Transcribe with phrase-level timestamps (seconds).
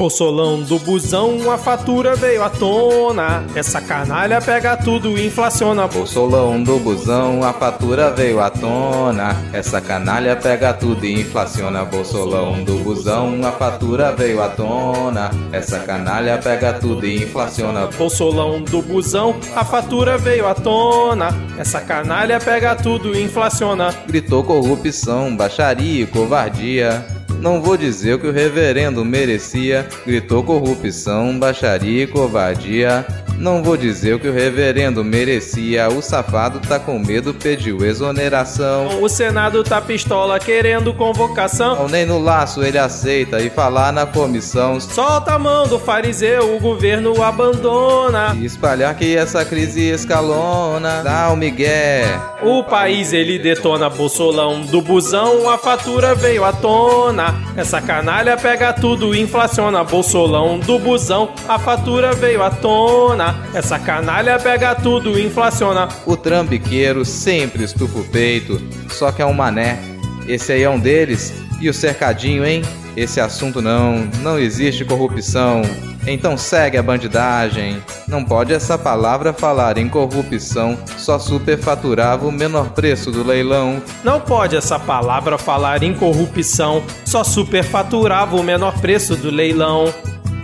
[0.00, 3.44] Bolsolão do busão, a fatura veio à tona.
[3.54, 5.86] Essa canalha pega tudo e inflaciona.
[5.86, 9.36] Bolsolão do busão, a fatura veio à tona.
[9.52, 11.84] Essa canalha pega tudo e inflaciona.
[11.84, 15.30] Bolsolão do busão, a fatura veio à tona.
[15.52, 17.86] Essa canalha pega tudo e inflaciona.
[17.88, 21.28] Bolsolão do busão, a fatura veio à tona.
[21.58, 23.94] Essa canalha pega tudo e inflaciona.
[24.06, 27.19] Gritou corrupção, baixaria e covardia.
[27.40, 33.06] Não vou dizer o que o reverendo merecia, gritou corrupção, baixaria e covardia.
[33.40, 35.88] Não vou dizer o que o reverendo merecia.
[35.88, 39.02] O safado tá com medo, pediu exoneração.
[39.02, 41.88] O Senado tá pistola querendo convocação.
[41.88, 44.78] Nem no laço ele aceita e falar na comissão.
[44.78, 48.36] Solta a mão do fariseu, o governo abandona.
[48.38, 51.02] E espalhar que essa crise escalona.
[51.02, 52.20] Dá o migué.
[52.42, 57.34] O país ele detona bolsolão do busão, a fatura veio à tona.
[57.56, 63.29] Essa canalha pega tudo, inflaciona bolsolão do busão, a fatura veio à tona.
[63.54, 65.88] Essa canalha pega tudo, inflaciona.
[66.06, 69.78] O trambiqueiro sempre estufa o peito, só que é um mané.
[70.26, 71.32] Esse aí é um deles.
[71.60, 72.62] E o cercadinho, hein?
[72.96, 75.62] Esse assunto não, não existe corrupção.
[76.06, 77.82] Então segue a bandidagem.
[78.08, 83.82] Não pode essa palavra falar em corrupção, só superfaturava o menor preço do leilão.
[84.02, 89.92] Não pode essa palavra falar em corrupção, só superfaturava o menor preço do leilão.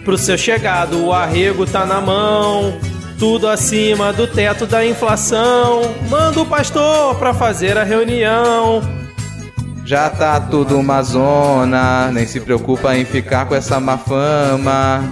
[0.06, 2.78] Pro seu chegado, o arrego tá na mão.
[3.18, 5.82] Tudo acima do teto da inflação.
[6.08, 8.80] Manda o pastor pra fazer a reunião.
[9.84, 15.02] Já tá tudo uma zona, nem se preocupa em ficar com essa má fama.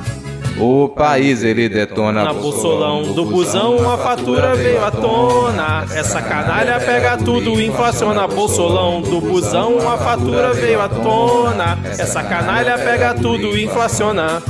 [0.61, 6.79] O país ele detona Na bolsolão do busão a fatura veio à tona Essa canalha
[6.79, 13.14] pega tudo e inflaciona Bolsolão do busão a fatura veio à tona Essa canalha pega
[13.14, 14.40] tudo e inflaciona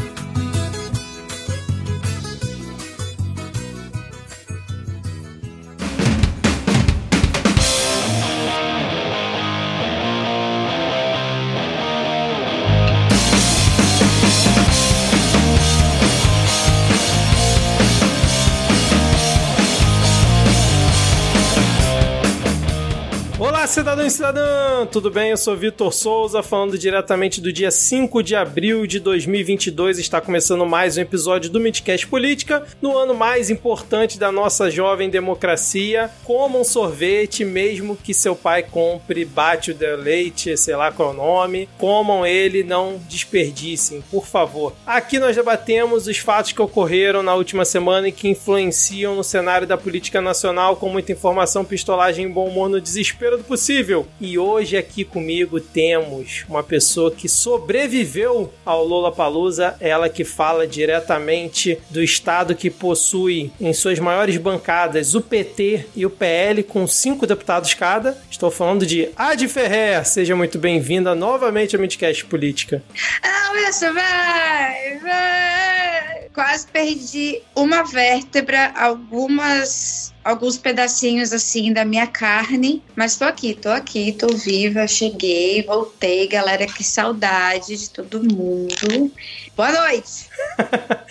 [24.05, 25.31] Olá, cidadão Tudo bem?
[25.31, 29.99] Eu sou Vitor Souza, falando diretamente do dia 5 de abril de 2022.
[29.99, 35.09] Está começando mais um episódio do Midcast Política, no ano mais importante da nossa jovem
[35.09, 36.11] democracia.
[36.25, 41.13] Coma um sorvete, mesmo que seu pai compre, bate o leite, sei lá qual é
[41.13, 41.69] o nome.
[41.79, 44.75] Comam ele, não desperdicem, por favor.
[44.87, 49.67] Aqui nós debatemos os fatos que ocorreram na última semana e que influenciam no cenário
[49.67, 54.07] da política nacional, com muita informação, pistolagem e bom humor no desespero do possível.
[54.21, 61.79] E hoje aqui comigo temos uma pessoa que sobreviveu ao Lollapalooza, ela que fala diretamente
[61.91, 67.27] do estado que possui em suas maiores bancadas o PT e o PL com cinco
[67.27, 68.19] deputados cada.
[68.31, 70.05] Estou falando de Ad Ferrer.
[70.07, 72.83] Seja muito bem-vinda novamente ao Midcast Política.
[73.23, 76.29] Ah, isso vai, vai.
[76.33, 83.69] Quase perdi uma vértebra, algumas alguns pedacinhos assim da minha carne, mas tô aqui, tô
[83.69, 89.13] aqui, tô viva, cheguei, voltei, galera, que saudade de todo mundo.
[89.57, 90.34] Boa noite.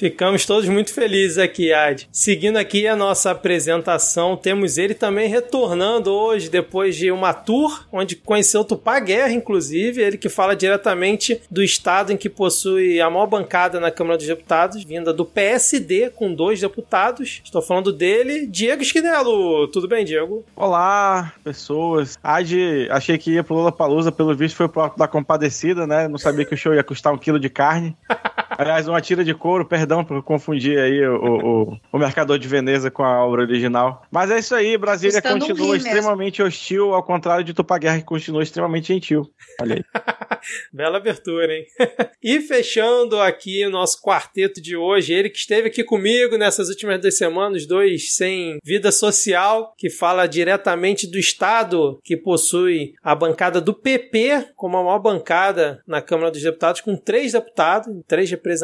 [0.00, 2.08] Ficamos todos muito felizes aqui, Ad.
[2.10, 8.16] Seguindo aqui a nossa apresentação, temos ele também retornando hoje, depois de uma tour, onde
[8.16, 13.26] conheceu Tupá Guerra, inclusive, ele que fala diretamente do estado em que possui a maior
[13.26, 17.42] bancada na Câmara dos Deputados, vinda do PSD, com dois deputados.
[17.44, 19.68] Estou falando dele, Diego Esquinelo.
[19.68, 20.42] Tudo bem, Diego?
[20.56, 22.18] Olá, pessoas.
[22.22, 26.08] Ad, achei que ia pro Lula Palusa, pelo visto foi pro Alto da Compadecida, né?
[26.08, 27.94] Não sabia que o show ia custar um quilo de carne.
[28.56, 32.90] Aliás, uma tira de couro, perdão por confundir aí o, o, o Mercador de Veneza
[32.90, 34.02] com a obra original.
[34.10, 35.86] Mas é isso aí, Brasília Custando um continua mesmo.
[35.88, 39.30] extremamente hostil, ao contrário de Tupaguerra, que continua extremamente gentil.
[39.60, 39.84] Olha aí.
[40.72, 41.66] Bela abertura, hein?
[42.22, 47.00] e fechando aqui o nosso quarteto de hoje, ele que esteve aqui comigo nessas últimas
[47.00, 53.60] duas semanas, dois sem vida social, que fala diretamente do Estado que possui a bancada
[53.60, 58.59] do PP como a maior bancada na Câmara dos Deputados, com três deputados, três representantes,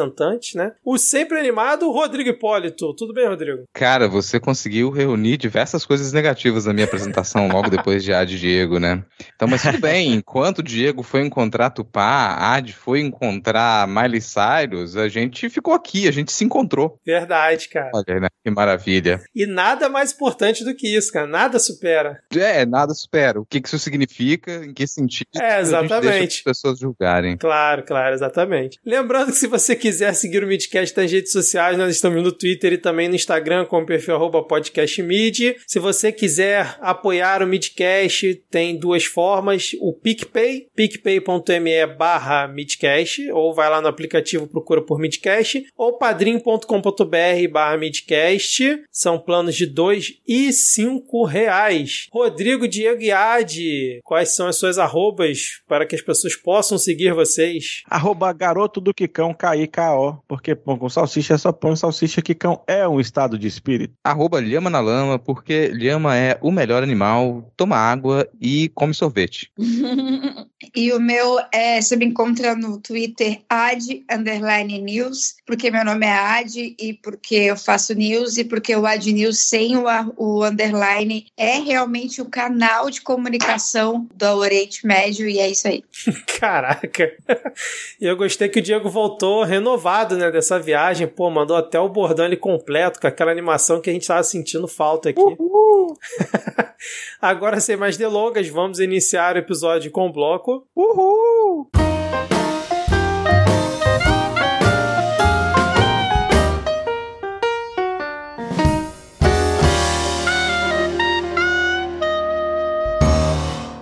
[0.54, 0.72] né?
[0.84, 2.94] O sempre animado Rodrigo Hipólito.
[2.94, 3.64] Tudo bem, Rodrigo?
[3.72, 8.38] Cara, você conseguiu reunir diversas coisas negativas na minha apresentação logo depois de A de
[8.38, 9.04] Diego, né?
[9.34, 14.96] Então, mas tudo bem, enquanto o Diego foi encontrar Maratupá, Ad foi encontrar Miley Cyrus,
[14.96, 16.98] a gente ficou aqui, a gente se encontrou.
[17.04, 17.90] Verdade, cara.
[17.92, 18.28] Olha, né?
[18.44, 19.20] Que maravilha.
[19.34, 21.26] E nada mais importante do que isso, cara.
[21.26, 22.22] Nada supera.
[22.34, 23.40] É, nada supera.
[23.40, 25.28] O que isso significa, em que sentido.
[25.36, 26.38] É, exatamente.
[26.38, 27.36] as pessoas julgarem.
[27.36, 28.78] Claro, claro, exatamente.
[28.86, 32.72] Lembrando que se você quiser seguir o Midcast nas redes sociais, nós estamos no Twitter
[32.72, 35.56] e também no Instagram com o perfil podcastmid.
[35.66, 39.72] Se você quiser apoiar o Midcast, tem duas formas.
[39.80, 47.48] O PicPay, picpay.me barra Midcast, ou vai lá no aplicativo, procura por Midcast, ou padrim.com.br
[47.50, 48.82] barra Midcast.
[48.90, 52.08] São planos de dois e cinco reais.
[52.10, 57.82] Rodrigo Diego Iade, quais são as suas arrobas para que as pessoas possam seguir vocês?
[57.88, 59.34] Arroba garoto do Quicão,
[59.76, 63.46] K-I-K-O, porque pão com salsicha é só pão e salsicha Quicão é um estado de
[63.46, 63.94] espírito.
[64.02, 69.50] Arroba Lhama na Lama, porque Lhama é o melhor animal, toma água e come sorvete.
[70.74, 76.06] e o meu é, você me encontra no Twitter ad underline news, porque meu nome
[76.06, 79.84] é Ad e porque eu faço news e porque o Ad News sem o,
[80.16, 85.84] o underline é realmente o canal de comunicação do Oriente Médio e é isso aí.
[86.40, 87.12] Caraca!
[88.00, 91.08] E eu gostei que o Diego voltou renovado, né, dessa viagem.
[91.08, 94.68] Pô, mandou até o bordão ali completo, com aquela animação que a gente tava sentindo
[94.68, 95.20] falta aqui.
[95.20, 95.96] Uhul.
[97.20, 100.64] Agora, sem mais delongas, vamos iniciar o episódio com o bloco.
[100.74, 101.68] Uhul!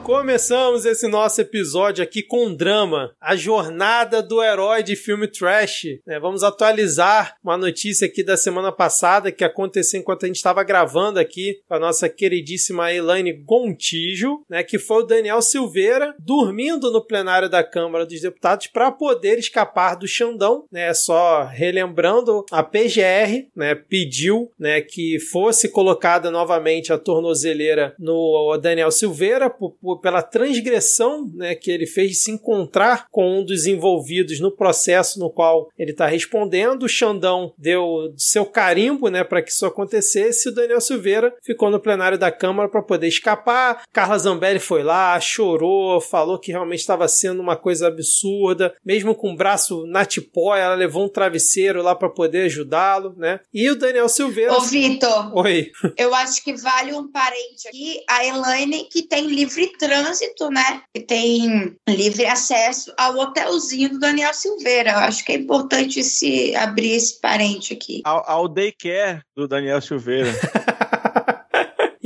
[0.04, 5.86] Começamos esse nosso episódio aqui com um drama, a jornada do herói de filme trash.
[6.06, 10.62] É, vamos atualizar uma notícia aqui da semana passada que aconteceu enquanto a gente estava
[10.62, 16.90] gravando aqui com a nossa queridíssima Elaine Gontijo, né, que foi o Daniel Silveira dormindo
[16.90, 20.92] no plenário da Câmara dos Deputados para poder escapar do Xandão, né?
[20.92, 28.90] Só relembrando, a PGR, né, pediu, né, que fosse colocada novamente a tornozeleira no Daniel
[28.90, 33.64] Silveira por, por, pela transgressão né, que ele fez de se encontrar com um dos
[33.64, 36.82] envolvidos no processo no qual ele está respondendo.
[36.82, 40.46] O Xandão deu seu carimbo né, para que isso acontecesse.
[40.46, 43.84] E o Daniel Silveira ficou no plenário da Câmara para poder escapar.
[43.90, 48.74] Carla Zambelli foi lá, chorou, falou que realmente estava sendo uma coisa absurda.
[48.84, 53.14] Mesmo com o braço na tipóia, ela levou um travesseiro lá para poder ajudá-lo.
[53.16, 53.40] Né?
[53.54, 54.52] E o Daniel Silveira.
[54.52, 55.34] Ô, Vitor.
[55.34, 55.72] Oi.
[55.96, 60.82] Eu acho que vale um parente aqui, a Elaine, que tem livre trânsito né?
[60.92, 64.92] Que tem livre acesso ao hotelzinho do Daniel Silveira.
[64.92, 68.02] Eu acho que é importante se abrir esse parente aqui.
[68.04, 70.32] Ao, ao daycare do Daniel Silveira.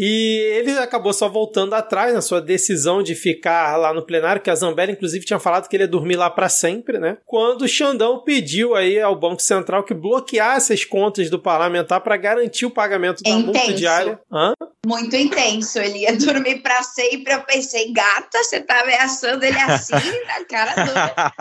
[0.01, 4.49] E ele acabou só voltando atrás na sua decisão de ficar lá no plenário, que
[4.49, 7.19] a Zambelli, inclusive, tinha falado que ele ia dormir lá para sempre, né?
[7.27, 12.17] Quando o Xandão pediu aí ao Banco Central que bloqueasse as contas do parlamentar para
[12.17, 13.47] garantir o pagamento da Intenso.
[13.47, 14.21] multa diária.
[14.33, 14.53] Hã?
[14.87, 15.81] Muito intenso.
[15.81, 17.35] Ele ia dormir para sempre.
[17.35, 21.33] Eu pensei, gata, você tá ameaçando ele assim na cara dura.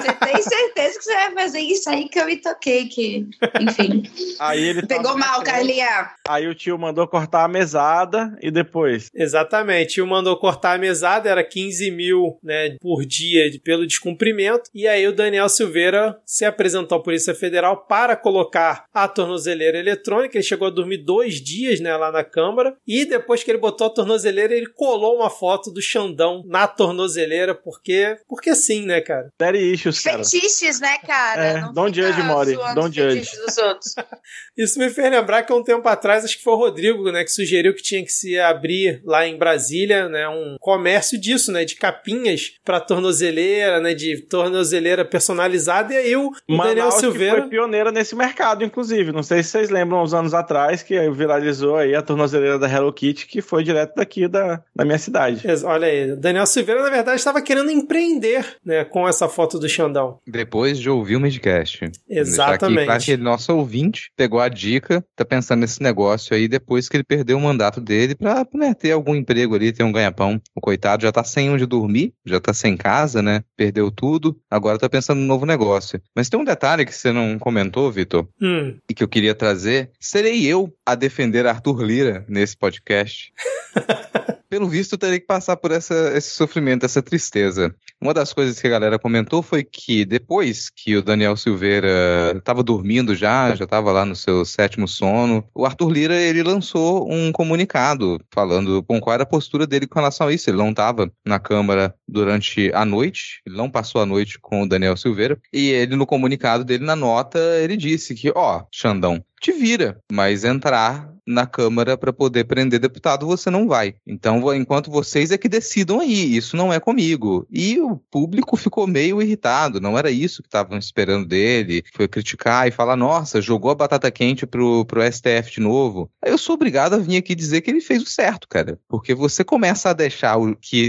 [0.00, 3.28] você tem certeza que você vai fazer isso aí que eu me toquei, que,
[3.60, 4.02] enfim.
[4.38, 6.10] Aí ele Pegou mal, Carlinha.
[6.26, 9.10] Aí o tio mandou cortar a mesa mesada e depois.
[9.14, 10.00] Exatamente.
[10.00, 14.70] O mandou cortar a mesada, era 15 mil né, por dia pelo descumprimento.
[14.74, 20.36] E aí o Daniel Silveira se apresentou à Polícia Federal para colocar a tornozeleira eletrônica.
[20.36, 22.76] Ele chegou a dormir dois dias né, lá na Câmara.
[22.86, 27.54] E depois que ele botou a tornozeleira, ele colou uma foto do Xandão na tornozeleira,
[27.54, 28.16] porque.
[28.28, 29.30] Porque sim, né, cara?
[29.38, 30.24] Daddy issues, cara.
[30.24, 31.44] Fetiches, né, cara?
[31.44, 32.56] É, Não don't judge, Mori.
[32.74, 33.20] Don't judge.
[33.20, 33.94] fetiches dos outros.
[34.56, 37.24] Isso me fez lembrar que há um tempo atrás, acho que foi o Rodrigo, né,
[37.24, 41.64] que sugeriu que tinha que se abrir lá em Brasília, né, um comércio disso, né,
[41.64, 45.94] de capinhas para tornozeleira, né, de tornozeleira personalizada.
[45.94, 49.12] E aí o, o Manaus Daniel que Silveira foi pioneira nesse mercado, inclusive.
[49.12, 52.92] Não sei se vocês lembram, uns anos atrás, que viralizou aí a tornozeleira da Hello
[52.92, 55.42] Kitty, que foi direto daqui da, da minha cidade.
[55.64, 60.18] Olha aí, Daniel Silveira, na verdade, estava querendo empreender né, com essa foto do Xandão.
[60.26, 61.90] Depois de ouvir o Midcast.
[62.08, 62.78] Exatamente.
[62.78, 66.96] Aqui, claro que nosso ouvinte pegou a dica, tá pensando nesse negócio aí depois que
[66.96, 70.40] ele perdeu o mandato dele pra né, ter algum emprego ali, ter um ganha-pão.
[70.54, 73.42] O coitado já tá sem onde dormir, já tá sem casa, né?
[73.56, 76.00] Perdeu tudo, agora tá pensando no novo negócio.
[76.14, 79.90] Mas tem um detalhe que você não comentou, Vitor, Hum, e que eu queria trazer.
[80.00, 83.32] Serei eu a defender Arthur Lira nesse podcast.
[84.52, 87.74] pelo visto, teria que passar por essa, esse sofrimento, essa tristeza.
[87.98, 92.62] Uma das coisas que a galera comentou foi que depois que o Daniel Silveira estava
[92.62, 97.32] dormindo já, já estava lá no seu sétimo sono, o Arthur Lira ele lançou um
[97.32, 100.50] comunicado falando com qual era a postura dele com relação a isso.
[100.50, 104.68] Ele não estava na Câmara durante a noite, ele não passou a noite com o
[104.68, 109.52] Daniel Silveira, e ele no comunicado dele, na nota, ele disse que, ó, Xandão, te
[109.52, 113.94] vira, mas entrar na Câmara para poder prender deputado você não vai.
[114.06, 117.46] Então, enquanto vocês é que decidam aí, isso não é comigo.
[117.50, 121.82] E o público ficou meio irritado, não era isso que estavam esperando dele.
[121.94, 126.10] Foi criticar e falar: nossa, jogou a batata quente pro, pro STF de novo.
[126.22, 128.78] Aí eu sou obrigado a vir aqui dizer que ele fez o certo, cara.
[128.88, 130.88] Porque você começa a deixar o, que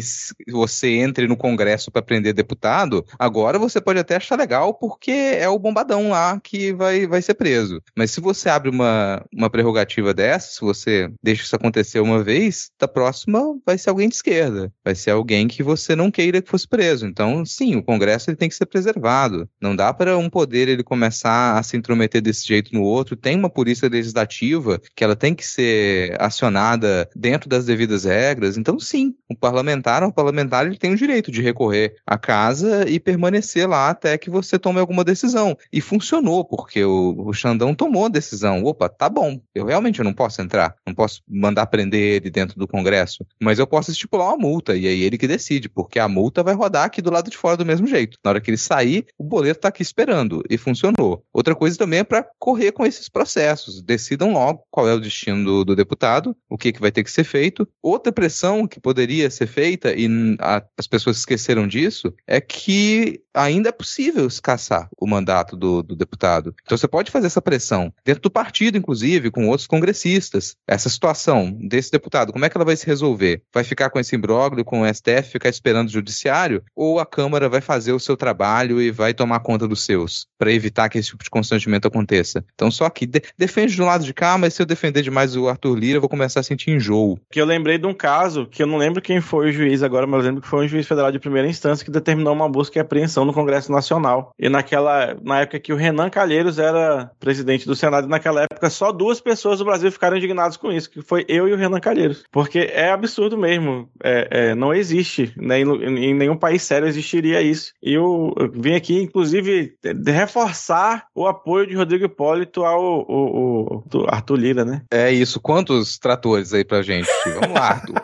[0.50, 5.48] você entre no Congresso para prender deputado, agora você pode até achar legal porque é
[5.48, 7.82] o bombadão lá que vai, vai ser preso.
[7.96, 12.72] Mas se você abre uma, uma prerrogativa dessa, se você deixa isso acontecer uma vez,
[12.80, 14.72] da próxima vai ser alguém de esquerda.
[14.84, 17.06] Vai ser alguém que você não queira que fosse preso.
[17.06, 19.48] Então, sim, o Congresso ele tem que ser preservado.
[19.62, 23.16] Não dá para um poder ele começar a se intrometer desse jeito no outro.
[23.16, 28.58] Tem uma polícia legislativa que ela tem que ser acionada dentro das devidas regras.
[28.58, 33.00] Então, sim, o parlamentar, o parlamentar ele tem o direito de recorrer à casa e
[33.00, 35.58] permanecer lá até que você tome alguma decisão.
[35.72, 38.33] E funcionou, porque o, o Xandão tomou a decisão.
[38.64, 42.68] Opa, tá bom, eu realmente não posso entrar, não posso mandar prender ele dentro do
[42.68, 46.44] Congresso, mas eu posso estipular uma multa, e aí ele que decide, porque a multa
[46.44, 48.18] vai rodar aqui do lado de fora do mesmo jeito.
[48.24, 51.24] Na hora que ele sair, o boleto está aqui esperando, e funcionou.
[51.32, 55.44] Outra coisa também é para correr com esses processos, decidam logo qual é o destino
[55.44, 57.68] do, do deputado, o que, que vai ter que ser feito.
[57.82, 60.08] Outra pressão que poderia ser feita, e
[60.40, 65.96] a, as pessoas esqueceram disso, é que ainda é possível escassar o mandato do, do
[65.96, 66.54] deputado.
[66.64, 70.56] Então você pode fazer essa pressão dentro do partido, inclusive, com outros congressistas.
[70.68, 73.42] Essa situação desse deputado, como é que ela vai se resolver?
[73.54, 76.64] Vai ficar com esse imbróglio com o STF, ficar esperando o judiciário?
[76.76, 80.52] Ou a Câmara vai fazer o seu trabalho e vai tomar conta dos seus, para
[80.52, 82.44] evitar que esse tipo de constrangimento aconteça?
[82.54, 85.48] Então, só que de defende do lado de cá, mas se eu defender demais o
[85.48, 87.20] Arthur Lira, eu vou começar a sentir enjoo.
[87.32, 90.08] Que eu lembrei de um caso, que eu não lembro quem foi o juiz agora,
[90.08, 92.78] mas eu lembro que foi um juiz federal de primeira instância que determinou uma busca
[92.78, 94.32] e apreensão no Congresso Nacional.
[94.40, 98.92] E naquela, na época que o Renan Calheiros era presidente do Senado, naquela época só
[98.92, 102.24] duas pessoas do Brasil ficaram indignados com isso, que foi eu e o Renan Calheiros.
[102.32, 103.90] Porque é absurdo mesmo.
[104.04, 105.34] É, é, não existe.
[105.38, 105.62] Né?
[105.62, 107.74] Em, em, nenhum país sério existiria isso.
[107.82, 113.84] E eu, eu vim aqui, inclusive, reforçar o apoio de Rodrigo Hipólito ao, ao, ao,
[113.94, 114.82] ao Arthur Lira, né?
[114.92, 115.40] É isso.
[115.40, 117.10] Quantos tratores aí pra gente?
[117.26, 118.02] Vamos lá, Arthur.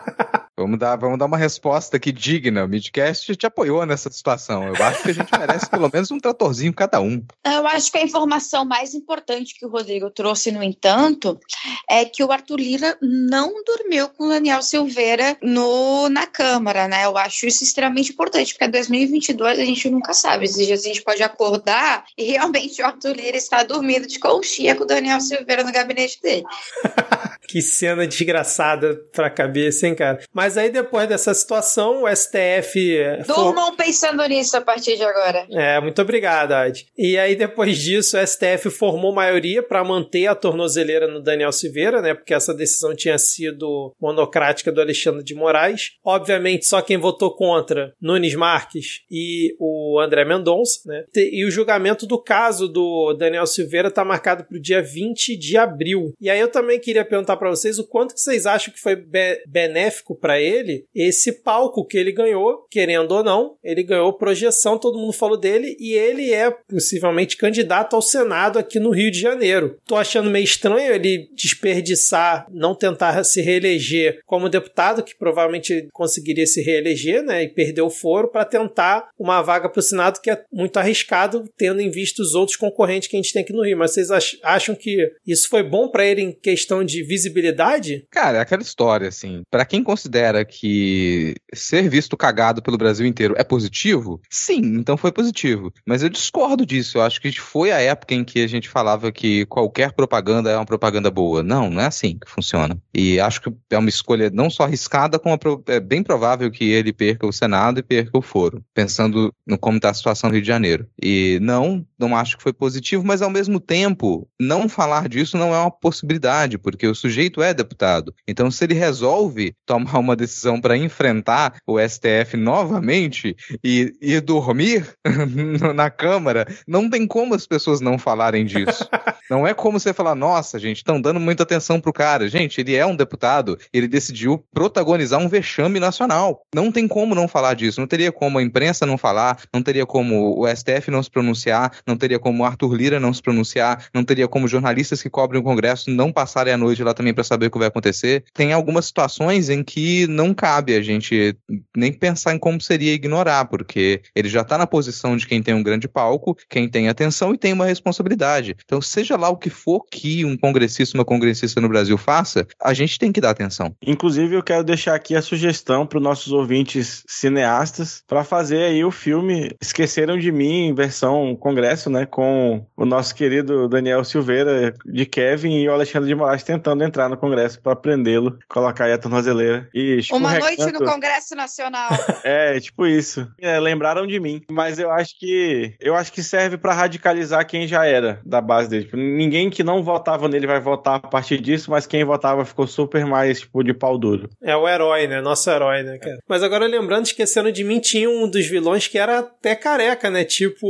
[0.60, 2.66] Vamos dar, vamos dar uma resposta aqui digna.
[2.66, 4.68] O Midcast te apoiou nessa situação.
[4.68, 7.24] Eu acho que a gente merece pelo menos um tratorzinho cada um.
[7.46, 11.40] Eu acho que a informação mais importante que o Rodrigo trouxe, no entanto,
[11.88, 17.06] é que o Arthur Lira não dormiu com o Daniel Silveira no, na Câmara, né?
[17.06, 20.44] Eu acho isso extremamente importante, porque em 2022 a gente nunca sabe.
[20.44, 24.76] Esses dias a gente pode acordar e realmente o Arthur Lira está dormindo de conchinha
[24.76, 26.44] com o Daniel Silveira no gabinete dele.
[27.48, 30.20] que cena desgraçada pra cabeça, hein, cara?
[30.32, 32.98] Mas mas aí depois dessa situação, o STF.
[33.24, 33.76] Durmam for...
[33.76, 35.46] pensando nisso a partir de agora.
[35.52, 36.86] É, muito obrigado, Ad.
[36.98, 42.02] E aí depois disso, o STF formou maioria para manter a tornozeleira no Daniel Silveira,
[42.02, 42.14] né?
[42.14, 45.92] Porque essa decisão tinha sido monocrática do Alexandre de Moraes.
[46.04, 51.04] Obviamente, só quem votou contra, Nunes Marques e o André Mendonça, né?
[51.14, 55.56] E o julgamento do caso do Daniel Silveira está marcado para o dia 20 de
[55.56, 56.12] abril.
[56.20, 58.96] E aí eu também queria perguntar para vocês o quanto que vocês acham que foi
[58.96, 64.78] be benéfico para ele esse palco que ele ganhou, querendo ou não, ele ganhou projeção,
[64.78, 69.20] todo mundo falou dele, e ele é possivelmente candidato ao Senado aqui no Rio de
[69.20, 69.78] Janeiro.
[69.86, 76.46] Tô achando meio estranho ele desperdiçar, não tentar se reeleger como deputado, que provavelmente conseguiria
[76.46, 80.30] se reeleger, né, e perder o foro para tentar uma vaga para o Senado, que
[80.30, 83.64] é muito arriscado, tendo em vista os outros concorrentes que a gente tem aqui no
[83.64, 83.78] Rio.
[83.78, 84.08] Mas vocês
[84.42, 88.06] acham que isso foi bom para ele em questão de visibilidade?
[88.10, 93.06] Cara, é aquela história, assim, para quem considera considera que ser visto cagado pelo Brasil
[93.06, 94.20] inteiro é positivo?
[94.30, 95.72] Sim, então foi positivo.
[95.86, 96.98] Mas eu discordo disso.
[96.98, 100.56] Eu acho que foi a época em que a gente falava que qualquer propaganda é
[100.56, 101.42] uma propaganda boa.
[101.42, 102.80] Não, não é assim que funciona.
[102.94, 106.92] E acho que é uma escolha não só arriscada, como é bem provável que ele
[106.92, 110.42] perca o Senado e perca o foro, pensando no como está a situação no Rio
[110.42, 110.86] de Janeiro.
[111.02, 115.54] E não, não acho que foi positivo, mas ao mesmo tempo, não falar disso não
[115.54, 118.14] é uma possibilidade, porque o sujeito é deputado.
[118.26, 124.86] Então, se ele resolve tomar uma decisão para enfrentar o STF novamente e, e dormir
[125.74, 128.88] na Câmara, não tem como as pessoas não falarem disso.
[129.30, 132.28] não é como você falar, nossa, gente, estão dando muita atenção pro cara.
[132.28, 136.42] Gente, ele é um deputado, ele decidiu protagonizar um vexame nacional.
[136.54, 139.86] Não tem como não falar disso, não teria como a imprensa não falar, não teria
[139.86, 144.04] como o STF não se pronunciar, não teria como Arthur Lira não se pronunciar, não
[144.04, 147.46] teria como jornalistas que cobrem o Congresso não passarem a noite lá também para saber
[147.46, 148.24] o que vai acontecer.
[148.32, 151.36] Tem algumas situações em que não cabe a gente
[151.76, 155.54] nem pensar em como seria ignorar, porque ele já está na posição de quem tem
[155.54, 158.56] um grande palco, quem tem atenção e tem uma responsabilidade.
[158.64, 162.72] Então, seja lá o que for que um congressista, uma congressista no Brasil faça, a
[162.72, 163.74] gente tem que dar atenção.
[163.84, 168.84] Inclusive, eu quero deixar aqui a sugestão para os nossos ouvintes cineastas para fazer aí
[168.84, 172.04] o filme Esqueceram de Mim, versão congresso, né?
[172.04, 177.08] Com o nosso querido Daniel Silveira de Kevin e o Alexandre de Moraes tentando entrar
[177.08, 181.90] no congresso para prendê-lo, colocar aí a tornozeleira e Uma noite no Congresso Nacional.
[182.24, 183.26] é, tipo isso.
[183.40, 184.42] É, lembraram de mim.
[184.50, 188.68] Mas eu acho que eu acho que serve para radicalizar quem já era da base
[188.68, 188.84] dele.
[188.84, 192.66] Tipo, ninguém que não votava nele vai votar a partir disso, mas quem votava ficou
[192.66, 194.28] super mais, tipo, de pau duro.
[194.42, 195.20] É o herói, né?
[195.20, 196.18] Nosso herói, né, cara?
[196.28, 200.24] Mas agora lembrando, esquecendo de mim, tinha um dos vilões que era até careca, né?
[200.24, 200.66] Tipo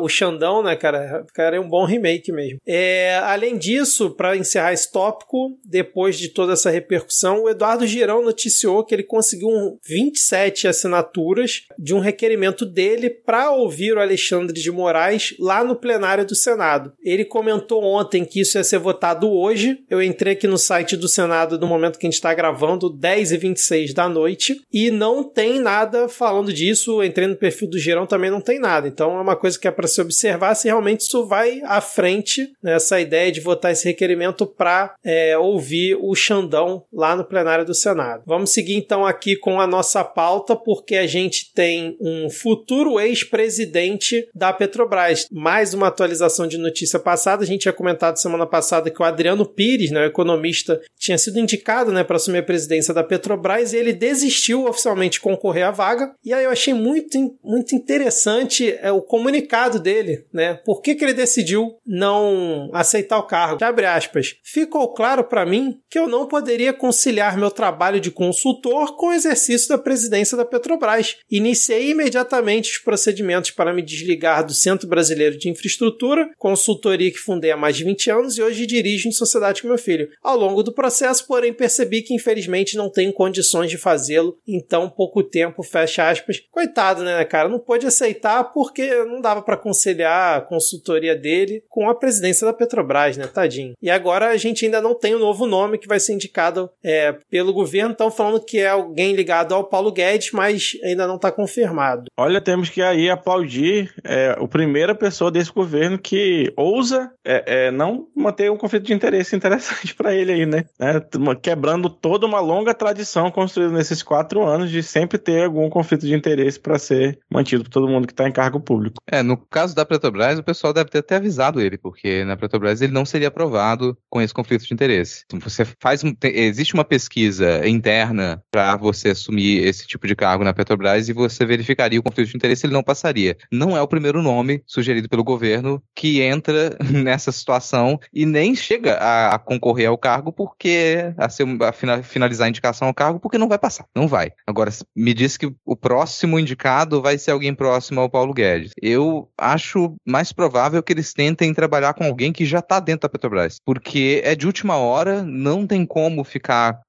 [0.00, 1.24] o Xandão, né, cara?
[1.34, 2.58] Cara é um bom remake mesmo.
[2.66, 8.22] É, além disso, para encerrar esse tópico, depois de toda essa repercussão, o Eduardo Girão
[8.22, 14.60] noticiou que ele conseguiu um 27 assinaturas de um requerimento dele para ouvir o Alexandre
[14.60, 16.92] de Moraes lá no plenário do Senado.
[17.02, 19.78] Ele comentou ontem que isso ia ser votado hoje.
[19.88, 23.32] Eu entrei aqui no site do Senado no momento que a gente está gravando, 10
[23.32, 27.02] e 26 da noite, e não tem nada falando disso.
[27.02, 28.88] Entrei no perfil do Girão também não tem nada.
[28.88, 32.52] Então é uma coisa que é para se observar se realmente isso vai à frente,
[32.60, 37.74] né, ideia de votar esse requerimento para é, ouvir o Xandão lá no plenário do
[37.74, 38.22] Senado.
[38.26, 44.28] Vamos seguir então aqui com a nossa pauta, porque a gente tem um futuro ex-presidente
[44.34, 45.26] da Petrobras.
[45.30, 47.44] Mais uma atualização de notícia passada.
[47.44, 51.38] A gente tinha comentado semana passada que o Adriano Pires, né, o economista, tinha sido
[51.38, 55.70] indicado né, para assumir a presidência da Petrobras e ele desistiu oficialmente de concorrer à
[55.70, 56.14] vaga.
[56.24, 60.54] E aí eu achei muito, muito interessante é, o comunicado dele, né?
[60.64, 63.64] Por que, que ele decidiu não aceitar o cargo?
[63.64, 64.34] Abre aspas.
[64.42, 69.12] Ficou claro para mim que eu não poderia conciliar meu trabalho de consultor com o
[69.12, 71.18] exercício da presidência da Petrobras.
[71.30, 77.52] Iniciei imediatamente os procedimentos para me desligar do Centro Brasileiro de Infraestrutura, consultoria que fundei
[77.52, 80.08] há mais de 20 anos e hoje dirijo em sociedade com meu filho.
[80.22, 84.90] Ao longo do processo, porém, percebi que infelizmente não tenho condições de fazê-lo em tão
[84.90, 86.40] pouco tempo, fecha aspas.
[86.50, 87.48] Coitado, né, cara?
[87.48, 92.52] Não pôde aceitar porque não dava para conciliar a consultoria dele com a presidência da
[92.52, 93.26] Petrobras, né?
[93.26, 93.74] Tadinho.
[93.82, 96.70] E agora a gente ainda não tem o um novo nome que vai ser indicado
[96.82, 97.92] é, pelo governo.
[97.92, 102.04] Estão falando que é alguém ligado ao Paulo Guedes, mas ainda não está confirmado.
[102.16, 107.70] Olha, temos que aí aplaudir é, o primeira pessoa desse governo que ousa é, é
[107.70, 110.64] não manter um conflito de interesse interessante para ele aí, né?
[110.78, 111.00] É,
[111.42, 116.14] quebrando toda uma longa tradição construída nesses quatro anos de sempre ter algum conflito de
[116.14, 118.96] interesse para ser mantido por todo mundo que está em cargo público.
[119.10, 122.80] É, no caso da Petrobras, o pessoal deve ter até avisado ele, porque na Petrobras
[122.80, 125.24] ele não seria aprovado com esse conflito de interesse.
[125.26, 130.54] Então você faz, existe uma pesquisa interna para você assumir esse tipo de cargo na
[130.54, 133.36] Petrobras e você verificaria o conflito de interesse, ele não passaria.
[133.50, 138.94] Não é o primeiro nome sugerido pelo governo que entra nessa situação e nem chega
[138.94, 143.38] a, a concorrer ao cargo porque a, ser, a finalizar a indicação ao cargo porque
[143.38, 144.32] não vai passar, não vai.
[144.46, 148.72] Agora me diz que o próximo indicado vai ser alguém próximo ao Paulo Guedes.
[148.80, 153.08] Eu acho mais provável que eles tentem trabalhar com alguém que já está dentro da
[153.08, 156.80] Petrobras, porque é de última hora, não tem como ficar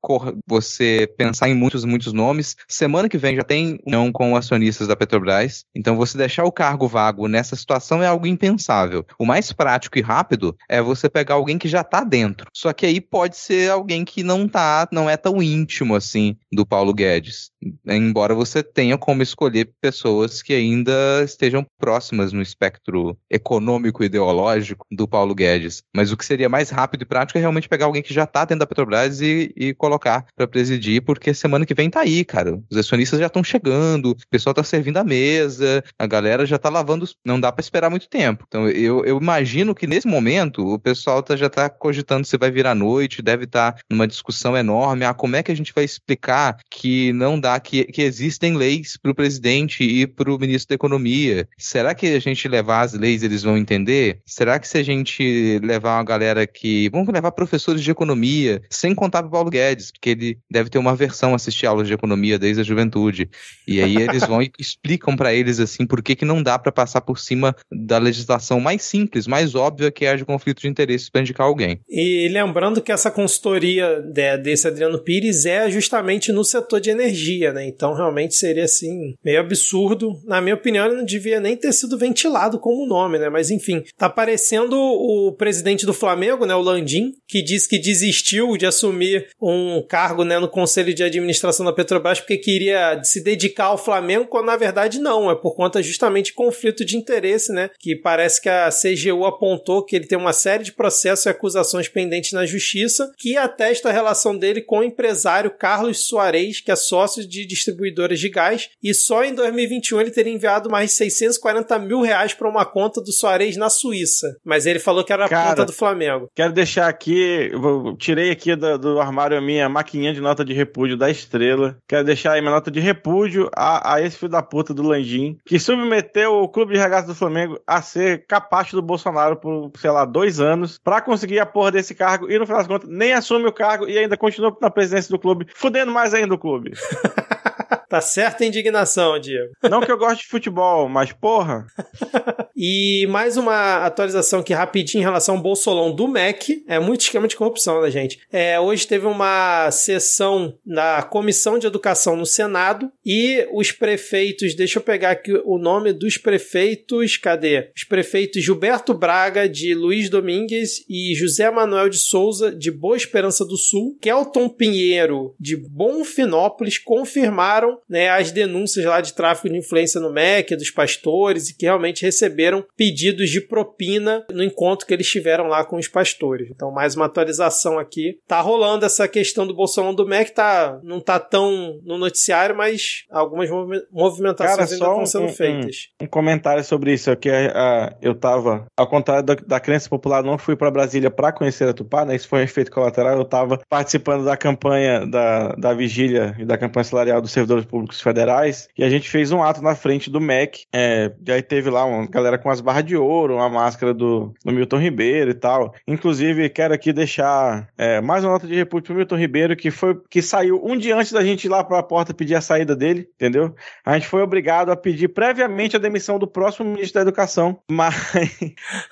[0.47, 2.55] você pensar em muitos muitos nomes.
[2.67, 6.87] Semana que vem já tem não com acionistas da Petrobras, então você deixar o cargo
[6.87, 9.05] vago nessa situação é algo impensável.
[9.19, 12.47] O mais prático e rápido é você pegar alguém que já está dentro.
[12.53, 16.65] Só que aí pode ser alguém que não tá, não é tão íntimo assim do
[16.65, 17.51] Paulo Guedes.
[17.87, 22.94] Embora você tenha como escolher pessoas que ainda estejam próximas no espectro
[23.29, 25.83] econômico e ideológico do Paulo Guedes.
[25.93, 28.45] Mas o que seria mais rápido e prático é realmente pegar alguém que já está
[28.45, 32.59] dentro da Petrobras e, e colocar para presidir, porque semana que vem tá aí, cara.
[32.69, 36.69] Os acionistas já estão chegando, o pessoal tá servindo a mesa, a galera já tá
[36.69, 38.45] lavando, não dá para esperar muito tempo.
[38.47, 42.51] Então eu, eu imagino que nesse momento o pessoal tá, já tá cogitando se vai
[42.51, 45.83] virar noite, deve estar tá numa discussão enorme, ah, como é que a gente vai
[45.83, 50.69] explicar que não dá que, que existem leis para o presidente e para o ministro
[50.69, 51.47] da Economia.
[51.57, 54.19] Será que a gente levar as leis eles vão entender?
[54.25, 56.89] Será que se a gente levar uma galera que.
[56.89, 60.95] Vamos levar professores de economia, sem contar para Paulo Guedes, porque ele deve ter uma
[60.95, 63.29] versão assistir aulas de economia desde a juventude.
[63.67, 66.71] E aí eles vão e explicam para eles assim por que, que não dá para
[66.71, 71.09] passar por cima da legislação mais simples, mais óbvia que é de conflito de interesses
[71.09, 71.79] para indicar alguém.
[71.89, 74.01] E lembrando que essa consultoria
[74.41, 77.67] desse Adriano Pires é justamente no setor de energia, né?
[77.67, 80.13] Então realmente seria assim meio absurdo.
[80.25, 83.29] Na minha opinião, ele não devia nem ter sido ventilado como nome, né?
[83.29, 88.57] Mas enfim, tá parecendo o presidente do Flamengo, né, o Landim, que disse que desistiu
[88.57, 93.65] de assumir um cargo, né, no conselho de administração da Petrobras porque queria se dedicar
[93.65, 97.69] ao Flamengo, quando na verdade não, é por conta justamente de conflito de interesse, né?
[97.79, 101.87] Que parece que a CGU apontou que ele tem uma série de processos e acusações
[101.87, 106.75] pendentes na justiça que atesta a relação dele com o empresário Carlos Soares, que é
[106.75, 111.77] sócio de distribuidoras de gás, e só em 2021 ele teria enviado mais de 640
[111.79, 114.35] mil reais para uma conta do Soares na Suíça.
[114.43, 116.29] Mas ele falou que era a Cara, conta do Flamengo.
[116.35, 117.51] Quero deixar aqui,
[117.97, 121.77] tirei aqui do, do armário a minha maquininha de nota de repúdio da Estrela.
[121.87, 125.37] Quero deixar aí minha nota de repúdio a, a esse filho da puta do Landim,
[125.45, 129.91] que submeteu o clube de regatas do Flamengo a ser capacho do Bolsonaro por, sei
[129.91, 133.13] lá, dois anos, para conseguir a porra desse cargo e no final das contas nem
[133.13, 136.71] assume o cargo e ainda continua na presidência do clube, fudendo mais ainda o clube.
[137.89, 139.53] tá certa a indignação, Diego.
[139.69, 141.65] Não que eu goste de futebol, mas porra.
[142.55, 146.63] e mais uma atualização aqui rapidinho em relação ao Bolsolão do MEC.
[146.67, 148.19] É muito esquema de corrupção, né, gente?
[148.31, 154.79] É, hoje teve uma sessão da Comissão de Educação no Senado e os prefeitos, deixa
[154.79, 157.69] eu pegar aqui o nome dos prefeitos, cadê?
[157.75, 163.45] Os prefeitos Gilberto Braga, de Luiz Domingues, e José Manuel de Souza, de Boa Esperança
[163.45, 169.99] do Sul, Kelton Pinheiro, de Bonfinópolis, confirmaram né, as denúncias lá de tráfico de influência
[169.99, 175.07] no MEC, dos pastores, e que realmente receberam pedidos de propina no encontro que eles
[175.07, 176.49] tiveram lá com os pastores.
[176.49, 178.19] Então, mais uma atualização aqui.
[178.27, 183.05] Tá rolando essa questão do Bolsonaro do MEC, tá, não tá tão no noticiário, mas
[183.09, 183.49] algumas
[183.91, 185.89] movimentações Cara, ainda estão sendo um, feitas.
[186.01, 189.89] Um, um, comentário sobre isso, é que uh, eu tava, ao contrário da, da crença
[189.89, 192.15] popular, não fui para Brasília para conhecer a Tupá, né?
[192.15, 193.17] Isso foi um efeito colateral.
[193.17, 198.01] Eu tava participando da campanha da, da vigília e da campanha salarial dos servidores públicos
[198.01, 200.65] federais e a gente fez um ato na frente do MEC.
[200.73, 204.33] É, e aí teve lá uma galera com as barras de ouro, uma máscara do,
[204.43, 205.73] do Milton Ribeiro e tal.
[205.87, 209.99] Inclusive, quero aqui deixar é, mais uma nota de repúdio pro Milton Ribeiro, que foi
[210.09, 212.75] que saiu um dia antes da gente ir lá para a porta pedir a saída
[212.75, 213.55] dele, entendeu?
[213.85, 217.95] A gente foi obrigado a pedir previamente a demissão do próximo ministro da Educação, mas,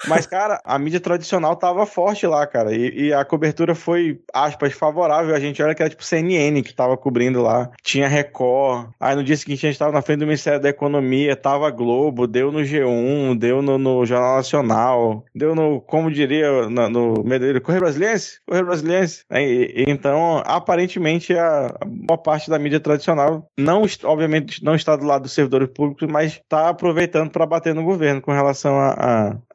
[0.08, 4.74] mas cara, a mídia tradicional tava forte lá, cara, e, e a cobertura foi, aspas,
[4.74, 5.36] favorável.
[5.36, 8.63] A gente olha que era tipo CNN que tava cobrindo lá, tinha Record.
[9.00, 12.28] Aí no dia seguinte a gente tava na frente do Ministério da Economia, tava Globo,
[12.28, 17.82] deu no G1, deu no, no Jornal Nacional, deu no, como diria, no, no Correio
[17.82, 18.40] Brasiliense?
[18.46, 19.26] Correio Brasiliense.
[19.32, 25.06] E, então, aparentemente, a, a boa parte da mídia tradicional não, obviamente, não está do
[25.06, 28.92] lado dos servidores públicos, mas está aproveitando para bater no governo com relação a,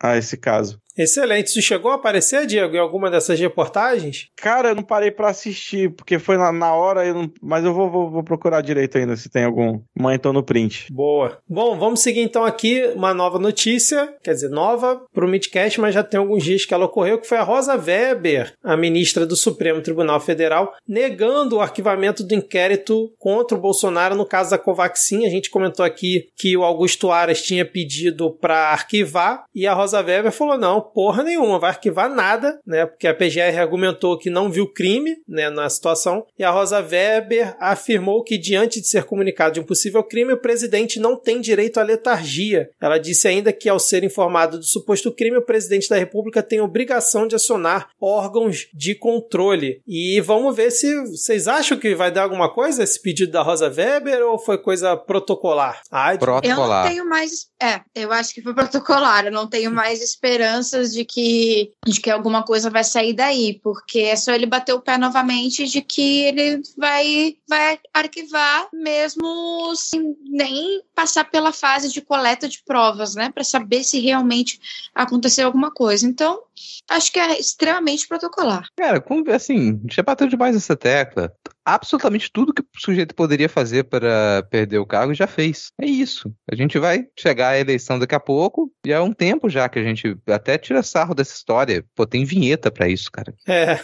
[0.00, 0.80] a, a esse caso.
[0.98, 1.46] Excelente.
[1.46, 4.28] Isso chegou a aparecer, Diego, em alguma dessas reportagens?
[4.34, 7.30] Cara, eu não parei para assistir, porque foi na, na hora, eu não...
[7.40, 9.80] mas eu vou, vou, vou, procurar direito ainda se tem algum.
[9.96, 10.92] Mãe, então no print.
[10.92, 11.38] Boa.
[11.48, 15.94] Bom, vamos seguir então aqui uma nova notícia, quer dizer, nova para o Midcast, mas
[15.94, 19.36] já tem alguns dias que ela ocorreu, que foi a Rosa Weber, a ministra do
[19.36, 25.26] Supremo Tribunal Federal, negando o arquivamento do inquérito contra o Bolsonaro no caso da Covaxin.
[25.26, 30.02] A gente comentou aqui que o Augusto Aras tinha pedido para arquivar e a Rosa
[30.02, 32.86] Weber falou: não, porra nenhuma, vai arquivar nada, né?
[32.86, 37.56] Porque a PGR argumentou que não viu crime, né, na situação, e a Rosa Weber
[37.60, 41.78] afirmou que diante de ser comunicado de um possível crime, o presidente não tem direito
[41.78, 42.70] à letargia.
[42.80, 46.60] Ela disse ainda que ao ser informado do suposto crime, o presidente da República tem
[46.60, 49.82] obrigação de acionar órgãos de controle.
[49.86, 53.68] E vamos ver se vocês acham que vai dar alguma coisa esse pedido da Rosa
[53.68, 55.82] Weber ou foi coisa protocolar?
[55.90, 56.84] Ai, protocolar.
[56.84, 60.77] Eu não tenho mais, é, eu acho que foi protocolar, eu não tenho mais esperança
[60.78, 64.72] esperanças de que, de que alguma coisa vai sair daí, porque é só ele bater
[64.72, 71.92] o pé novamente de que ele vai, vai arquivar mesmo sem nem passar pela fase
[71.92, 74.60] de coleta de provas, né, para saber se realmente
[74.94, 76.06] aconteceu alguma coisa.
[76.06, 76.40] Então,
[76.88, 78.66] Acho que é extremamente protocolar.
[78.76, 81.32] Cara, como, assim, já bateu demais essa tecla.
[81.64, 85.70] Absolutamente tudo que o sujeito poderia fazer para perder o cargo já fez.
[85.78, 86.32] É isso.
[86.50, 89.78] A gente vai chegar à eleição daqui a pouco e há um tempo já que
[89.78, 91.84] a gente até tira sarro dessa história.
[91.94, 93.34] Pô, tem vinheta para isso, cara.
[93.46, 93.78] É.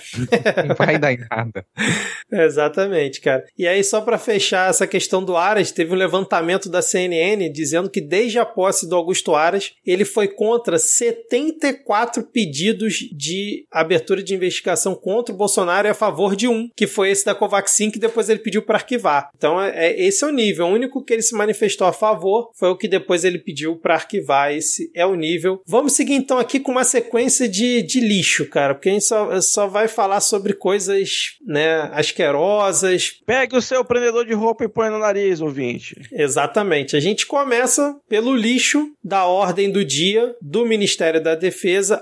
[0.67, 1.67] Não vai dar em nada.
[2.33, 3.45] Exatamente, cara.
[3.59, 7.91] E aí, só para fechar essa questão do Aras, teve um levantamento da CNN dizendo
[7.91, 14.35] que desde a posse do Augusto Aras, ele foi contra 74 pedidos de abertura de
[14.35, 17.99] investigação contra o Bolsonaro e a favor de um, que foi esse da Covaxin, que
[17.99, 19.31] depois ele pediu para arquivar.
[19.37, 20.67] Então, é, é, esse é o nível.
[20.67, 23.95] O único que ele se manifestou a favor foi o que depois ele pediu para
[23.95, 24.53] arquivar.
[24.53, 25.61] Esse é o nível.
[25.67, 29.41] Vamos seguir então aqui com uma sequência de, de lixo, cara, porque a gente só,
[29.41, 33.21] só vai falar sobre coisas, né, asquerosas.
[33.27, 35.97] Pegue o seu prendedor de roupa e põe no nariz, ouvinte.
[36.13, 36.97] Exatamente.
[36.97, 42.01] A gente começa pelo lixo da ordem do dia do Ministério da Defesa,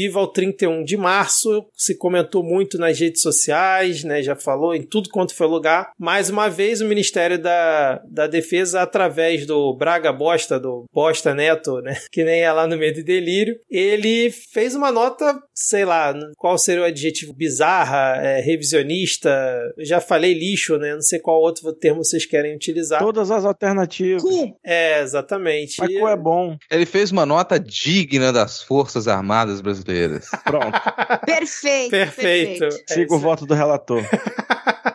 [0.00, 1.66] alusiva ao 31 de março.
[1.74, 4.22] Se comentou muito nas redes sociais, né?
[4.22, 5.92] Já falou em tudo quanto foi lugar.
[5.98, 11.80] Mais uma vez, o Ministério da, da Defesa, através do Braga Bosta, do Bosta Neto,
[11.80, 11.98] né?
[12.10, 16.58] Que nem é lá no meio do delírio, ele fez uma nota, sei lá, qual
[16.58, 17.32] seria o adjetivo?
[17.32, 19.30] Bizarra, é, revisionista.
[19.78, 20.94] Já falei lixo, né?
[20.94, 23.00] Não sei qual outro termo vocês querem utilizar.
[23.00, 24.22] Todas as alternativas.
[24.64, 25.76] É, exatamente.
[25.78, 26.56] Mas é bom.
[26.70, 29.89] Ele fez uma nota digna das Forças Armadas Brasileiras.
[30.44, 30.80] Pronto.
[31.26, 31.90] perfeito.
[31.90, 32.58] Perfeito.
[32.60, 32.84] perfeito.
[32.88, 34.02] É Siga o voto do relator.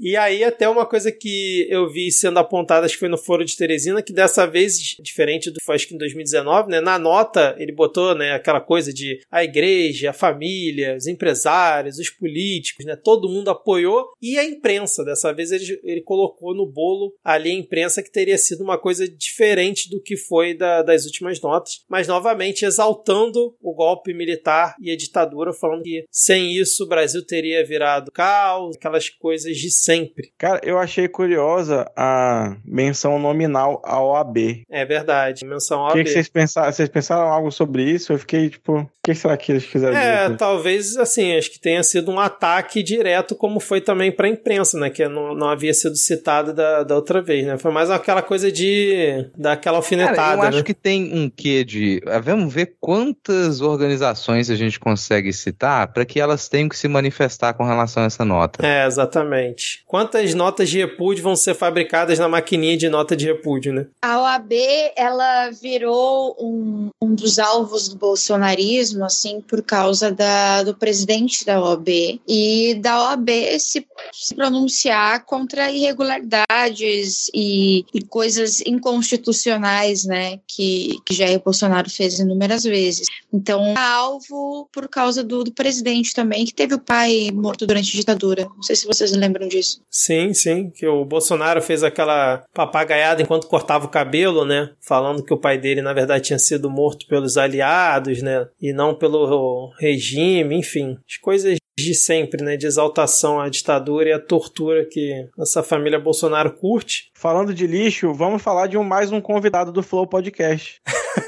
[0.00, 3.44] E aí, até uma coisa que eu vi sendo apontada, acho que foi no Foro
[3.44, 6.80] de Teresina, que dessa vez, diferente do acho que em 2019, né?
[6.80, 12.08] Na nota, ele botou, né, aquela coisa de a igreja, a família, os empresários, os
[12.08, 12.96] políticos, né?
[12.96, 14.08] Todo mundo apoiou.
[14.22, 18.38] E a imprensa, dessa vez ele, ele colocou no bolo ali a imprensa que teria
[18.38, 23.74] sido uma coisa diferente do que foi da, das últimas notas, mas novamente exaltando o
[23.74, 29.10] golpe militar e a ditadura, falando que sem isso o Brasil teria virado caos, aquelas
[29.10, 29.89] coisas de sempre.
[30.38, 34.64] Cara, eu achei curiosa a menção nominal à OAB.
[34.70, 35.92] É verdade, menção O OAB.
[35.94, 36.72] que, que vocês pensaram?
[36.72, 38.12] Vocês pensaram algo sobre isso?
[38.12, 40.36] Eu fiquei tipo, o que será que eles quiseram É, dizer?
[40.36, 44.78] talvez assim, acho que tenha sido um ataque direto, como foi também para a imprensa,
[44.78, 44.90] né?
[44.90, 47.58] Que não, não havia sido citado da, da outra vez, né?
[47.58, 50.16] Foi mais aquela coisa de dar aquela alfinetada.
[50.16, 50.64] Cara, eu acho né?
[50.64, 52.00] que tem um quê de.
[52.06, 56.86] ah, Vamos ver quantas organizações a gente consegue citar para que elas tenham que se
[56.88, 58.64] manifestar com relação a essa nota.
[58.64, 59.79] É, exatamente.
[59.86, 63.86] Quantas notas de repúdio vão ser fabricadas na maquininha de nota de repúdio, né?
[64.02, 64.52] A OAB,
[64.96, 71.60] ela virou um, um dos alvos do bolsonarismo, assim, por causa da, do presidente da
[71.60, 80.98] OAB e da OAB se, se pronunciar contra irregularidades e, e coisas inconstitucionais, né, que,
[81.04, 83.08] que Jair Bolsonaro fez inúmeras vezes.
[83.32, 87.94] Então, é alvo por causa do, do presidente também, que teve o pai morto durante
[87.94, 88.48] a ditadura.
[88.54, 89.69] Não sei se vocês lembram disso.
[89.90, 94.70] Sim, sim, que o Bolsonaro fez aquela papagaiada enquanto cortava o cabelo, né?
[94.80, 98.46] Falando que o pai dele, na verdade, tinha sido morto pelos aliados, né?
[98.60, 100.98] E não pelo regime, enfim.
[101.08, 102.56] As coisas de sempre, né?
[102.56, 107.09] De exaltação à ditadura e à tortura que essa família Bolsonaro curte.
[107.20, 110.80] Falando de lixo, vamos falar de um mais um convidado do Flow Podcast.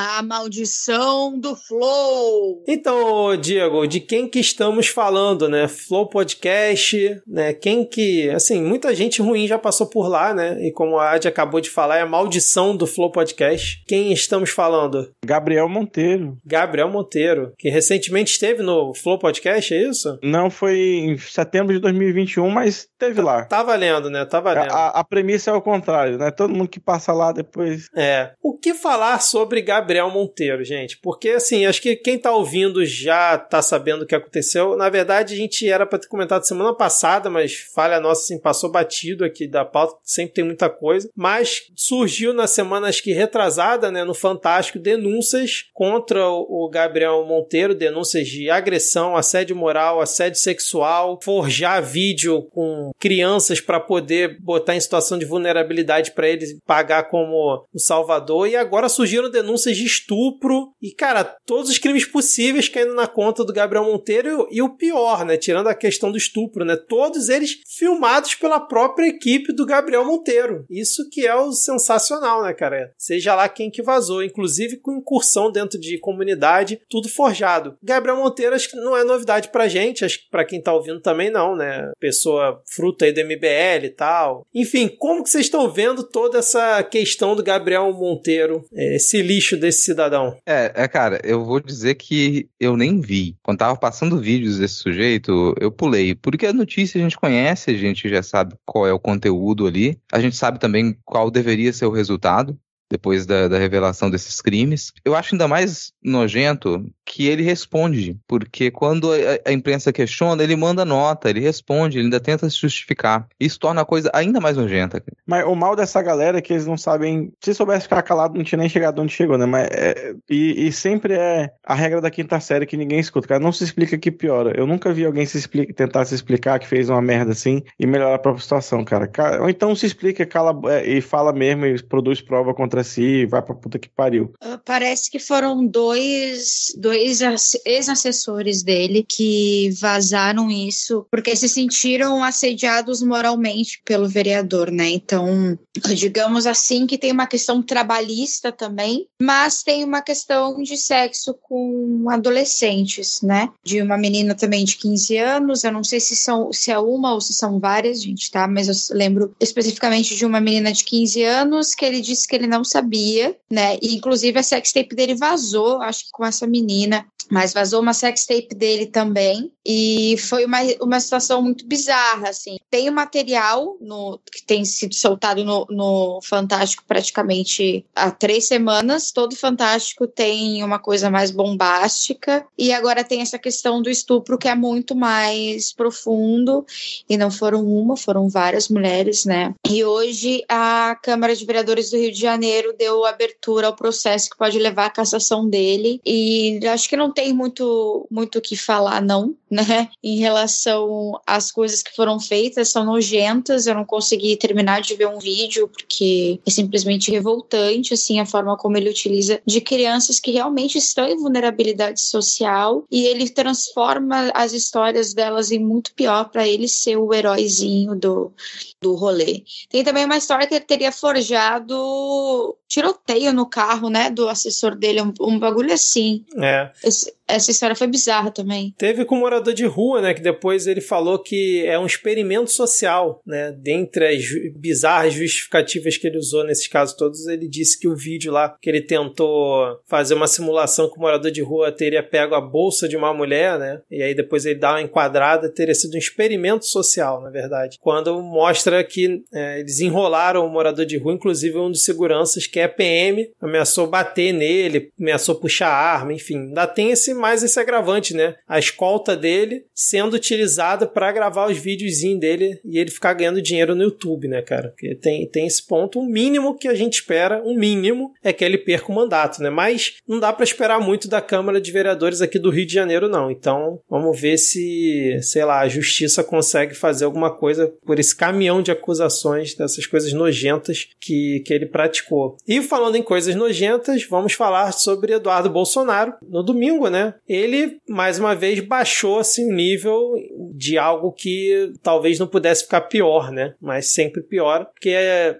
[0.00, 2.62] A maldição do Flow!
[2.68, 5.66] Então, Diego, de quem que estamos falando, né?
[5.66, 7.52] Flow Podcast, né?
[7.52, 10.56] Quem que, assim, muita gente ruim já passou por lá, né?
[10.64, 13.82] E como a Adi acabou de falar, é a maldição do Flow Podcast.
[13.88, 15.10] Quem estamos falando?
[15.24, 16.38] Gabriel Monteiro.
[16.46, 20.16] Gabriel Monteiro, que recentemente esteve no Flow Podcast, é isso?
[20.22, 23.46] Não foi em setembro de 2021, mas teve lá.
[23.46, 24.24] Tá valendo, né?
[24.24, 24.70] Tá valendo.
[24.70, 26.30] A, a premissa é o contrário, né?
[26.30, 27.88] Todo mundo que passa lá depois.
[27.94, 28.32] É.
[28.42, 30.98] O que falar sobre Gabriel Monteiro, gente?
[30.98, 34.76] Porque, assim, acho que quem tá ouvindo já tá sabendo o que aconteceu.
[34.76, 38.70] Na verdade, a gente era pra ter comentado semana passada, mas falha nossa, assim, passou
[38.70, 41.08] batido aqui da pauta, sempre tem muita coisa.
[41.16, 47.74] Mas surgiu na semana, acho que retrasada, né, no Fantástico, denúncias contra o Gabriel Monteiro,
[47.74, 54.80] denúncias de agressão, assédio moral, assédio sexual, forjar vídeo com crianças para poder botar em
[54.80, 58.48] situação de vulnerabilidade para eles pagar como o salvador.
[58.48, 63.44] E agora surgiram denúncias de estupro e, cara, todos os crimes possíveis caindo na conta
[63.44, 67.58] do Gabriel Monteiro e o pior, né, tirando a questão do estupro, né, todos eles
[67.76, 70.64] filmados pela própria equipe do Gabriel Monteiro.
[70.70, 72.92] Isso que é o sensacional, né, cara?
[72.96, 77.76] Seja lá quem que vazou, inclusive com incursão dentro de comunidade, tudo forjado.
[77.82, 81.00] Gabriel Monteiro acho que não é novidade pra gente, acho que pra quem tá ouvindo
[81.00, 81.90] também não, né?
[81.98, 84.46] Pessoa fruta aí do MBL e tal.
[84.54, 89.56] Enfim, como que vocês estão vendo toda essa questão do Gabriel Monteiro, é, esse lixo
[89.56, 90.36] desse cidadão?
[90.46, 93.36] É, é, cara, eu vou dizer que eu nem vi.
[93.42, 96.14] Quando tava passando vídeos desse sujeito, eu pulei.
[96.14, 99.98] Porque a notícia a gente conhece, a gente já sabe qual é o conteúdo ali,
[100.12, 102.58] a gente sabe também qual deveria ser o resultado
[102.90, 104.92] depois da, da, revelação desses crimes.
[105.04, 109.16] Eu acho ainda mais nojento que ele responde, porque quando a,
[109.50, 113.26] a, imprensa questiona, ele manda nota, ele responde, ele ainda tenta se justificar.
[113.38, 115.02] Isso torna a coisa ainda mais nojenta.
[115.26, 117.32] Mas o mal dessa galera é que eles não sabem.
[117.40, 119.46] Se soubesse ficar calado, não tinha nem chegado onde chegou, né?
[119.46, 123.28] Mas é, e, e, sempre é a regra da quinta série que ninguém escuta.
[123.28, 124.52] Cara, não se explica que piora.
[124.56, 127.86] Eu nunca vi alguém se explica, tentar se explicar que fez uma merda assim e
[127.86, 129.10] melhorar a própria situação, cara.
[129.40, 133.26] Ou então se explica cala, é, e fala mesmo e produz prova contra si e
[133.26, 134.32] vai pra puta que pariu.
[134.40, 137.20] Ah, parece que foram dois, dois
[137.64, 144.88] ex-assessores dele que vazaram isso porque se sentiram assediados moralmente pelo vereador, né?
[144.90, 145.58] Então,
[145.94, 152.06] digamos assim que tem uma questão trabalhista também, mas tem uma questão de sexo com
[152.08, 153.50] adolescentes, né?
[153.64, 157.14] De uma menina também de 15 anos, eu não sei se são se é uma
[157.14, 158.46] ou se são várias, gente, tá?
[158.46, 162.46] Mas eu lembro especificamente de uma menina de 15 anos que ele disse que ele
[162.46, 163.76] não sabia, né?
[163.80, 168.54] E inclusive a sextape dele vazou, acho que com essa menina mas vazou uma sextape
[168.54, 172.56] dele também e foi uma, uma situação muito bizarra, assim.
[172.70, 179.12] Tem o material no, que tem sido soltado no, no Fantástico praticamente há três semanas,
[179.12, 184.48] todo Fantástico tem uma coisa mais bombástica e agora tem essa questão do estupro que
[184.48, 186.64] é muito mais profundo
[187.08, 189.54] e não foram uma, foram várias mulheres, né?
[189.68, 194.36] E hoje a Câmara de Vereadores do Rio de Janeiro deu abertura ao processo que
[194.36, 199.00] pode levar à cassação dele e acho que não tem muito muito o que falar,
[199.00, 199.88] não, né?
[200.02, 203.66] Em relação às coisas que foram feitas, são nojentas.
[203.66, 208.56] Eu não consegui terminar de ver um vídeo porque é simplesmente revoltante, assim, a forma
[208.56, 214.52] como ele utiliza de crianças que realmente estão em vulnerabilidade social e ele transforma as
[214.52, 218.32] histórias delas em muito pior para ele ser o heróizinho do,
[218.80, 219.42] do rolê.
[219.68, 225.00] Tem também uma história que ele teria forjado tiroteio no carro, né, do assessor dele,
[225.00, 226.24] um, um bagulho assim.
[226.36, 226.70] É.
[226.84, 228.74] Esse, essa história foi bizarra também.
[228.76, 232.50] Teve com um morador de rua, né, que depois ele falou que é um experimento
[232.50, 234.24] social, né, dentre as
[234.56, 238.68] bizarras justificativas que ele usou nesses casos todos, ele disse que o vídeo lá que
[238.68, 242.96] ele tentou fazer uma simulação com o morador de rua teria pego a bolsa de
[242.96, 247.22] uma mulher, né, e aí depois ele dá uma enquadrada, teria sido um experimento social,
[247.22, 247.78] na verdade.
[247.80, 252.60] Quando mostra que é, eles enrolaram o morador de rua, inclusive um dos seguranças que
[252.60, 256.48] é PM, ameaçou bater nele, ameaçou puxar arma, enfim.
[256.48, 258.36] Ainda tem esse mais esse agravante, né?
[258.46, 263.74] A escolta dele sendo utilizada para gravar os videozinhos dele e ele ficar ganhando dinheiro
[263.74, 264.68] no YouTube, né, cara?
[264.68, 266.00] Porque tem, tem esse ponto.
[266.00, 269.50] O mínimo que a gente espera, o mínimo, é que ele perca o mandato, né?
[269.50, 273.08] Mas não dá para esperar muito da Câmara de Vereadores aqui do Rio de Janeiro,
[273.08, 273.30] não.
[273.30, 278.62] Então, vamos ver se, sei lá, a justiça consegue fazer alguma coisa por esse caminhão
[278.62, 282.17] de acusações dessas coisas nojentas que, que ele praticou.
[282.46, 286.14] E falando em coisas nojentas, vamos falar sobre Eduardo Bolsonaro.
[286.22, 287.14] No domingo, né?
[287.28, 290.14] Ele, mais uma vez, baixou assim, o nível
[290.54, 293.54] de algo que talvez não pudesse ficar pior, né?
[293.60, 294.66] Mas sempre pior.
[294.66, 294.94] Porque,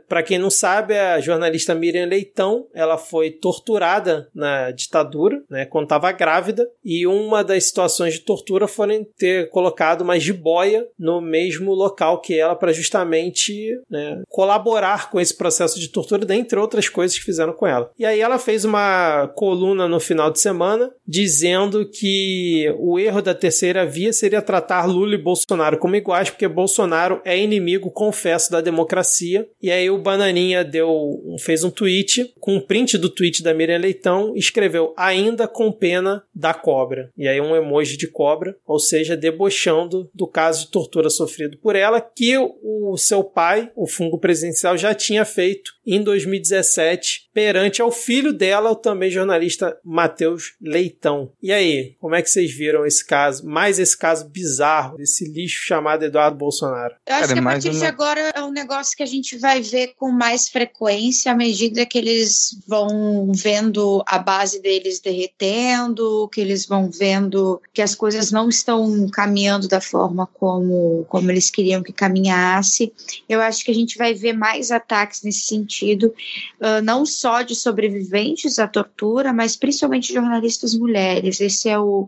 [0.08, 5.64] para quem não sabe, a jornalista Miriam Leitão, ela foi torturada na ditadura, né?
[5.64, 6.68] Quando estava grávida.
[6.84, 12.38] E uma das situações de tortura foram ter colocado uma jiboia no mesmo local que
[12.38, 17.52] ela para justamente né, colaborar com esse processo de tortura, dentre outras coisas que fizeram
[17.52, 17.90] com ela.
[17.98, 23.34] E aí ela fez uma coluna no final de semana dizendo que o erro da
[23.34, 28.60] terceira via seria tratar Lula e Bolsonaro como iguais, porque Bolsonaro é inimigo, confesso, da
[28.60, 29.48] democracia.
[29.60, 33.78] E aí o Bananinha deu, fez um tweet com um print do tweet da Miriam
[33.78, 37.10] Leitão escreveu ainda com pena da cobra.
[37.16, 41.74] E aí um emoji de cobra, ou seja, debochando do caso de tortura sofrido por
[41.74, 47.90] ela, que o seu pai, o fungo presidencial, já tinha feito em 2017 perante ao
[47.90, 51.32] filho dela, o também jornalista Matheus Leitão.
[51.42, 53.46] E aí, como é que vocês viram esse caso?
[53.46, 56.94] Mais esse caso bizarro desse lixo chamado Eduardo Bolsonaro.
[57.06, 57.78] Eu acho Cara, que a partir uma...
[57.78, 61.86] de agora é um negócio que a gente vai ver com mais frequência à medida
[61.86, 68.30] que eles vão vendo a base deles derretendo, que eles vão vendo que as coisas
[68.30, 72.92] não estão caminhando da forma como, como eles queriam que caminhasse.
[73.28, 76.12] Eu acho que a gente vai ver mais ataques nesse sentido sentido.
[76.60, 81.40] uh, não só de sobreviventes à tortura, mas principalmente jornalistas mulheres.
[81.40, 82.06] Esse é o,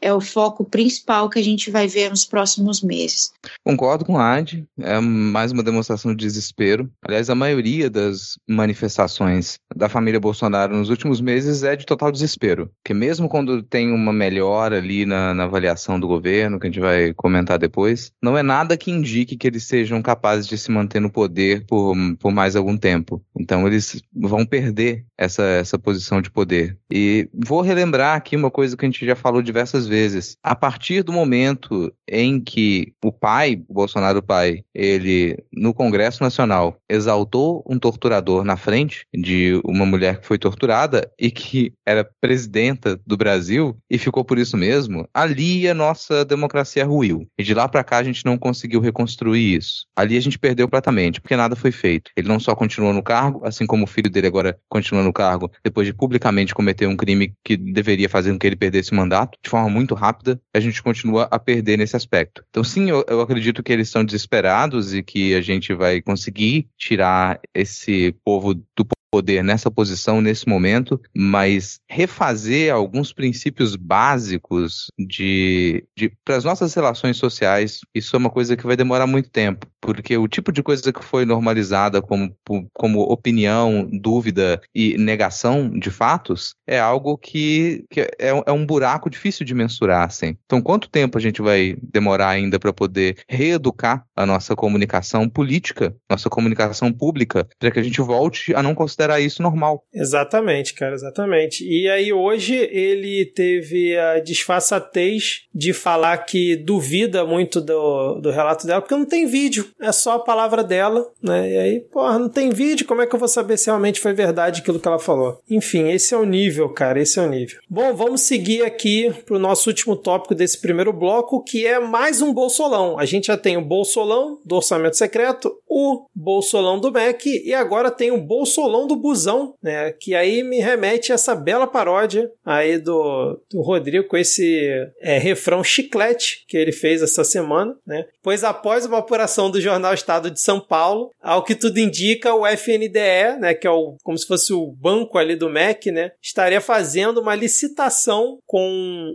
[0.00, 3.32] é o foco principal que a gente vai ver nos próximos meses.
[3.64, 6.90] Concordo com a Adi, é mais uma demonstração de desespero.
[7.02, 12.70] Aliás, a maioria das manifestações da família Bolsonaro nos últimos meses é de total desespero.
[12.82, 16.80] Porque mesmo quando tem uma melhora ali na, na avaliação do governo, que a gente
[16.80, 21.00] vai comentar depois, não é nada que indique que eles sejam capazes de se manter
[21.00, 23.09] no poder por, por mais algum tempo.
[23.38, 26.76] Então eles vão perder essa, essa posição de poder.
[26.90, 30.36] E vou relembrar aqui uma coisa que a gente já falou diversas vezes.
[30.42, 36.76] A partir do momento em que o pai, o Bolsonaro pai, ele no Congresso Nacional
[36.88, 43.00] exaltou um torturador na frente de uma mulher que foi torturada e que era presidenta
[43.06, 47.26] do Brasil e ficou por isso mesmo, ali a nossa democracia ruiu.
[47.38, 49.86] E de lá para cá a gente não conseguiu reconstruir isso.
[49.96, 52.10] Ali a gente perdeu completamente, porque nada foi feito.
[52.16, 55.50] Ele não só continuou no cargo, assim como o filho dele agora continua no cargo,
[55.62, 59.38] depois de publicamente cometer um crime que deveria fazer com que ele perdesse o mandato,
[59.42, 62.44] de forma muito rápida, a gente continua a perder nesse aspecto.
[62.50, 66.68] Então, sim, eu, eu acredito que eles estão desesperados e que a gente vai conseguir
[66.76, 75.84] tirar esse povo do poder nessa posição nesse momento, mas refazer alguns princípios básicos de,
[75.96, 79.66] de para as nossas relações sociais, isso é uma coisa que vai demorar muito tempo,
[79.80, 82.34] porque o tipo de coisa que foi normalizada como,
[82.72, 89.10] como opinião, dúvida e negação de fatos é algo que, que é, é um buraco
[89.10, 90.36] difícil de mensurar, assim.
[90.44, 95.94] Então, quanto tempo a gente vai demorar ainda para poder reeducar a nossa comunicação política,
[96.08, 99.84] nossa comunicação pública, para que a gente volte a não considerar isso normal.
[99.92, 101.64] Exatamente, cara, exatamente.
[101.64, 108.66] E aí hoje ele teve a disfarçatez de falar que duvida muito do, do relato
[108.66, 111.50] dela, porque não tem vídeo, é só a palavra dela, né?
[111.50, 114.12] E aí, porra, não tem vídeo, como é que eu vou saber se realmente foi
[114.12, 115.40] verdade aquilo que ela falou?
[115.48, 117.60] Enfim, esse é o nível, cara, esse é o nível.
[117.68, 122.32] Bom, vamos seguir aqui pro nosso último tópico desse primeiro bloco, que é mais um
[122.32, 122.98] bolsolão.
[122.98, 127.90] A gente já tem o bolsolão do orçamento secreto, o bolsolão do MEC e agora
[127.90, 129.92] tem o bolsolão do busão, né?
[129.92, 134.68] Que aí me remete a essa bela paródia aí do, do Rodrigo com esse
[135.00, 138.06] é, refrão chiclete que ele fez essa semana, né?
[138.22, 142.46] Pois após uma apuração do jornal Estado de São Paulo, ao que tudo indica, o
[142.46, 146.60] FNDE, né, que é o, como se fosse o banco ali do MEC, né, estaria
[146.60, 148.66] fazendo uma licitação com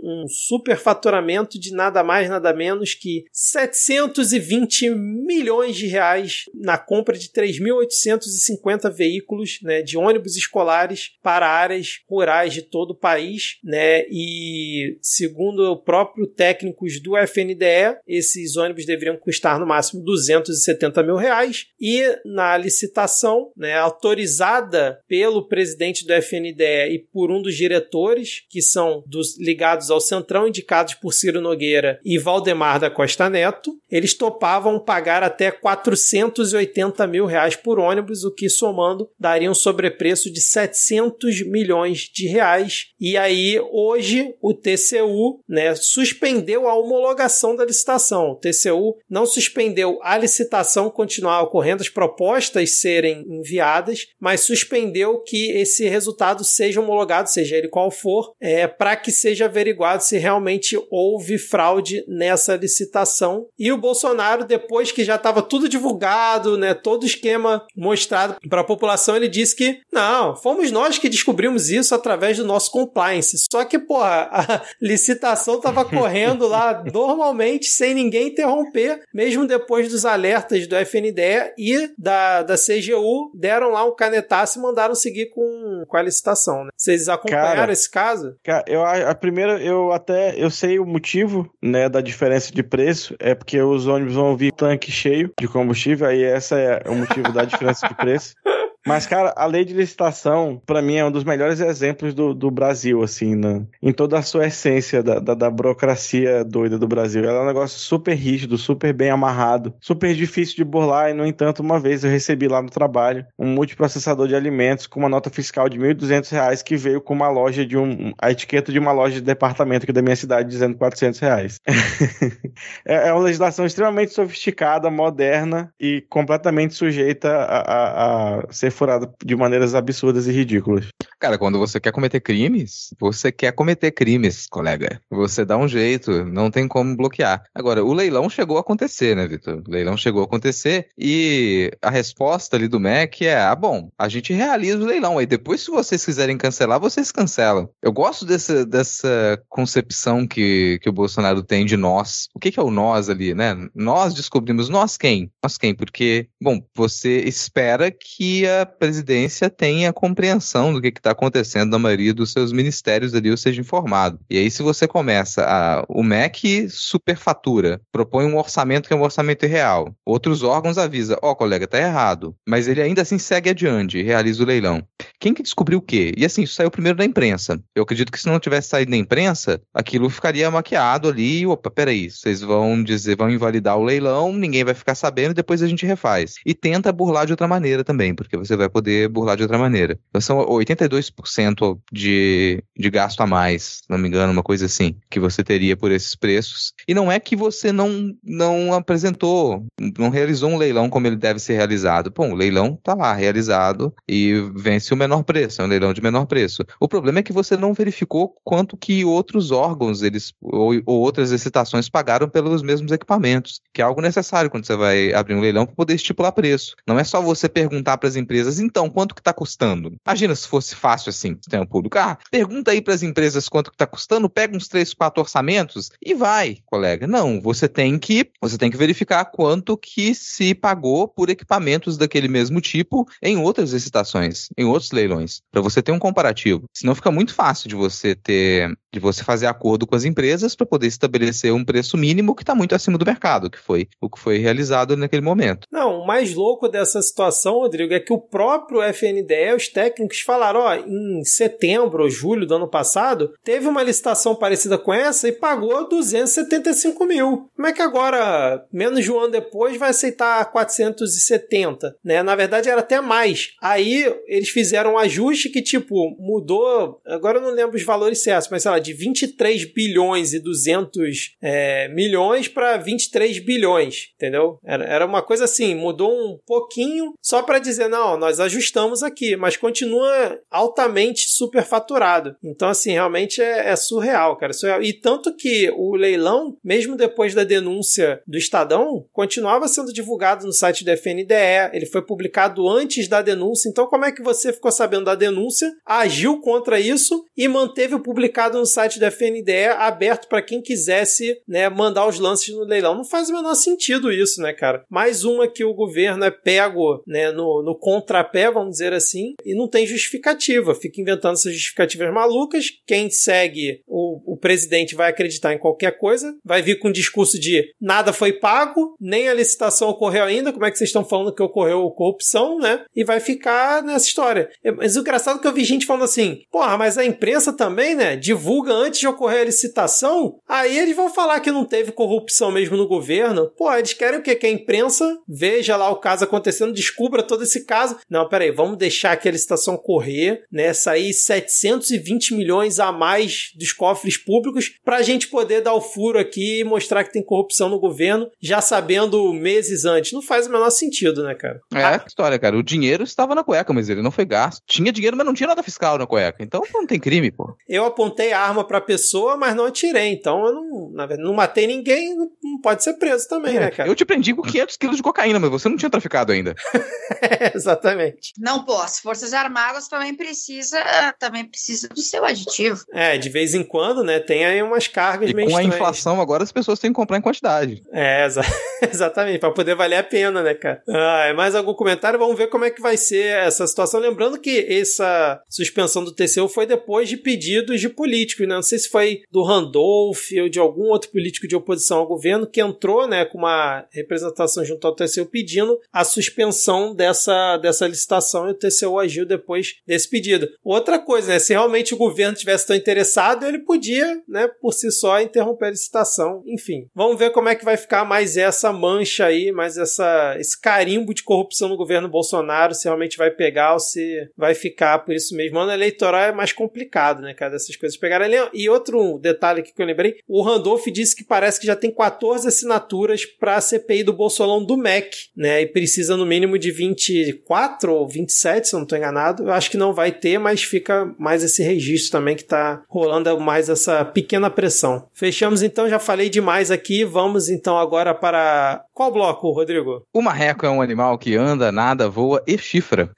[0.03, 7.29] um superfaturamento de nada mais, nada menos que 720 milhões de reais na compra de
[7.29, 13.57] 3.850 veículos né, de ônibus escolares para áreas rurais de todo o país.
[13.63, 20.03] Né, e segundo o próprio técnicos do FNDE, esses ônibus deveriam custar no máximo
[20.41, 21.67] 270 mil reais.
[21.79, 28.61] E na licitação, né, autorizada pelo presidente do FNDE e por um dos diretores, que
[28.61, 34.13] são dos ligados ao Centrão, indicados por Ciro Nogueira e Valdemar da Costa Neto, eles
[34.13, 40.41] topavam pagar até 480 mil reais por ônibus, o que somando daria um sobrepreço de
[40.41, 42.87] 700 milhões de reais.
[42.99, 48.31] E aí, hoje, o TCU né, suspendeu a homologação da licitação.
[48.31, 55.51] O TCU não suspendeu a licitação continuar ocorrendo, as propostas serem enviadas, mas suspendeu que
[55.51, 60.77] esse resultado seja homologado, seja ele qual for, é, para que seja averiguado se realmente
[60.89, 63.47] houve fraude nessa licitação.
[63.57, 68.61] E o Bolsonaro, depois que já estava tudo divulgado, né, todo o esquema mostrado para
[68.61, 73.37] a população, ele disse que não, fomos nós que descobrimos isso através do nosso compliance.
[73.51, 80.05] Só que, porra, a licitação estava correndo lá normalmente, sem ninguém interromper, mesmo depois dos
[80.15, 85.83] alertas do FNDE e da, da CGU, deram lá um canetaço e mandaram seguir com,
[85.87, 86.63] com a licitação.
[86.63, 86.71] Né?
[86.75, 88.35] Vocês acompanharam cara, esse caso?
[88.43, 93.15] Cara, eu, a primeira, eu até eu sei o motivo né, da diferença de preço,
[93.19, 97.31] é porque os ônibus vão vir tanque cheio de combustível, aí essa é o motivo
[97.31, 98.33] da diferença de preço.
[98.87, 102.51] Mas, cara, a lei de licitação, para mim, é um dos melhores exemplos do, do
[102.51, 103.65] Brasil, assim, né?
[103.81, 107.23] em toda a sua essência da, da, da, burocracia doida do Brasil.
[107.23, 111.09] Ela é um negócio super rígido, super bem amarrado, super difícil de burlar.
[111.09, 114.99] E, no entanto, uma vez eu recebi lá no trabalho um multiprocessador de alimentos com
[114.99, 118.13] uma nota fiscal de R$ 1.200 que veio com uma loja de um.
[118.21, 121.59] a etiqueta de uma loja de departamento aqui da minha cidade dizendo 400 reais.
[122.85, 129.11] é, é uma legislação extremamente sofisticada, moderna e completamente sujeita a, a, a ser furada
[129.23, 130.87] de maneiras absurdas e ridículas.
[131.19, 134.99] Cara, quando você quer cometer crimes, você quer cometer crimes, colega.
[135.09, 137.43] Você dá um jeito, não tem como bloquear.
[137.53, 139.63] Agora, o leilão chegou a acontecer, né, Vitor?
[139.65, 144.07] O leilão chegou a acontecer e a resposta ali do MEC é: ah, bom, a
[144.07, 145.17] gente realiza o leilão.
[145.17, 147.69] Aí depois, se vocês quiserem cancelar, vocês cancelam.
[147.81, 152.27] Eu gosto dessa, dessa concepção que, que o Bolsonaro tem de nós.
[152.35, 153.55] O que, que é o nós ali, né?
[153.73, 155.31] Nós descobrimos nós quem?
[155.41, 155.73] Nós quem?
[155.73, 162.13] Porque, bom, você espera que a presidência tenha compreensão do que está acontecendo na maioria
[162.13, 164.19] dos seus ministérios ali, ou seja informado.
[164.29, 165.85] E aí, se você começa a.
[165.87, 169.95] O MEC superfatura, propõe um orçamento que é um orçamento irreal.
[170.05, 172.35] Outros órgãos avisam, ó, oh, colega, tá errado.
[172.47, 174.83] Mas ele ainda assim segue adiante e realiza o leilão.
[175.19, 176.13] Quem que descobriu o quê?
[176.17, 177.59] E assim, isso saiu primeiro da imprensa.
[177.75, 181.45] Eu acredito que se não tivesse saído da imprensa, aquilo ficaria maquiado ali.
[181.45, 185.67] Opa, peraí, vocês vão dizer, vão invalidar o leilão, ninguém vai ficar sabendo, depois a
[185.67, 186.35] gente refaz.
[186.45, 189.99] E tenta burlar de outra maneira também, porque você vai poder burlar de outra maneira.
[190.09, 194.95] Então são 82% de, de gasto a mais, se não me engano, uma coisa assim,
[195.09, 196.73] que você teria por esses preços.
[196.87, 199.65] E não é que você não, não apresentou,
[199.97, 202.11] não realizou um leilão como ele deve ser realizado.
[202.15, 206.01] Bom, o leilão tá lá, realizado, e vence o menor preço, é um leilão de
[206.01, 206.63] menor preço.
[206.79, 211.31] O problema é que você não verificou quanto que outros órgãos eles ou, ou outras
[211.31, 215.65] licitações pagaram pelos mesmos equipamentos, que é algo necessário quando você vai abrir um leilão
[215.65, 216.75] para poder estipular preço.
[216.87, 219.95] Não é só você perguntar para as empresas, então, quanto que está custando?
[220.05, 221.97] Imagina se fosse fácil assim, sistema público.
[221.97, 225.91] Ah, pergunta aí para as empresas quanto que está custando, pega uns três, quatro orçamentos
[226.03, 227.07] e vai, colega.
[227.07, 232.27] Não, você tem que você tem que verificar quanto que se pagou por equipamentos daquele
[232.27, 236.65] mesmo tipo em outras licitações, em outros leilões, para você ter um comparativo.
[236.73, 240.65] Senão fica muito fácil de você ter de você fazer acordo com as empresas para
[240.65, 244.17] poder estabelecer um preço mínimo que está muito acima do mercado, que foi o que
[244.17, 245.67] foi realizado naquele momento.
[245.71, 250.61] Não, o mais louco dessa situação, Rodrigo, é que o próprio FNDE, os técnicos falaram,
[250.61, 255.33] ó, em setembro ou julho do ano passado, teve uma licitação parecida com essa e
[255.33, 257.49] pagou 275 mil.
[257.53, 261.97] Como é que agora, menos de um ano depois, vai aceitar 470?
[262.03, 262.23] Né?
[262.23, 263.49] Na verdade, era até mais.
[263.61, 267.01] Aí eles fizeram um ajuste que, tipo, mudou.
[267.05, 271.35] Agora eu não lembro os valores certos, mas sei lá, de 23 bilhões e 200
[271.41, 274.59] é, milhões para 23 bilhões, entendeu?
[274.63, 279.35] Era, era uma coisa assim, mudou um pouquinho só para dizer, não, nós ajustamos aqui,
[279.35, 282.35] mas continua altamente superfaturado.
[282.43, 284.53] Então, assim, realmente é, é surreal, cara.
[284.53, 284.81] Surreal.
[284.81, 290.53] E tanto que o leilão, mesmo depois da denúncia do Estadão, continuava sendo divulgado no
[290.53, 293.69] site do FNDE, ele foi publicado antes da denúncia.
[293.69, 298.57] Então, como é que você ficou sabendo da denúncia, agiu contra isso e manteve publicado
[298.57, 302.95] no site da FNDE aberto para quem quisesse né, mandar os lances no leilão.
[302.95, 304.83] Não faz o menor sentido isso, né, cara?
[304.89, 309.55] Mais uma que o governo é pego né, no, no contrapé, vamos dizer assim, e
[309.55, 310.75] não tem justificativa.
[310.75, 312.65] Fica inventando essas justificativas malucas.
[312.85, 317.39] Quem segue o, o presidente vai acreditar em qualquer coisa, vai vir com um discurso
[317.39, 321.33] de nada foi pago, nem a licitação ocorreu ainda, como é que vocês estão falando
[321.33, 322.83] que ocorreu corrupção, né?
[322.95, 324.49] E vai ficar nessa história.
[324.77, 327.95] Mas o engraçado é que eu vi gente falando assim, porra, mas a imprensa também,
[327.95, 331.91] né, divulga divulga antes de ocorrer a licitação, aí eles vão falar que não teve
[331.91, 333.51] corrupção mesmo no governo.
[333.55, 334.35] Pô, eles querem o quê?
[334.35, 337.97] Que a imprensa veja lá o caso acontecendo, descubra todo esse caso.
[338.09, 340.73] Não, peraí, vamos deixar aqui a licitação correr, né?
[340.73, 346.61] Sair 720 milhões a mais dos cofres públicos pra gente poder dar o furo aqui
[346.61, 350.11] e mostrar que tem corrupção no governo, já sabendo meses antes.
[350.11, 351.59] Não faz o menor sentido, né, cara?
[351.73, 352.57] É, a história, cara.
[352.57, 354.63] O dinheiro estava na cueca, mas ele não foi gasto.
[354.65, 356.43] Tinha dinheiro, mas não tinha nada fiscal na cueca.
[356.43, 357.55] Então não tem crime, pô.
[357.67, 360.11] Eu apontei a arma pra pessoa, mas não atirei.
[360.11, 363.59] Então eu não, na verdade, não matei ninguém, não, não pode ser preso também, é,
[363.59, 363.89] né, cara?
[363.89, 366.55] Eu te prendi com 500 quilos de cocaína, mas você não tinha traficado ainda.
[367.21, 368.33] é, exatamente.
[368.37, 370.77] Não, as Forças Armadas também precisa,
[371.19, 372.83] também precisa do seu aditivo.
[372.93, 375.73] É, de vez em quando, né, tem aí umas cargas e meio com estranhas.
[375.73, 377.83] a inflação agora as pessoas têm que comprar em quantidade.
[377.91, 378.41] É, exa
[378.91, 380.81] exatamente, para poder valer a pena, né, cara?
[380.87, 382.19] Ah, mais algum comentário?
[382.19, 383.99] Vamos ver como é que vai ser essa situação.
[383.99, 388.55] Lembrando que essa suspensão do TCU foi depois de pedidos de políticos, né?
[388.55, 392.47] Não sei se foi do Randolph ou de algum outro político de oposição ao governo
[392.47, 398.47] que entrou né, com uma representação junto ao TCU pedindo a suspensão dessa, dessa licitação
[398.47, 400.47] e o TCU agiu depois desse pedido.
[400.63, 404.91] Outra coisa, né, se realmente o governo tivesse tão interessado, ele podia, né, por si
[404.91, 406.43] só, interromper a licitação.
[406.47, 410.59] Enfim, vamos ver como é que vai ficar mais essa mancha aí, mais essa, esse
[410.59, 415.13] carimbo de corrupção no governo Bolsonaro, se realmente vai pegar ou se vai ficar por
[415.13, 415.59] isso mesmo.
[415.59, 419.85] Ano eleitoral é mais complicado, né, cara, dessas coisas pegar E outro detalhe que eu
[419.85, 424.13] lembrei, o Randolph disse que parece que já tem 14 assinaturas para a CPI do
[424.13, 425.61] Bolsolão do MEC, né?
[425.61, 429.43] E precisa no mínimo de 24 ou 27, se eu não estou enganado.
[429.43, 433.39] Eu acho que não vai ter, mas fica mais esse registro também que está rolando
[433.39, 435.07] mais essa pequena pressão.
[435.13, 437.03] Fechamos então, já falei demais aqui.
[437.03, 440.03] Vamos então agora para qual bloco, Rodrigo?
[440.13, 443.11] O marreco é um animal que anda, nada, voa e chifra.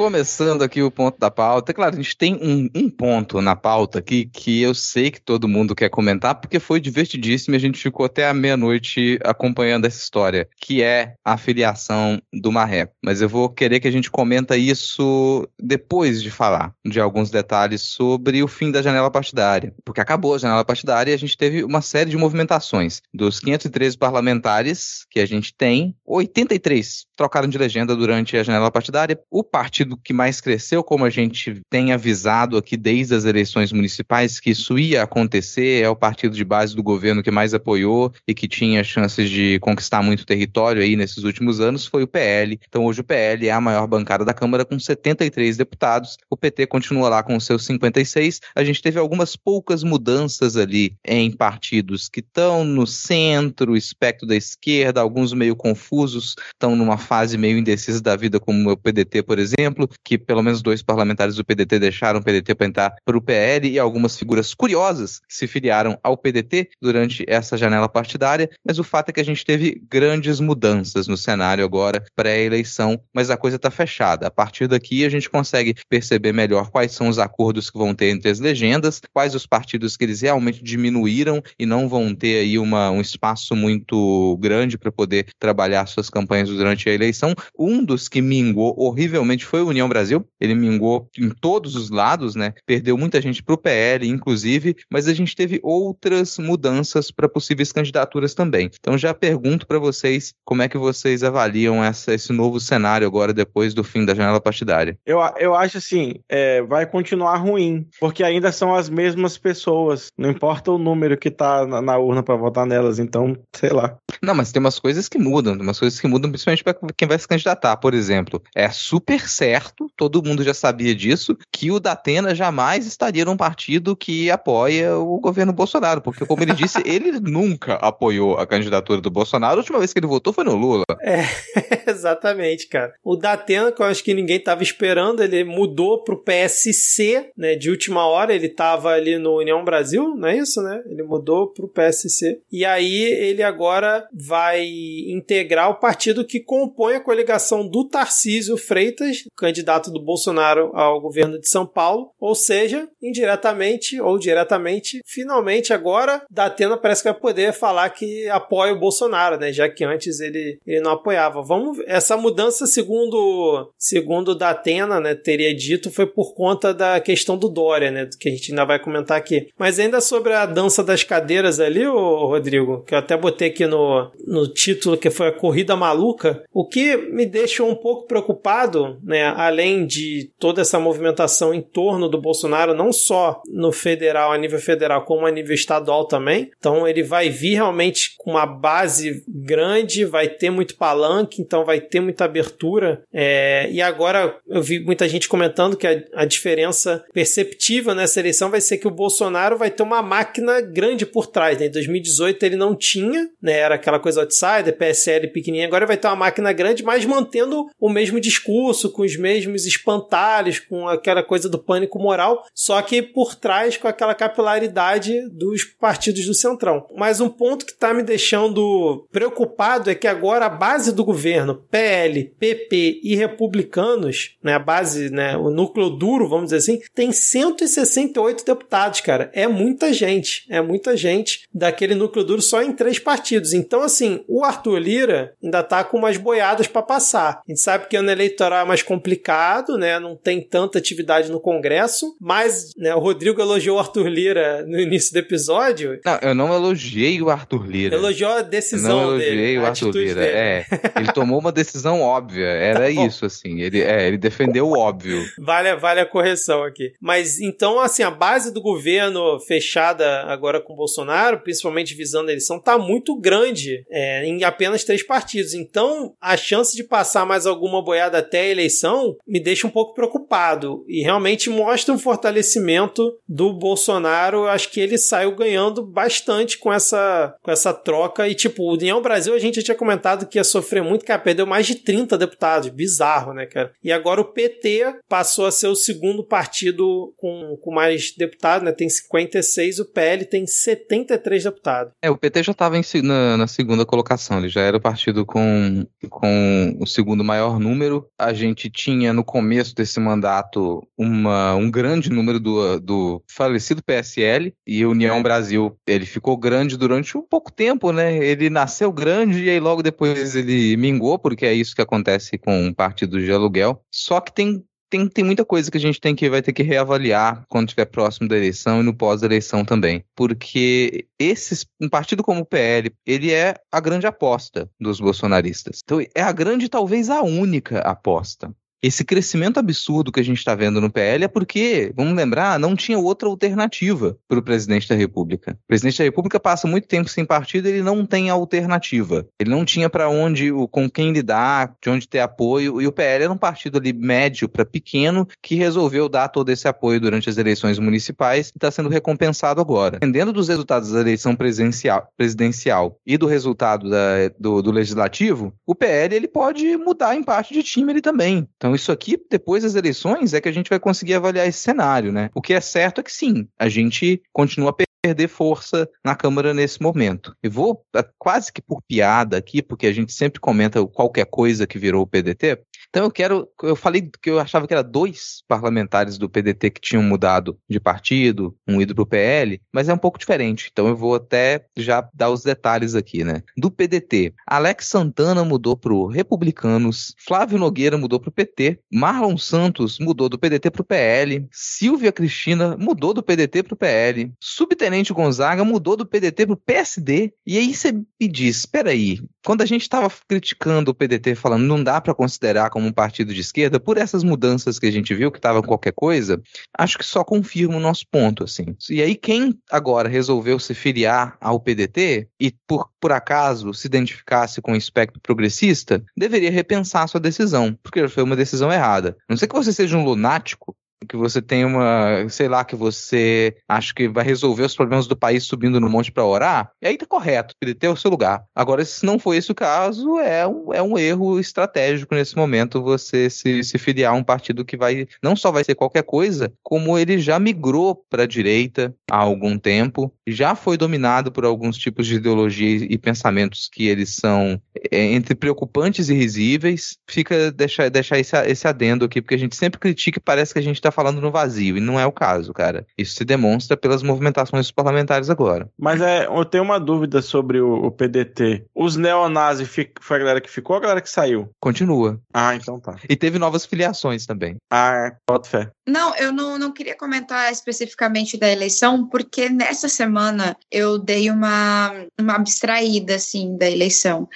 [0.00, 1.74] Começando aqui o ponto da pauta.
[1.74, 5.46] Claro, a gente tem um, um, ponto na pauta aqui que eu sei que todo
[5.46, 9.98] mundo quer comentar, porque foi divertidíssimo e a gente ficou até a meia-noite acompanhando essa
[9.98, 12.94] história, que é a filiação do Marreco.
[13.04, 17.82] Mas eu vou querer que a gente comenta isso depois de falar de alguns detalhes
[17.82, 19.74] sobre o fim da janela partidária.
[19.84, 23.02] Porque acabou a janela partidária e a gente teve uma série de movimentações.
[23.12, 29.20] Dos 513 parlamentares que a gente tem, 83 trocaram de legenda durante a janela partidária.
[29.30, 33.72] O partido partido que mais cresceu, como a gente tem avisado aqui desde as eleições
[33.72, 38.12] municipais, que isso ia acontecer, é o partido de base do governo que mais apoiou
[38.26, 42.58] e que tinha chances de conquistar muito território aí nesses últimos anos, foi o PL.
[42.68, 46.66] Então hoje o PL é a maior bancada da Câmara com 73 deputados, o PT
[46.66, 48.40] continua lá com seus 56.
[48.54, 54.36] A gente teve algumas poucas mudanças ali em partidos que estão no centro, espectro da
[54.36, 59.38] esquerda, alguns meio confusos, estão numa fase meio indecisa da vida, como o PDT, por
[59.38, 63.16] exemplo exemplo, que pelo menos dois parlamentares do PDT deixaram o PDT para entrar para
[63.16, 68.50] o PL e algumas figuras curiosas que se filiaram ao PDT durante essa janela partidária,
[68.64, 73.30] mas o fato é que a gente teve grandes mudanças no cenário agora pré-eleição, mas
[73.30, 74.26] a coisa está fechada.
[74.26, 78.10] A partir daqui a gente consegue perceber melhor quais são os acordos que vão ter
[78.10, 82.58] entre as legendas, quais os partidos que eles realmente diminuíram e não vão ter aí
[82.58, 87.34] uma, um espaço muito grande para poder trabalhar suas campanhas durante a eleição.
[87.58, 92.34] Um dos que mingou horrivelmente foi o União Brasil, ele mingou em todos os lados,
[92.34, 92.52] né?
[92.66, 97.72] Perdeu muita gente para o PL, inclusive, mas a gente teve outras mudanças para possíveis
[97.72, 98.70] candidaturas também.
[98.78, 103.32] Então já pergunto para vocês como é que vocês avaliam essa, esse novo cenário agora
[103.32, 104.98] depois do fim da janela partidária.
[105.04, 110.30] Eu, eu acho assim, é, vai continuar ruim, porque ainda são as mesmas pessoas, não
[110.30, 113.96] importa o número que tá na, na urna para votar nelas, então, sei lá.
[114.22, 117.18] Não, mas tem umas coisas que mudam, umas coisas que mudam principalmente para quem vai
[117.18, 118.42] se candidatar, por exemplo.
[118.54, 123.36] É super certo certo, todo mundo já sabia disso, que o Datena jamais estaria num
[123.36, 129.00] partido que apoia o governo Bolsonaro, porque, como ele disse, ele nunca apoiou a candidatura
[129.00, 129.54] do Bolsonaro.
[129.54, 130.84] A última vez que ele votou foi no Lula.
[131.00, 131.24] É,
[131.90, 132.94] exatamente, cara.
[133.02, 137.70] O Datena, que eu acho que ninguém estava esperando, ele mudou pro PSC, né, de
[137.70, 140.80] última hora, ele estava ali no União Brasil, não é isso, né?
[140.86, 142.40] Ele mudou pro PSC.
[142.52, 144.64] E aí ele agora vai
[145.08, 151.40] integrar o partido que compõe a coligação do Tarcísio Freitas, candidato do Bolsonaro ao governo
[151.40, 157.52] de São Paulo, ou seja, indiretamente ou diretamente, finalmente agora Datena parece que vai poder
[157.52, 159.52] falar que apoia o Bolsonaro, né?
[159.52, 161.42] Já que antes ele, ele não apoiava.
[161.42, 167.48] Vamos essa mudança segundo segundo Datena, né, teria dito foi por conta da questão do
[167.48, 169.48] Dória, né, que a gente ainda vai comentar aqui.
[169.58, 173.66] Mas ainda sobre a dança das cadeiras ali, o Rodrigo, que eu até botei aqui
[173.66, 178.98] no, no título que foi a corrida maluca, o que me deixou um pouco preocupado,
[179.02, 184.38] né, além de toda essa movimentação em torno do Bolsonaro, não só no federal, a
[184.38, 186.50] nível federal, como a nível estadual também.
[186.58, 191.80] Então ele vai vir realmente com uma base grande, vai ter muito palanque, então vai
[191.80, 193.02] ter muita abertura.
[193.12, 198.50] É, e agora eu vi muita gente comentando que a, a diferença perceptível nessa eleição
[198.50, 201.58] vai ser que o Bolsonaro vai ter uma máquina grande por trás.
[201.58, 201.66] Né?
[201.66, 203.52] Em 2018 ele não tinha, né?
[203.52, 207.88] era aquela coisa outsider, PSL pequenininha, agora vai ter uma máquina grande, mas mantendo o
[207.88, 213.34] mesmo discurso, com os mesmos espantalhos, com aquela coisa do pânico moral, só que por
[213.34, 216.86] trás com aquela capilaridade dos partidos do Centrão.
[216.96, 221.62] Mas um ponto que está me deixando preocupado é que agora a base do governo,
[221.70, 227.12] PL, PP e republicanos, né, a base, né, o núcleo duro, vamos dizer assim, tem
[227.12, 229.30] 168 deputados, cara.
[229.34, 233.52] É muita gente, é muita gente daquele núcleo duro só em três partidos.
[233.52, 237.42] Então, assim, o Arthur Lira ainda tá com umas boiadas para passar.
[237.46, 239.98] A gente sabe que ano eleitoral é mais complicado complicado, né?
[239.98, 244.78] Não tem tanta atividade no Congresso, mas né, o Rodrigo elogiou o Arthur Lira no
[244.78, 246.00] início do episódio.
[246.04, 247.96] Não, eu não elogiei o Arthur Lira.
[247.96, 249.58] Elogiou a decisão não elogiei dele.
[249.58, 250.20] o Arthur Lira.
[250.20, 250.36] Dele.
[250.36, 252.46] É, ele tomou uma decisão óbvia.
[252.46, 253.60] Era tá isso, assim.
[253.60, 255.20] Ele, é, ele defendeu o óbvio.
[255.38, 256.92] Vale, vale a correção aqui.
[257.00, 262.60] Mas então, assim, a base do governo fechada agora com Bolsonaro, principalmente visando a eleição,
[262.60, 265.54] tá muito grande é, em apenas três partidos.
[265.54, 269.94] Então, a chance de passar mais alguma boiada até a eleição me deixa um pouco
[269.94, 270.84] preocupado.
[270.88, 274.38] E realmente mostra um fortalecimento do Bolsonaro.
[274.38, 278.28] Eu acho que ele saiu ganhando bastante com essa, com essa troca.
[278.28, 281.20] E, tipo, o União Brasil, a gente já tinha comentado que ia sofrer muito, cara,
[281.20, 282.68] perdeu mais de 30 deputados.
[282.68, 283.72] Bizarro, né, cara?
[283.82, 288.72] E agora o PT passou a ser o segundo partido com, com mais deputados, né?
[288.72, 291.92] Tem 56, o PL tem 73 deputados.
[292.02, 295.86] É, o PT já estava na, na segunda colocação, ele já era o partido com,
[296.08, 298.06] com o segundo maior número.
[298.18, 304.54] A gente tinha no começo desse mandato uma, um grande número do, do falecido PSL
[304.66, 305.22] e União é.
[305.22, 308.16] Brasil, ele ficou grande durante um pouco tempo, né?
[308.16, 312.72] Ele nasceu grande e aí logo depois ele mingou, porque é isso que acontece com
[312.72, 313.82] partidos de aluguel.
[313.90, 316.64] Só que tem tem, tem muita coisa que a gente tem que vai ter que
[316.64, 320.04] reavaliar quando estiver próximo da eleição e no pós-eleição também.
[320.16, 325.80] Porque esses, um partido como o PL, ele é a grande aposta dos bolsonaristas.
[325.84, 330.54] Então, é a grande, talvez a única aposta esse crescimento absurdo que a gente está
[330.54, 334.94] vendo no PL é porque, vamos lembrar, não tinha outra alternativa para o presidente da
[334.94, 335.52] República.
[335.52, 339.26] O presidente da República passa muito tempo sem partido, ele não tem alternativa.
[339.38, 342.80] Ele não tinha para onde, com quem lidar, de onde ter apoio.
[342.80, 346.66] E o PL era um partido ali médio para pequeno que resolveu dar todo esse
[346.66, 349.92] apoio durante as eleições municipais e está sendo recompensado agora.
[349.92, 355.74] Dependendo dos resultados da eleição presidencial, presidencial e do resultado da, do, do legislativo, o
[355.74, 358.48] PL ele pode mudar em parte de time ele também.
[358.56, 361.58] Então, então, isso aqui, depois das eleições, é que a gente vai conseguir avaliar esse
[361.58, 362.30] cenário, né?
[362.34, 364.72] O que é certo é que sim, a gente continua
[365.02, 367.34] perder força na Câmara nesse momento.
[367.42, 367.84] Eu vou
[368.18, 372.06] quase que por piada aqui, porque a gente sempre comenta qualquer coisa que virou o
[372.06, 373.48] PDT, então eu quero.
[373.62, 377.80] Eu falei que eu achava que era dois parlamentares do PDT que tinham mudado de
[377.80, 380.68] partido, um ido pro PL, mas é um pouco diferente.
[380.70, 383.42] Então eu vou até já dar os detalhes aqui, né?
[383.56, 390.28] Do PDT, Alex Santana mudou pro Republicanos, Flávio Nogueira mudou pro PT, Marlon Santos mudou
[390.28, 396.06] do PDT pro PL, Silvia Cristina mudou do PDT pro PL, Subtenente Gonzaga mudou do
[396.06, 397.32] PDT pro PSD.
[397.46, 401.64] E aí você me diz, espera aí, quando a gente estava criticando o PDT falando
[401.64, 405.14] não dá para considerar como um partido de esquerda, por essas mudanças que a gente
[405.14, 406.40] viu, que estava qualquer coisa,
[406.76, 408.76] acho que só confirma o nosso ponto, assim.
[408.88, 414.60] E aí, quem agora resolveu se filiar ao PDT e, por, por acaso, se identificasse
[414.60, 419.16] com o espectro progressista, deveria repensar sua decisão, porque foi uma decisão errada.
[419.28, 420.76] Não sei que você seja um lunático
[421.08, 425.16] que você tem uma, sei lá, que você acha que vai resolver os problemas do
[425.16, 428.44] país subindo no monte para orar, e aí tá correto, ele tem o seu lugar.
[428.54, 432.82] Agora, se não foi esse o caso, é um, é um erro estratégico nesse momento
[432.82, 436.52] você se, se filiar a um partido que vai, não só vai ser qualquer coisa,
[436.62, 441.76] como ele já migrou para a direita há algum tempo, já foi dominado por alguns
[441.76, 446.98] tipos de ideologia e pensamentos que eles são é, entre preocupantes e risíveis.
[447.08, 450.58] Fica deixar, deixar esse, esse adendo aqui, porque a gente sempre critica e parece que
[450.58, 452.86] a gente está falando no vazio, e não é o caso, cara.
[452.98, 455.68] Isso se demonstra pelas movimentações dos parlamentares agora.
[455.78, 458.66] Mas é, eu tenho uma dúvida sobre o, o PDT.
[458.74, 459.68] Os neonazis
[460.00, 461.48] foi a galera que ficou ou a galera que saiu?
[461.60, 462.20] Continua.
[462.34, 462.96] Ah, então tá.
[463.08, 464.56] E teve novas filiações também.
[464.70, 465.16] Ah, é.
[465.28, 465.70] bota fé.
[465.86, 471.92] Não, eu não, não queria comentar especificamente da eleição, porque nessa semana eu dei uma,
[472.20, 474.28] uma abstraída, assim, da eleição.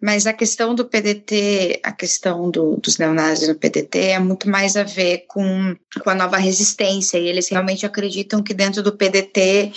[0.00, 4.76] Mas a questão do PDT, a questão do, dos neonazis no PDT é muito mais
[4.76, 7.18] a ver com, com a nova resistência.
[7.18, 9.72] E eles realmente acreditam que dentro do PDT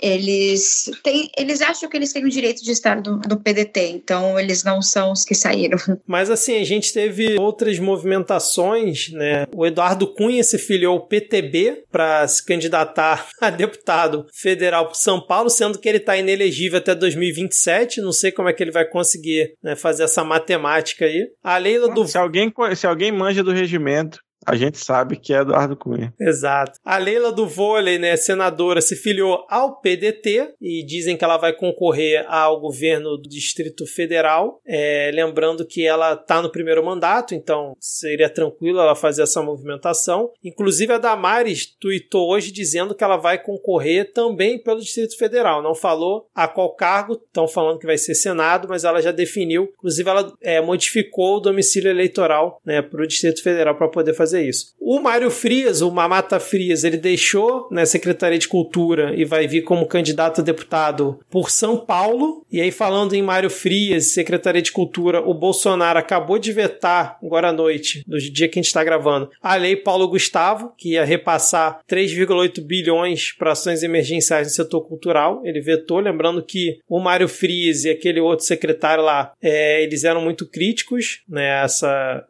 [0.00, 3.88] eles têm, eles acham que eles têm o direito de estar no, PDT.
[3.90, 5.78] Então eles não são os que saíram.
[6.06, 9.46] Mas assim, a gente teve outras movimentações, né?
[9.54, 15.24] O Eduardo Cunha se filiou ao PTB para se candidatar a deputado federal para São
[15.24, 18.00] Paulo, sendo que ele está inelegível até 2027.
[18.00, 21.28] Não sei como é que ele vai conseguir né, fazer essa matemática aí.
[21.42, 22.06] A Leila do.
[22.06, 26.14] Se alguém, se alguém manja do regimento, A gente sabe que é Eduardo Cunha.
[26.18, 26.78] Exato.
[26.84, 31.52] A Leila do vôlei, né, senadora, se filiou ao PDT e dizem que ela vai
[31.52, 34.60] concorrer ao governo do Distrito Federal.
[34.66, 40.30] É, lembrando que ela está no primeiro mandato, então seria tranquilo ela fazer essa movimentação.
[40.42, 45.62] Inclusive a Damares tweetou hoje dizendo que ela vai concorrer também pelo Distrito Federal.
[45.62, 49.70] Não falou a qual cargo, estão falando que vai ser Senado, mas ela já definiu.
[49.76, 54.29] Inclusive ela é, modificou o domicílio eleitoral né, para o Distrito Federal para poder fazer
[54.38, 54.74] isso.
[54.80, 59.46] O Mário Frias, o Mamata Frias, ele deixou na né, Secretaria de Cultura e vai
[59.46, 62.44] vir como candidato a deputado por São Paulo.
[62.50, 67.48] E aí, falando em Mário Frias, Secretaria de Cultura, o Bolsonaro acabou de vetar, agora
[67.48, 71.04] à noite, no dia que a gente está gravando, a lei Paulo Gustavo, que ia
[71.04, 75.42] repassar 3,8 bilhões para ações emergenciais no setor cultural.
[75.44, 80.20] Ele vetou, lembrando que o Mário Frias e aquele outro secretário lá, é, eles eram
[80.20, 82.26] muito críticos né, essa,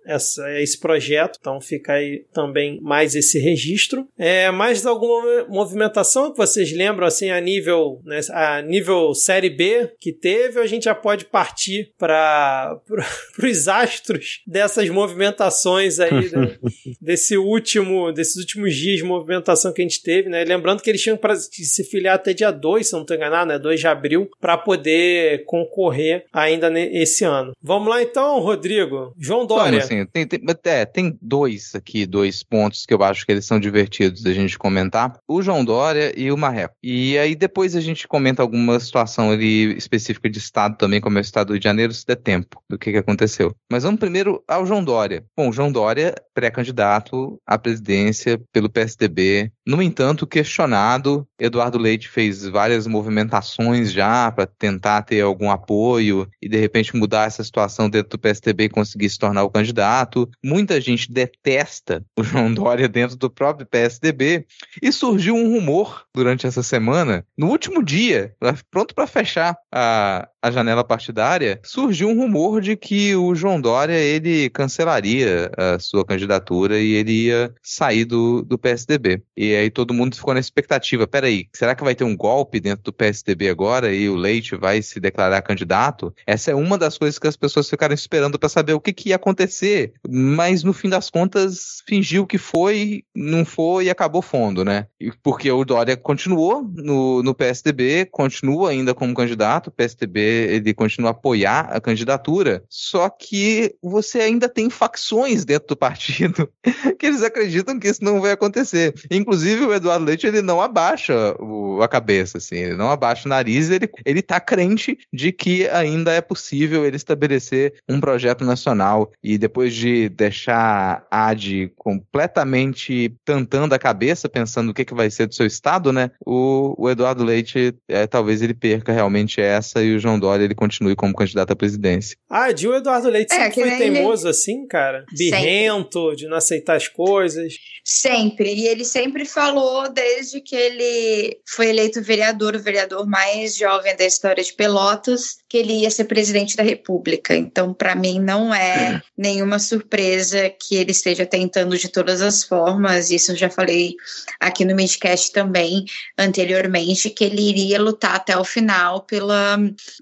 [0.58, 1.38] esse projeto.
[1.40, 4.06] Então fica aí também mais esse registro.
[4.18, 9.90] É, mais alguma movimentação que vocês lembram assim a nível, né, a nível série B
[9.98, 12.78] que teve, ou a gente já pode partir para
[13.42, 16.56] os astros dessas movimentações aí né,
[17.00, 20.44] desse último, desses últimos dias de movimentação que a gente teve, né?
[20.44, 23.58] Lembrando que eles tinham para se filiar até dia 2, se não estou enganado, né?
[23.58, 27.52] 2 de abril, para poder concorrer ainda esse ano.
[27.62, 29.14] Vamos lá então, Rodrigo.
[29.18, 29.80] João Dória.
[29.80, 33.44] Vamos, assim, tem, tem, é, tem dois aqui, dois pontos que eu acho que eles
[33.44, 35.18] são divertidos da gente comentar.
[35.26, 36.74] O João Dória e o Marreco.
[36.82, 41.20] E aí depois a gente comenta alguma situação ali específica de estado também, como é
[41.20, 43.54] o estado do Rio de Janeiro, se der tempo do que, que aconteceu.
[43.70, 45.24] Mas vamos primeiro ao João Dória.
[45.36, 49.50] Bom, o João Dória, pré-candidato à presidência pelo PSDB.
[49.66, 56.48] No entanto, questionado, Eduardo Leite fez várias movimentações já para tentar ter algum apoio e
[56.48, 60.28] de repente mudar essa situação dentro do PSDB e conseguir se tornar o candidato.
[60.44, 61.69] Muita gente detesta
[62.16, 64.46] o João Dória dentro do próprio PSDB
[64.82, 68.34] e surgiu um rumor durante essa semana, no último dia,
[68.70, 73.94] pronto para fechar a, a janela partidária, surgiu um rumor de que o João Dória
[73.94, 79.22] ele cancelaria a sua candidatura e ele ia sair do, do PSDB.
[79.36, 82.84] E aí todo mundo ficou na expectativa: peraí, será que vai ter um golpe dentro
[82.84, 86.14] do PSDB agora e o Leite vai se declarar candidato?
[86.26, 89.10] Essa é uma das coisas que as pessoas ficaram esperando para saber o que, que
[89.10, 94.64] ia acontecer, mas no fim das contas fingiu que foi, não foi e acabou fundo,
[94.64, 94.86] né?
[95.22, 101.10] Porque o Dória continuou no, no PSDB, continua ainda como candidato, o PSDB ele continua
[101.10, 106.48] a apoiar a candidatura, só que você ainda tem facções dentro do partido
[106.98, 108.94] que eles acreditam que isso não vai acontecer.
[109.10, 113.28] Inclusive o Eduardo Leite ele não abaixa o, a cabeça, assim, ele não abaixa o
[113.28, 119.10] nariz, ele ele tá crente de que ainda é possível ele estabelecer um projeto nacional
[119.22, 125.10] e depois de deixar a AD completamente tantando a cabeça, pensando o que, que vai
[125.10, 126.10] ser do seu estado, né?
[126.24, 130.54] O, o Eduardo Leite, é, talvez ele perca realmente essa e o João Dória ele
[130.54, 132.16] continue como candidato à presidência.
[132.28, 134.30] Ah, de o Eduardo Leite é, sempre foi teimoso ele...
[134.30, 135.04] assim, cara?
[135.16, 136.16] Birrento, sempre.
[136.16, 137.54] de não aceitar as coisas.
[137.84, 138.54] Sempre.
[138.54, 144.04] E ele sempre falou, desde que ele foi eleito vereador, o vereador mais jovem da
[144.04, 147.34] história de Pelotas, que ele ia ser presidente da República.
[147.34, 153.10] Então, para mim, não é nenhuma surpresa que ele esteja tentando de todas as formas.
[153.10, 153.94] Isso eu já falei
[154.38, 155.84] aqui no Midcast também
[156.16, 159.58] anteriormente, que ele iria lutar até o final pela,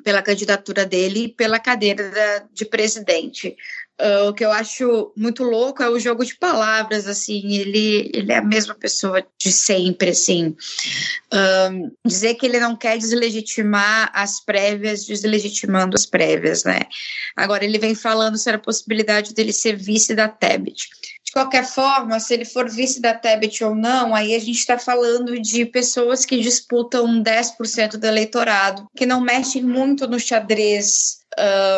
[0.09, 3.55] pela candidatura dele e pela cadeira da, de presidente.
[4.01, 8.33] Uh, o que eu acho muito louco é o jogo de palavras, assim, ele, ele
[8.33, 10.57] é a mesma pessoa de sempre, assim.
[12.07, 16.83] Dizer que ele não quer deslegitimar as prévias, deslegitimando as prévias, né?
[17.37, 20.89] Agora, ele vem falando sobre a possibilidade dele ser vice da Tebet.
[21.25, 24.79] De qualquer forma, se ele for vice da Tebet ou não, aí a gente está
[24.79, 31.18] falando de pessoas que disputam 10% do eleitorado, que não mexem muito no xadrez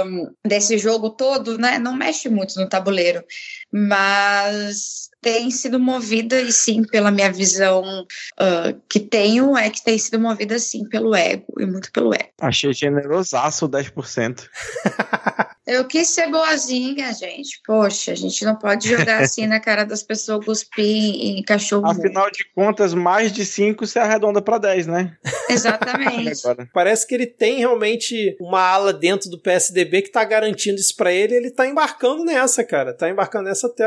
[0.07, 3.25] um, desse jogo todo, né, não mexe muito no tabuleiro,
[3.73, 8.03] mas tem sido movida, e sim, pela minha visão
[8.41, 12.31] uh, que tenho, é que tem sido movida, sim, pelo ego, e muito pelo ego.
[12.41, 14.49] Achei generosaço o 10%.
[15.67, 17.61] Eu quis ser boazinha, gente.
[17.67, 21.87] Poxa, a gente não pode jogar assim na cara das pessoas, cuspir em cachorro.
[21.87, 25.17] Afinal de contas, mais de 5 se arredonda para 10, né?
[25.49, 26.41] Exatamente.
[26.73, 31.13] Parece que ele tem realmente uma ala dentro do PSDB que tá garantindo isso para
[31.13, 31.35] ele.
[31.35, 32.97] Ele tá embarcando nessa, cara.
[32.97, 33.85] Tá embarcando nessa até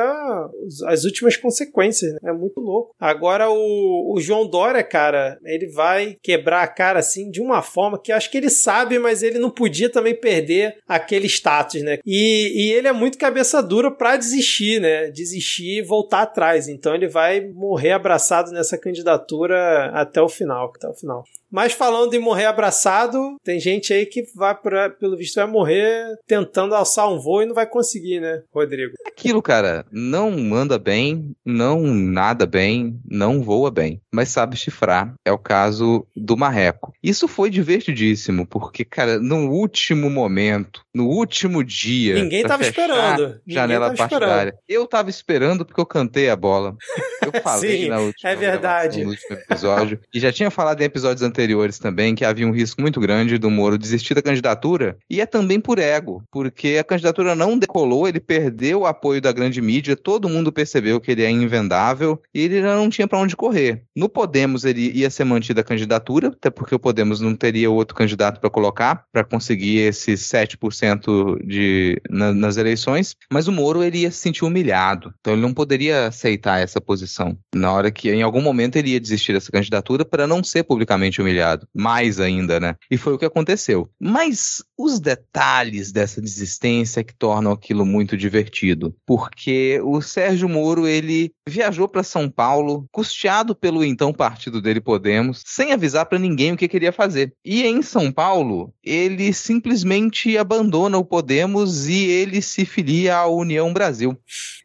[0.87, 2.13] as últimas consequências.
[2.13, 2.19] Né?
[2.25, 2.93] É muito louco.
[2.99, 7.99] Agora, o, o João Dória, cara, ele vai quebrar a cara assim de uma forma
[8.01, 11.99] que acho que ele sabe, mas ele não podia também perder aquele status né?
[12.05, 15.09] E, e ele é muito cabeça dura pra desistir, né?
[15.09, 16.67] Desistir e voltar atrás.
[16.67, 21.23] Então ele vai morrer abraçado nessa candidatura até o final, até o final.
[21.53, 26.03] Mas falando em morrer abraçado, tem gente aí que vai, pra, pelo visto, vai morrer
[26.25, 28.93] tentando alçar um voo e não vai conseguir, né, Rodrigo?
[29.05, 35.13] Aquilo, cara, não anda bem, não nada bem, não voa bem, mas sabe chifrar.
[35.23, 36.91] É o caso do Marreco.
[37.03, 42.15] Isso foi divertidíssimo, porque, cara, no último momento, no último dia.
[42.15, 43.39] Ninguém tava esperando.
[43.45, 44.49] Janela Ninguém tava partidária.
[44.49, 44.63] esperando.
[44.67, 46.75] Eu tava esperando porque eu cantei a bola.
[47.21, 49.01] Eu falei Sim, na última é verdade.
[49.01, 49.99] gravação, no último episódio.
[50.11, 51.42] E já tinha falado em episódios anteriores
[51.81, 54.97] também que havia um risco muito grande do Moro desistir da candidatura.
[55.09, 59.31] E é também por ego, porque a candidatura não decolou, ele perdeu o apoio da
[59.31, 63.19] grande mídia, todo mundo percebeu que ele é invendável e ele já não tinha para
[63.19, 63.83] onde correr.
[63.95, 67.95] No Podemos ele ia ser mantida a candidatura, até porque o Podemos não teria outro
[67.95, 73.99] candidato para colocar para conseguir esses 7% de na- nas eleições, mas o Moro ele
[73.99, 75.13] ia se sentir humilhado.
[75.19, 77.37] Então ele não poderia aceitar essa posição.
[77.55, 81.21] Na hora que em algum momento ele ia desistir dessa candidatura para não ser publicamente
[81.21, 81.32] humilhado,
[81.73, 82.75] mais ainda, né?
[82.89, 83.89] E foi o que aconteceu.
[83.99, 91.31] Mas os detalhes dessa desistência que tornam aquilo muito divertido, porque o Sérgio Moro ele
[91.47, 96.57] viajou para São Paulo, custeado pelo então partido dele Podemos, sem avisar para ninguém o
[96.57, 97.33] que queria fazer.
[97.43, 103.71] E em São Paulo, ele simplesmente abandona o Podemos e ele se filia à União
[103.73, 104.17] Brasil.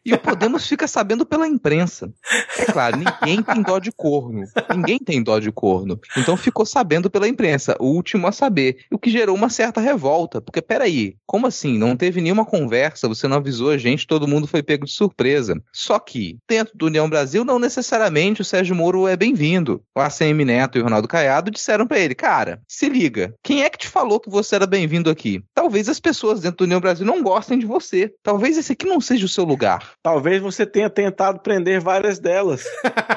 [0.05, 2.11] E o Podemos fica sabendo pela imprensa.
[2.57, 4.45] É claro, ninguém tem dó de corno.
[4.75, 5.99] Ninguém tem dó de corno.
[6.17, 8.79] Então ficou sabendo pela imprensa, o último a saber.
[8.91, 10.41] O que gerou uma certa revolta.
[10.41, 11.77] Porque, peraí, como assim?
[11.77, 15.61] Não teve nenhuma conversa, você não avisou a gente, todo mundo foi pego de surpresa.
[15.71, 19.81] Só que, dentro do União Brasil, não necessariamente o Sérgio Moro é bem-vindo.
[19.95, 23.69] O ACM Neto e o Ronaldo Caiado disseram pra ele, cara, se liga, quem é
[23.69, 25.43] que te falou que você era bem-vindo aqui?
[25.53, 28.13] Talvez as pessoas dentro do União Brasil não gostem de você.
[28.23, 29.91] Talvez esse aqui não seja o seu lugar.
[30.01, 32.63] Talvez você tenha tentado prender várias delas.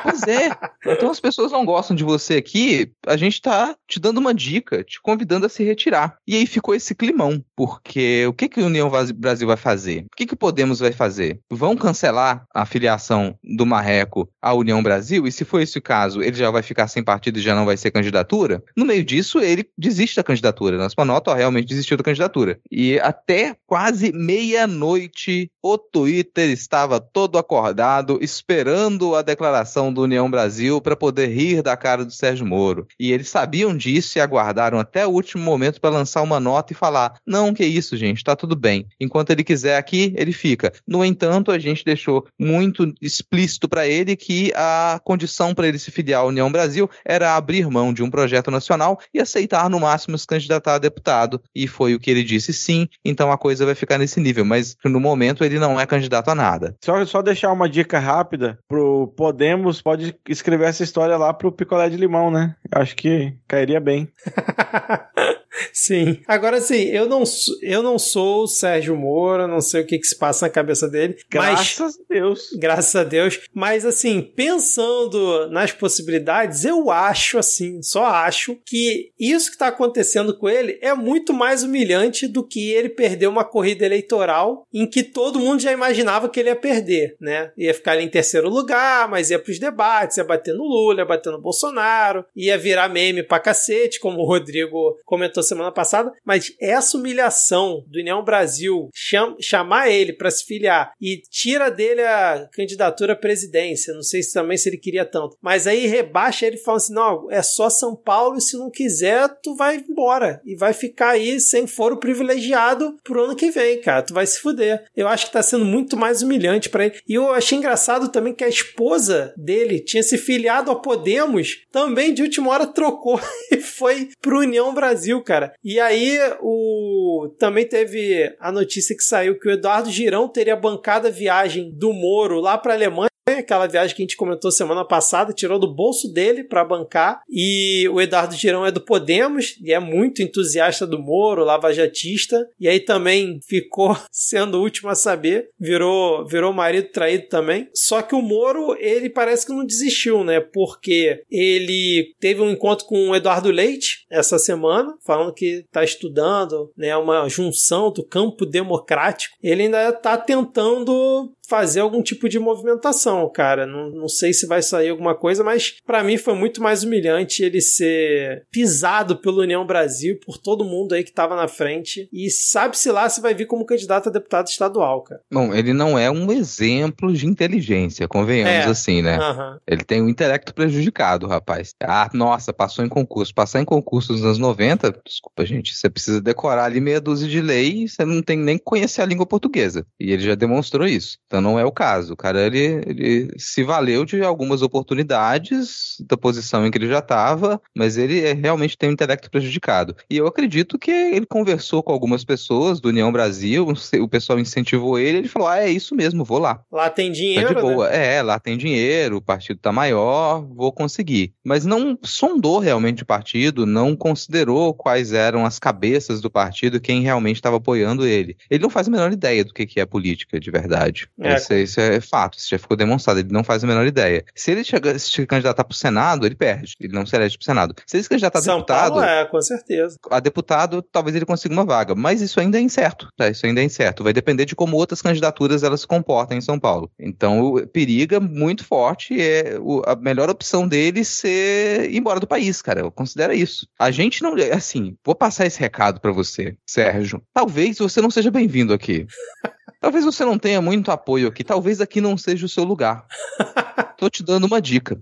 [0.03, 0.51] Pois é.
[0.86, 4.83] Então as pessoas não gostam de você aqui, a gente tá te dando uma dica,
[4.83, 6.16] te convidando a se retirar.
[6.26, 10.05] E aí ficou esse climão, porque o que que a União Brasil vai fazer?
[10.12, 11.41] O que que o Podemos vai fazer?
[11.51, 15.26] Vão cancelar a filiação do Marreco à União Brasil?
[15.26, 17.64] E se for esse o caso, ele já vai ficar sem partido e já não
[17.64, 18.62] vai ser candidatura?
[18.76, 20.76] No meio disso, ele desiste da candidatura.
[20.76, 22.59] Na sua nota, ó, realmente desistiu da candidatura.
[22.70, 30.80] E até quase meia-noite, o Twitter estava todo acordado, esperando a declaração do União Brasil
[30.80, 32.87] para poder rir da cara do Sérgio Moro.
[32.99, 36.77] E eles sabiam disso e aguardaram até o último momento para lançar uma nota e
[36.77, 38.87] falar: não, que isso, gente, tá tudo bem.
[39.01, 40.73] Enquanto ele quiser aqui, ele fica.
[40.87, 45.91] No entanto, a gente deixou muito explícito para ele que a condição para ele se
[45.91, 50.19] filiar à União Brasil era abrir mão de um projeto nacional e aceitar no máximo
[50.19, 51.41] se candidatar a deputado.
[51.55, 54.45] E foi o que ele disse sim, então a coisa vai ficar nesse nível.
[54.45, 56.75] Mas no momento ele não é candidato a nada.
[56.85, 61.89] Só, só deixar uma dica rápida pro Podemos, pode escrever essa história lá pro picolé
[61.89, 62.55] de limão, né?
[62.71, 63.02] Acho que
[63.49, 64.09] cairia bem.
[65.73, 66.19] Sim.
[66.27, 69.99] Agora sim, eu não, sou- eu não sou o Sérgio Moro, não sei o que,
[69.99, 71.17] que se passa na cabeça dele.
[71.35, 72.51] mas Graças a Deus.
[72.59, 73.41] Graças a Deus.
[73.55, 80.37] Mas, assim, pensando nas possibilidades, eu acho, assim, só acho que isso que está acontecendo
[80.37, 85.03] com ele é muito mais humilhante do que ele perder uma corrida eleitoral em que
[85.03, 87.51] todo mundo já imaginava que ele ia perder, né?
[87.57, 91.05] Ia ficar ali em terceiro lugar, mas ia pros debates, ia bater no Lula, ia
[91.05, 96.13] bater no Bolsonaro, ia virar meme pra cacete, como o Rodrigo comentou semana passada.
[96.25, 102.03] Mas essa humilhação do União Brasil cham- chamar ele para se filiar e tira dele
[102.03, 103.95] a candidatura à presidência.
[103.95, 105.37] Não sei se também se ele queria tanto.
[105.41, 109.29] Mas aí rebaixa ele falando assim: não, é só São Paulo e se não quiser,
[109.43, 110.41] tu vai embora.
[110.45, 114.03] E vai ficar aí sem foro privilegiado pro ano que vem, cara.
[114.03, 114.85] Tu vai se fuder.
[114.97, 117.01] Eu acho que tá sendo muito mais humilhante para ele.
[117.09, 122.13] E eu achei engraçado também que a esposa dele tinha se filiado a Podemos, também
[122.13, 125.41] de última hora trocou e foi pro União Brasil, cara.
[125.64, 131.09] E aí o também teve a notícia que saiu que o Eduardo Girão teria bancado
[131.09, 133.09] a viagem do Moro lá pra Alemanha.
[133.25, 137.23] Aquela viagem que a gente comentou semana passada, tirou do bolso dele para bancar.
[137.31, 142.49] E o Eduardo Girão é do Podemos e é muito entusiasta do Moro, lavajatista.
[142.59, 147.68] E aí também ficou sendo o último a saber, virou virou marido traído também.
[147.75, 150.41] Só que o Moro, ele parece que não desistiu, né?
[150.41, 156.70] Porque ele teve um encontro com o Eduardo Leite essa semana, falando que está estudando,
[156.77, 159.37] né, uma junção do campo democrático.
[159.43, 163.66] Ele ainda está tentando fazer algum tipo de movimentação, cara.
[163.66, 167.43] Não, não sei se vai sair alguma coisa, mas para mim foi muito mais humilhante
[167.43, 172.09] ele ser pisado pelo União Brasil, por todo mundo aí que tava na frente.
[172.12, 175.20] E sabe-se lá se vai vir como candidato a deputado estadual, cara.
[175.32, 178.70] Bom, ele não é um exemplo de inteligência, convenhamos É.
[178.70, 179.16] assim, né?
[179.16, 179.59] Aham.
[179.66, 181.74] Ele tem o intelecto prejudicado, rapaz.
[181.82, 183.34] Ah, nossa, passou em concurso.
[183.34, 187.40] Passar em concurso nos anos 90, desculpa, gente, você precisa decorar ali meia dúzia de
[187.40, 189.84] lei e você não tem nem que conhecer a língua portuguesa.
[189.99, 191.18] E ele já demonstrou isso.
[191.33, 192.12] Então não é o caso.
[192.12, 196.99] O cara, ele, ele se valeu de algumas oportunidades da posição em que ele já
[196.99, 199.97] estava, mas ele é- realmente tem um intelecto prejudicado.
[200.11, 203.66] E eu acredito que ele conversou com algumas pessoas do União Brasil,
[204.01, 206.61] o pessoal incentivou ele, ele falou, ah, é isso mesmo, vou lá.
[206.70, 207.61] Lá tem Tá dinheiro, de né?
[207.62, 207.89] boa.
[207.89, 211.33] É, lá tem dinheiro, o partido tá maior, vou conseguir.
[211.43, 217.01] Mas não sondou realmente o partido, não considerou quais eram as cabeças do partido, quem
[217.01, 218.37] realmente estava apoiando ele.
[218.51, 221.09] Ele não faz a menor ideia do que que é política de verdade.
[221.23, 221.37] É.
[221.37, 223.20] Isso, é- isso é fato, isso já ficou demonstrado.
[223.20, 224.25] Ele não faz a menor ideia.
[224.35, 226.75] Se ele chega, se candidatar pro Senado, ele perde.
[226.81, 227.75] Ele não se elege pro Senado.
[227.87, 229.99] Se ele se candidatar a São deputado, Paulo é, com certeza.
[230.11, 233.29] a deputado, talvez ele consiga uma vaga, mas isso ainda é incerto, tá?
[233.29, 234.03] Isso ainda é incerto.
[234.05, 236.91] Vai depender de como outras candidaturas elas se comportam em São Paulo.
[236.99, 242.27] Então, o- periga muito forte é o- a melhor opção dele ser ir embora do
[242.27, 242.91] país, cara.
[242.91, 243.66] Considera isso.
[243.79, 247.23] A gente não, assim, vou passar esse recado pra você, Sérgio.
[247.33, 249.07] Talvez você não seja bem-vindo aqui.
[249.83, 253.05] Talvez você não tenha muito apoio aqui, talvez aqui não seja o seu lugar.
[253.99, 254.99] Tô te dando uma dica.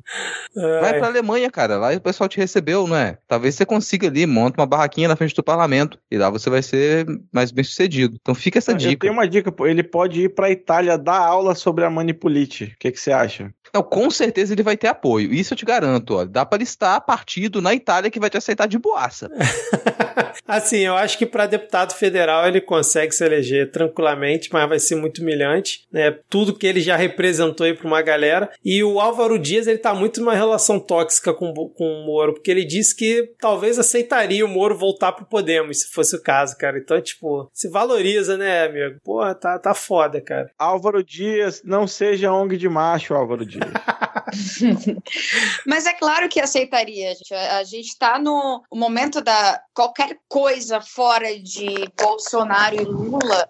[0.55, 1.79] Vai É, pra Alemanha, cara.
[1.79, 3.17] Lá o pessoal te recebeu, não é?
[3.27, 5.99] Talvez você consiga ali, monta uma barraquinha na frente do parlamento.
[6.11, 8.19] E lá você vai ser mais bem sucedido.
[8.21, 9.01] Então fica essa Eu dica.
[9.01, 9.67] tenho uma dica, pô.
[9.67, 12.65] ele pode ir pra Itália dar aula sobre a Manipulite.
[12.75, 13.51] O que, que você acha?
[13.73, 15.33] Não, com certeza ele vai ter apoio.
[15.33, 16.25] Isso eu te garanto, ó.
[16.27, 19.31] Dá pra listar partido na Itália que vai te aceitar de boaça.
[20.47, 24.95] Assim, eu acho que para deputado federal ele consegue se eleger tranquilamente, mas vai ser
[24.95, 26.17] muito humilhante, né?
[26.29, 28.51] Tudo que ele já representou aí para uma galera.
[28.65, 32.51] E o Álvaro Dias, ele tá muito numa relação tóxica com, com o Moro, porque
[32.51, 36.79] ele disse que talvez aceitaria o Moro voltar pro Podemos, se fosse o caso, cara.
[36.79, 38.99] Então, tipo, se valoriza, né, amigo?
[39.05, 40.51] Porra, tá, tá foda, cara.
[40.59, 43.65] Álvaro Dias, não seja ONG de macho, Álvaro Dias.
[45.67, 47.35] Mas é claro que aceitaria, gente.
[47.35, 53.49] A, a gente está no momento da qualquer coisa fora de Bolsonaro e Lula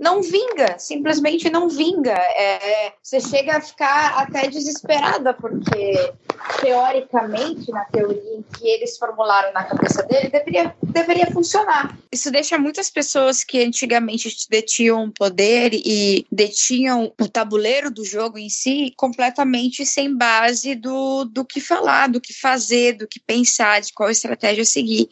[0.00, 2.12] não vinga, simplesmente não vinga.
[2.12, 6.12] É, você chega a ficar até desesperada, porque
[6.60, 11.96] teoricamente, na teoria que eles formularam na cabeça dele, deveria, deveria funcionar.
[12.12, 18.48] Isso deixa muitas pessoas que antigamente detinham poder e detinham o tabuleiro do jogo em
[18.48, 23.92] si completamente sem base do, do que falar, do que fazer, do que pensar, de
[23.92, 25.08] qual estratégia seguir.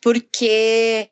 [0.00, 1.08] Porque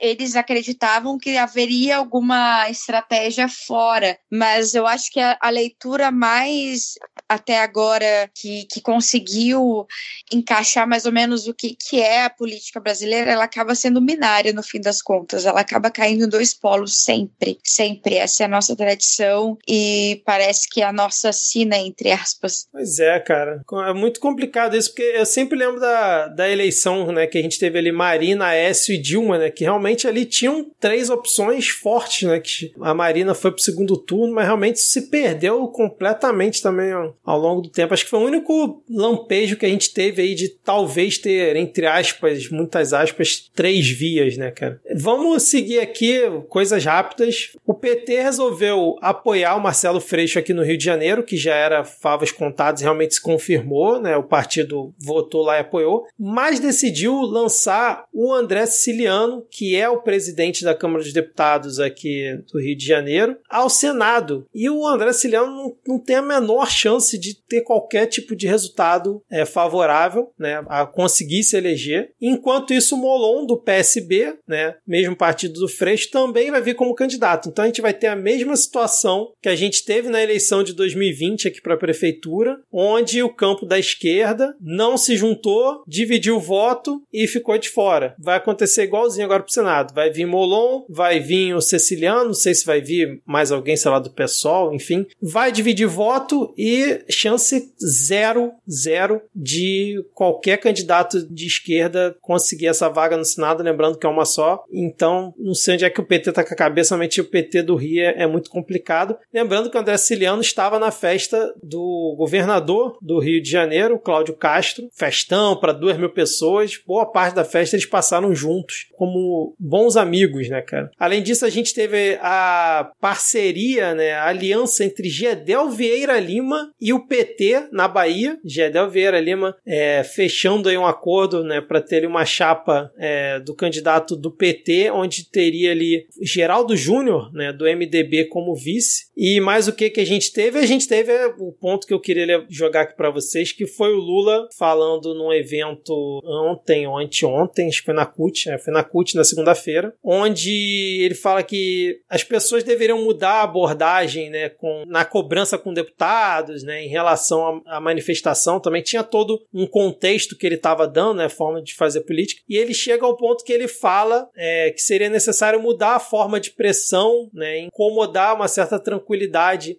[0.00, 6.94] eles acreditavam que haveria alguma estratégia fora, mas eu acho que a, a leitura mais
[7.28, 9.86] até agora que, que conseguiu
[10.32, 14.52] encaixar mais ou menos o que, que é a política brasileira, ela acaba sendo binária
[14.52, 15.44] no fim das contas.
[15.44, 18.16] Ela acaba caindo em dois polos sempre, sempre.
[18.16, 22.66] Essa é a nossa tradição e parece que é a nossa sina, entre aspas.
[22.72, 23.62] Pois é, cara.
[23.86, 27.58] É muito complicado isso, porque eu sempre lembro da, da eleição, né, que a gente
[27.58, 32.40] teve ali Marina, Aécio e Dilma, né, que realmente ali tinham três opções fortes, né,
[32.40, 37.38] que a Marina foi pro segundo turno, mas realmente se perdeu completamente também ó, ao
[37.38, 37.92] longo do tempo.
[37.92, 41.84] Acho que foi o único lampejo que a gente teve aí de talvez ter, entre
[41.86, 44.80] aspas, muitas aspas, três vias, né, cara.
[44.96, 47.50] Vamos seguir aqui coisas rápidas.
[47.66, 51.84] O PT resolveu apoiar o Marcelo Freixo aqui no Rio de Janeiro, que já era
[51.84, 54.16] favas contadas, realmente se confirmou, né?
[54.16, 60.00] O partido votou lá e apoiou, mas decidiu lançar o André Siciliano, que é o
[60.00, 64.46] presidente da Câmara dos Deputados aqui do Rio de Janeiro, ao Senado.
[64.54, 68.46] E o André Siciliano não, não tem a menor chance de ter qualquer tipo de
[68.46, 70.62] resultado é, favorável, né?
[70.68, 72.12] A conseguir se eleger.
[72.20, 74.76] Enquanto isso, o Molon do PSB, né?
[74.86, 77.48] Mesmo partido do Freixo, também vai vir como candidato.
[77.48, 80.72] Então a gente vai ter a mesma situação que a gente teve na eleição de
[80.72, 86.40] 2020 aqui para a prefeitura, onde o campo da esquerda não se juntou, dividiu o
[86.40, 88.14] voto e ficou de fora.
[88.18, 89.94] Vai acontecer igualzinho agora pro Senado.
[89.94, 93.90] Vai vir Molon, vai vir o Ceciliano, não sei se vai vir mais alguém, sei
[93.90, 95.06] lá, do PSOL, enfim.
[95.20, 103.16] Vai dividir voto e chance zero, zero de qualquer candidato de esquerda conseguir essa vaga
[103.16, 104.64] no Senado, lembrando que é uma só.
[104.72, 107.62] Então, não sei onde é que o PT tá com a cabeça, somente o PT
[107.62, 109.16] do Rio é, é muito complicado.
[109.32, 114.34] Lembrando que o André Ciliano estava na festa do governador do Rio de Janeiro, Cláudio
[114.34, 114.88] Castro.
[114.92, 116.78] Festão para duas mil pessoas.
[116.86, 120.90] Boa parte da festa eles passaram juntos, como bons amigos, né, cara?
[120.98, 126.87] Além disso, a gente teve a parceria, né, a aliança entre Gedel Vieira Lima e
[126.92, 128.38] o PT na Bahia.
[128.44, 133.54] Gedel Vieira Lima é, fechando aí um acordo, né, para ter uma chapa é, do
[133.54, 139.07] candidato do PT, onde teria ali Geraldo Júnior, né, do MDB como vice.
[139.18, 140.60] E mais o que que a gente teve?
[140.60, 143.92] A gente teve é, o ponto que eu queria jogar aqui para vocês, que foi
[143.92, 145.92] o Lula falando num evento
[146.24, 151.00] ontem ou anteontem, acho que foi na CUT, né, foi na CUT na segunda-feira, onde
[151.02, 156.62] ele fala que as pessoas deveriam mudar a abordagem, né, com, na cobrança com deputados,
[156.62, 161.28] né, em relação à, manifestação, também tinha todo um contexto que ele estava dando, né,
[161.28, 165.10] forma de fazer política, e ele chega ao ponto que ele fala é, que seria
[165.10, 169.07] necessário mudar a forma de pressão, né, incomodar uma certa tranquilidade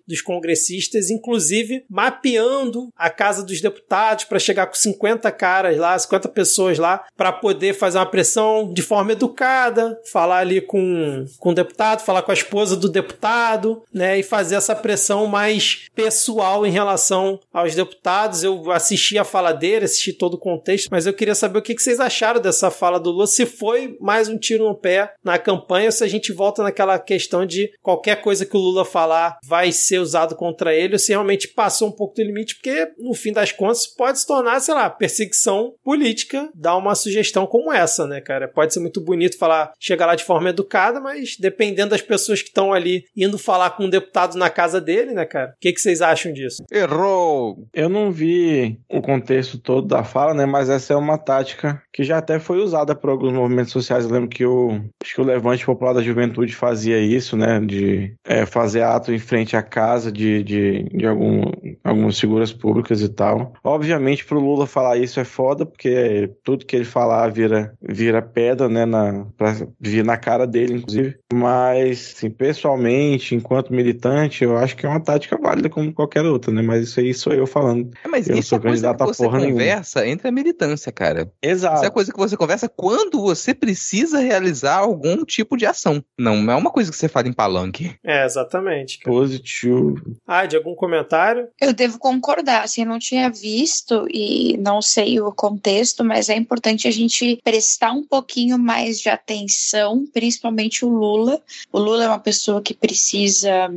[0.07, 6.29] dos congressistas, inclusive mapeando a Casa dos Deputados para chegar com 50 caras lá, 50
[6.29, 11.55] pessoas lá, para poder fazer uma pressão de forma educada, falar ali com, com o
[11.55, 16.71] deputado, falar com a esposa do deputado, né, e fazer essa pressão mais pessoal em
[16.71, 18.43] relação aos deputados.
[18.43, 21.77] Eu assisti a fala dele, assisti todo o contexto, mas eu queria saber o que
[21.77, 25.87] vocês acharam dessa fala do Lula, se foi mais um tiro no pé na campanha
[25.87, 29.71] ou se a gente volta naquela questão de qualquer coisa que o Lula falar vai
[29.71, 33.31] ser usado contra ele, ou se realmente passou um pouco do limite, porque no fim
[33.31, 38.21] das contas pode se tornar, sei lá, perseguição política, dar uma sugestão como essa, né,
[38.21, 38.47] cara?
[38.47, 42.49] Pode ser muito bonito falar, chegar lá de forma educada, mas dependendo das pessoas que
[42.49, 45.53] estão ali indo falar com um deputado na casa dele, né, cara?
[45.55, 46.63] O que, que vocês acham disso?
[46.71, 47.67] Errou!
[47.73, 52.03] Eu não vi o contexto todo da fala, né, mas essa é uma tática que
[52.03, 54.05] já até foi usada por alguns movimentos sociais.
[54.05, 58.13] Eu lembro que o, acho que o Levante Popular da Juventude fazia isso, né, de
[58.25, 58.81] é, fazer
[59.13, 61.43] em frente à casa de, de, de algum,
[61.83, 63.53] algumas figuras públicas e tal.
[63.63, 68.67] Obviamente, pro Lula falar isso é foda, porque tudo que ele falar vira, vira pedra,
[68.69, 71.17] né, na, pra vir na cara dele, inclusive.
[71.33, 76.51] Mas, assim, pessoalmente, enquanto militante, eu acho que é uma tática válida como qualquer outra,
[76.51, 76.61] né?
[76.61, 77.91] Mas isso aí sou eu falando.
[78.03, 80.13] É, mas eu isso é coisa que você conversa nenhuma.
[80.13, 81.31] entre a militância, cara.
[81.41, 81.77] Exato.
[81.77, 86.03] Isso é coisa que você conversa quando você precisa realizar algum tipo de ação.
[86.17, 87.95] Não é uma coisa que você fala em palanque.
[88.03, 88.98] É, exatamente.
[89.03, 89.95] Positivo.
[90.27, 91.47] Ah, de algum comentário?
[91.59, 96.35] Eu devo concordar, assim, eu não tinha visto e não sei o contexto, mas é
[96.35, 101.41] importante a gente prestar um pouquinho mais de atenção, principalmente o Lula.
[101.71, 103.71] O Lula é uma pessoa que precisa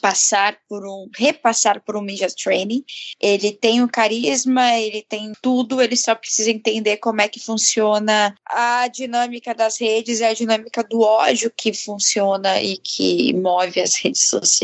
[0.00, 2.84] passar por um, repassar por um media training.
[3.20, 8.34] Ele tem o carisma, ele tem tudo, ele só precisa entender como é que funciona
[8.46, 13.94] a dinâmica das redes e a dinâmica do ódio que funciona e que move as
[13.96, 14.55] redes sociais.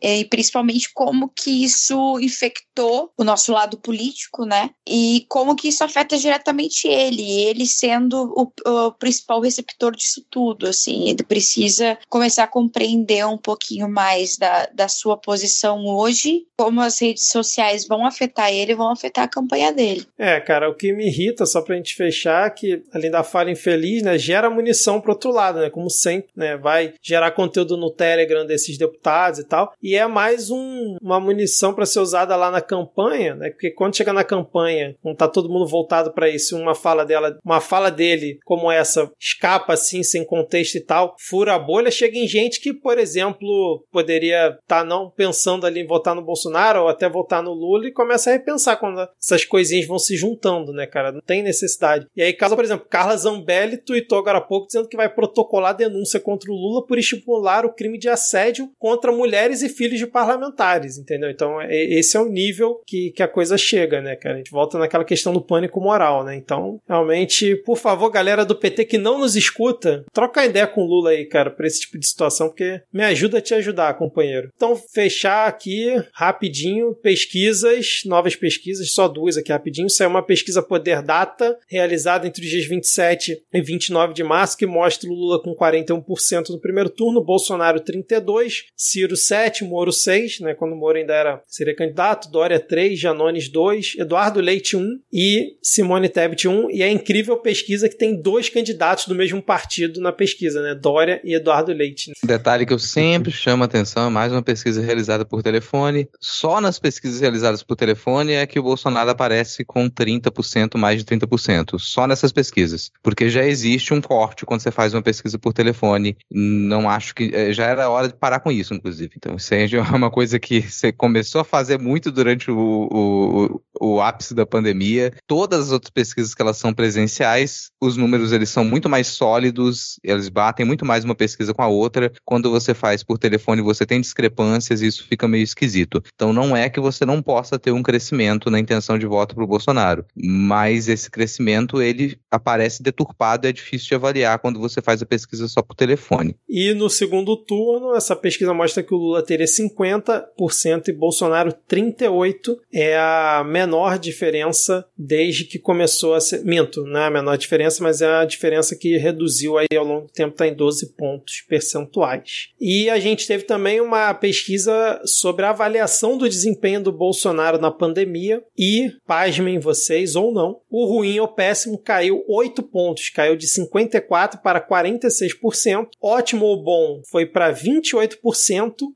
[0.00, 4.70] E principalmente como que isso infectou o nosso lado político, né?
[4.88, 10.66] E como que isso afeta diretamente ele, ele sendo o, o principal receptor disso tudo,
[10.66, 16.80] assim, ele precisa começar a compreender um pouquinho mais da, da sua posição hoje, como
[16.80, 20.06] as redes sociais vão afetar ele, vão afetar a campanha dele.
[20.18, 24.02] É, cara, o que me irrita, só pra gente fechar, que além da fala infeliz,
[24.02, 28.46] né, gera munição pro outro lado, né, como sempre, né, vai gerar conteúdo no Telegram
[28.46, 32.60] desses deputados e tal, e é mais um, uma munição para ser usada lá na
[32.60, 36.74] campanha, né, porque quando chega na campanha, quando tá todo mundo voltado para isso, uma
[36.74, 41.58] fala dela, uma fala dele como essa, escapa assim, sem contexto e tal, fura a
[41.58, 46.14] bolha, chega em gente que, por exemplo, poderia estar tá não pensando ali em votar
[46.14, 49.98] no Bolsonaro ou até votar no Lula e começa a repensar quando essas coisinhas vão
[49.98, 51.12] se juntando, né, cara?
[51.12, 52.06] Não tem necessidade.
[52.16, 55.76] E aí, caso, por exemplo, Carla Zambelli tweetou agora há pouco dizendo que vai protocolar
[55.76, 59.25] denúncia contra o Lula por estimular o crime de assédio contra mulheres
[59.62, 61.30] e filhos de parlamentares, entendeu?
[61.30, 64.34] Então, é, esse é o nível que, que a coisa chega, né, cara?
[64.34, 66.36] A gente volta naquela questão do pânico moral, né?
[66.36, 70.86] Então, realmente, por favor, galera do PT que não nos escuta, troca ideia com o
[70.86, 74.50] Lula aí, cara, pra esse tipo de situação, porque me ajuda a te ajudar, companheiro.
[74.54, 79.86] Então, fechar aqui rapidinho, pesquisas, novas pesquisas, só duas aqui rapidinho.
[79.86, 84.56] Isso é uma pesquisa Poder Data, realizada entre os dias 27 e 29 de março,
[84.56, 89.92] que mostra o Lula com 41% no primeiro turno, Bolsonaro 32%, Ciro Ciro 7, Moro
[89.92, 95.00] 6, né, quando Moro ainda era, seria candidato, Dória 3, Janones 2, Eduardo Leite 1
[95.12, 96.70] e Simone Tebet 1.
[96.70, 101.20] E é incrível pesquisa que tem dois candidatos do mesmo partido na pesquisa, né, Dória
[101.24, 102.12] e Eduardo Leite.
[102.22, 106.08] Detalhe que eu sempre chamo a atenção, é mais uma pesquisa realizada por telefone.
[106.20, 111.04] Só nas pesquisas realizadas por telefone é que o Bolsonaro aparece com 30%, mais de
[111.04, 111.78] 30%.
[111.78, 112.90] Só nessas pesquisas.
[113.02, 116.16] Porque já existe um corte quando você faz uma pesquisa por telefone.
[116.30, 117.30] Não acho que.
[117.32, 119.05] Eh, já era hora de parar com isso, inclusive.
[119.16, 124.00] Então, isso é uma coisa que você começou a fazer muito durante o, o, o
[124.00, 125.12] ápice da pandemia.
[125.26, 129.98] Todas as outras pesquisas que elas são presenciais, os números eles são muito mais sólidos,
[130.02, 132.12] eles batem muito mais uma pesquisa com a outra.
[132.24, 136.02] Quando você faz por telefone, você tem discrepâncias e isso fica meio esquisito.
[136.14, 139.44] Então, não é que você não possa ter um crescimento na intenção de voto para
[139.44, 144.80] o Bolsonaro, mas esse crescimento ele aparece deturpado e é difícil de avaliar quando você
[144.80, 146.36] faz a pesquisa só por telefone.
[146.48, 152.56] E no segundo turno, essa pesquisa mostra que o Lula teria 50% e Bolsonaro 38%.
[152.72, 153.65] É a menor
[153.98, 156.44] diferença desde que começou a ser.
[156.44, 160.06] Minto, não é a menor diferença, mas é a diferença que reduziu aí ao longo
[160.06, 162.50] do tempo, está em 12 pontos percentuais.
[162.60, 167.70] E a gente teve também uma pesquisa sobre a avaliação do desempenho do Bolsonaro na
[167.70, 173.46] pandemia e, pasmem vocês ou não, o ruim ou péssimo caiu 8 pontos, caiu de
[173.46, 178.16] 54% para 46%, ótimo ou bom foi para 28%,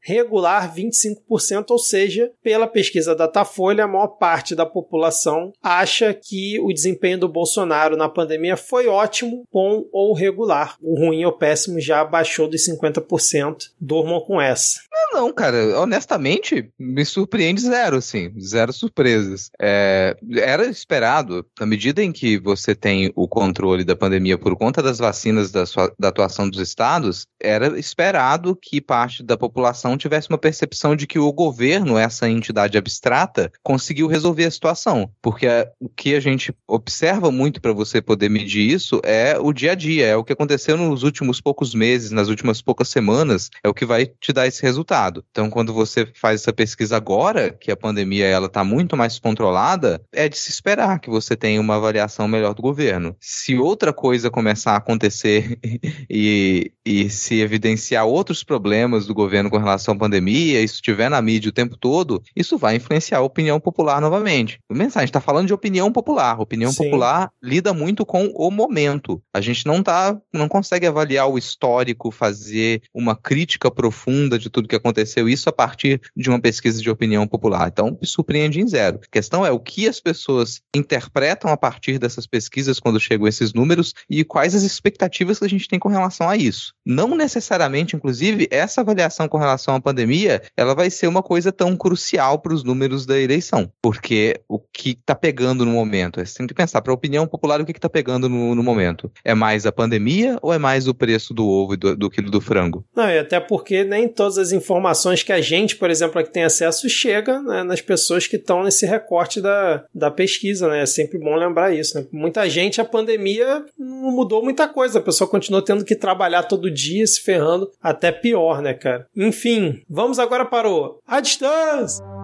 [0.02, 6.72] regular 25%, ou seja, pela pesquisa Datafolha, a maior parte da população acha que o
[6.72, 10.76] desempenho do Bolsonaro na pandemia foi ótimo, bom ou regular.
[10.82, 13.70] O ruim ou péssimo já baixou dos 50%.
[13.80, 14.80] Durmam com essa.
[15.12, 15.78] Não, cara.
[15.80, 18.32] Honestamente, me surpreende zero, assim.
[18.40, 19.50] Zero surpresas.
[19.60, 24.82] É, era esperado, na medida em que você tem o controle da pandemia por conta
[24.82, 30.28] das vacinas da, sua, da atuação dos estados, era esperado que parte da população tivesse
[30.28, 35.10] uma percepção de que o governo, essa entidade abstrata, conseguiu resolver a situação.
[35.20, 35.46] Porque
[35.80, 39.74] o que a gente observa muito para você poder medir isso é o dia a
[39.74, 43.74] dia, é o que aconteceu nos últimos poucos meses, nas últimas poucas semanas, é o
[43.74, 44.99] que vai te dar esse resultado.
[45.30, 50.00] Então, quando você faz essa pesquisa agora, que a pandemia ela está muito mais controlada,
[50.12, 53.16] é de se esperar que você tenha uma avaliação melhor do governo.
[53.20, 55.58] Se outra coisa começar a acontecer
[56.10, 61.22] e, e se evidenciar outros problemas do governo com relação à pandemia, isso estiver na
[61.22, 64.58] mídia o tempo todo, isso vai influenciar a opinião popular novamente.
[64.70, 66.40] A mensagem está falando de opinião popular.
[66.40, 66.84] Opinião Sim.
[66.84, 69.22] popular lida muito com o momento.
[69.34, 74.68] A gente não tá, não consegue avaliar o histórico, fazer uma crítica profunda de tudo
[74.68, 74.89] que aconteceu,
[75.28, 77.68] isso a partir de uma pesquisa de opinião popular.
[77.68, 79.00] Então, surpreende em zero.
[79.02, 83.52] A questão é o que as pessoas interpretam a partir dessas pesquisas quando chegam esses
[83.52, 86.74] números e quais as expectativas que a gente tem com relação a isso.
[86.84, 91.76] Não necessariamente, inclusive, essa avaliação com relação à pandemia, ela vai ser uma coisa tão
[91.76, 96.46] crucial para os números da eleição, porque o que está pegando no momento, você tem
[96.46, 99.10] que pensar para a opinião popular o que está pegando no, no, momento.
[99.24, 102.30] É mais a pandemia ou é mais o preço do ovo e do, do quilo
[102.30, 102.84] do frango?
[102.94, 104.79] Não, e até porque nem todas as informações
[105.22, 108.86] que a gente, por exemplo, aqui tem acesso chega né, nas pessoas que estão nesse
[108.86, 110.82] recorte da, da pesquisa, né?
[110.82, 112.06] É sempre bom lembrar isso, né?
[112.12, 116.70] Muita gente, a pandemia não mudou muita coisa, a pessoa continua tendo que trabalhar todo
[116.70, 119.06] dia, se ferrando, até pior, né, cara?
[119.16, 122.19] Enfim, vamos agora para o A Distância!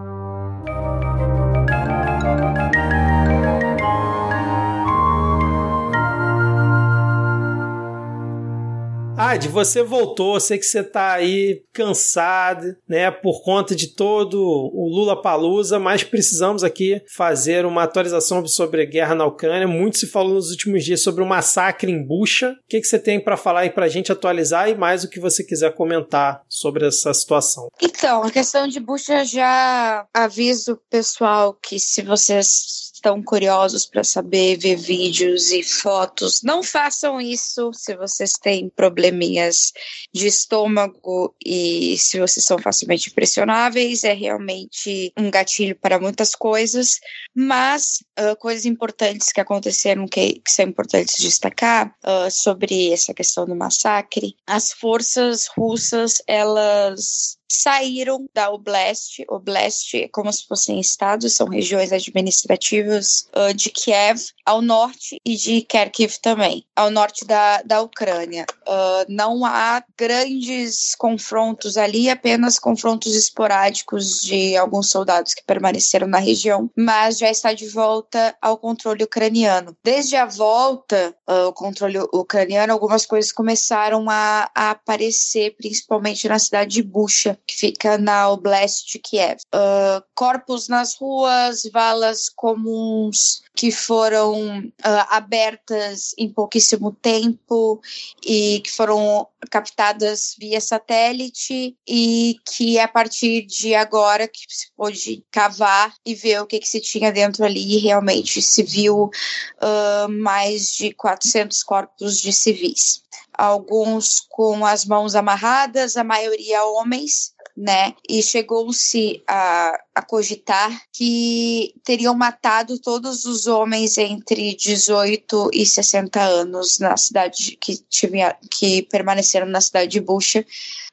[9.18, 14.88] Ad, você voltou, sei que você tá aí cansado, né, por conta de todo o
[14.88, 19.66] Lula Palusa, mas precisamos aqui fazer uma atualização sobre a guerra na Ucrânia.
[19.66, 22.50] Muito se falou nos últimos dias sobre o massacre em Bucha.
[22.50, 25.18] O que, que você tem para falar aí pra gente atualizar e mais o que
[25.18, 27.68] você quiser comentar sobre essa situação?
[27.80, 34.56] Então, a questão de Bucha já aviso pessoal que se vocês estão curiosos para saber,
[34.58, 39.72] ver vídeos e fotos, não façam isso se vocês têm probleminhas
[40.12, 44.02] de estômago e se vocês são facilmente impressionáveis.
[44.02, 46.98] É realmente um gatilho para muitas coisas,
[47.34, 53.44] mas uh, coisas importantes que aconteceram que, que são importantes destacar uh, sobre essa questão
[53.44, 54.34] do massacre.
[54.46, 59.24] As forças russas, elas saíram da Oblast.
[59.28, 65.36] Oblast é como se fossem estados, são regiões administrativas uh, de Kiev, ao norte e
[65.36, 68.46] de Kharkiv também, ao norte da, da Ucrânia.
[68.66, 76.18] Uh, não há grandes confrontos ali, apenas confrontos esporádicos de alguns soldados que permaneceram na
[76.18, 79.76] região, mas já está de volta ao controle ucraniano.
[79.82, 86.38] Desde a volta uh, ao controle ucraniano, algumas coisas começaram a, a aparecer, principalmente na
[86.38, 89.38] cidade de Bucha, Que fica na Oblast de Kiev.
[89.54, 97.80] Uh, corpos nas ruas, valas comuns que foram uh, abertas em pouquíssimo tempo
[98.24, 105.24] e que foram captadas via satélite e que a partir de agora que se pôde
[105.30, 110.72] cavar e ver o que, que se tinha dentro ali realmente se viu uh, mais
[110.72, 113.06] de 400 corpos de civis
[113.36, 117.94] alguns com as mãos amarradas, a maioria homens, né?
[118.08, 126.20] E chegou-se a, a cogitar que teriam matado todos os homens entre 18 e 60
[126.20, 130.44] anos na cidade que, tinha, que permaneceram na cidade de Bucha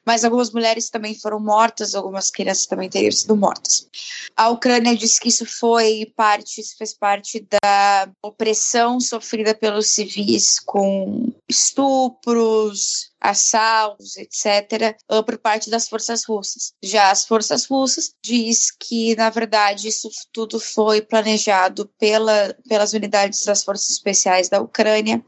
[0.04, 3.88] mas algumas mulheres também foram mortas, algumas crianças também teriam sido mortas.
[4.36, 10.60] A Ucrânia diz que isso foi parte, isso fez parte da opressão sofrida pelos civis
[10.60, 16.72] com estupros, assaltos, etc., por parte das forças russas.
[16.82, 23.44] Já as forças russas diz que, na verdade, isso tudo foi planejado pela, pelas unidades
[23.44, 25.24] das forças especiais da Ucrânia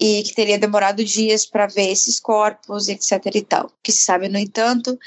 [0.00, 3.34] e que teria demorado dias para ver esses corpos, etc.
[3.34, 3.66] e tal.
[3.66, 4.98] O que se sabe, no entanto,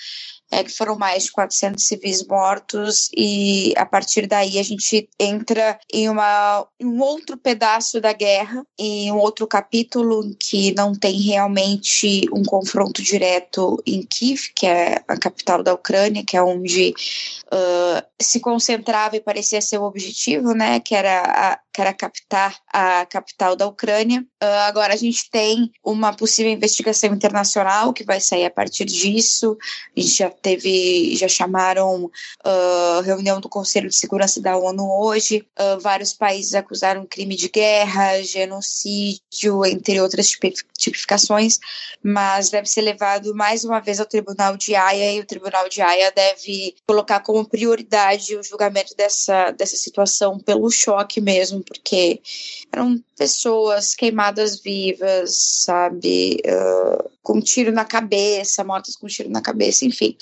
[0.54, 5.80] é que foram mais de 400 civis mortos e a partir daí a gente entra
[5.92, 12.28] em uma, um outro pedaço da guerra, em um outro capítulo que não tem realmente
[12.32, 16.94] um confronto direto em Kiev, que é a capital da Ucrânia, que é onde
[17.48, 22.56] uh, se concentrava e parecia ser o objetivo, né, que era, a, que era captar
[22.72, 24.22] a capital da Ucrânia.
[24.42, 29.58] Uh, agora a gente tem uma possível investigação internacional que vai sair a partir disso.
[29.96, 35.48] A gente já teve, já chamaram uh, reunião do Conselho de Segurança da ONU hoje.
[35.58, 40.30] Uh, vários países acusaram crime de guerra, genocídio, entre outras
[40.78, 41.60] tipificações,
[42.04, 45.82] mas deve ser levado mais uma vez ao Tribunal de Haia e o Tribunal de
[45.82, 52.22] Haia deve colocar como prioridade o julgamento dessa, dessa situação pelo choque mesmo, porque
[52.72, 59.86] eram pessoas queimadas vivas, sabe, uh, com tiro na cabeça, mortas com tiro na cabeça,
[59.86, 60.18] enfim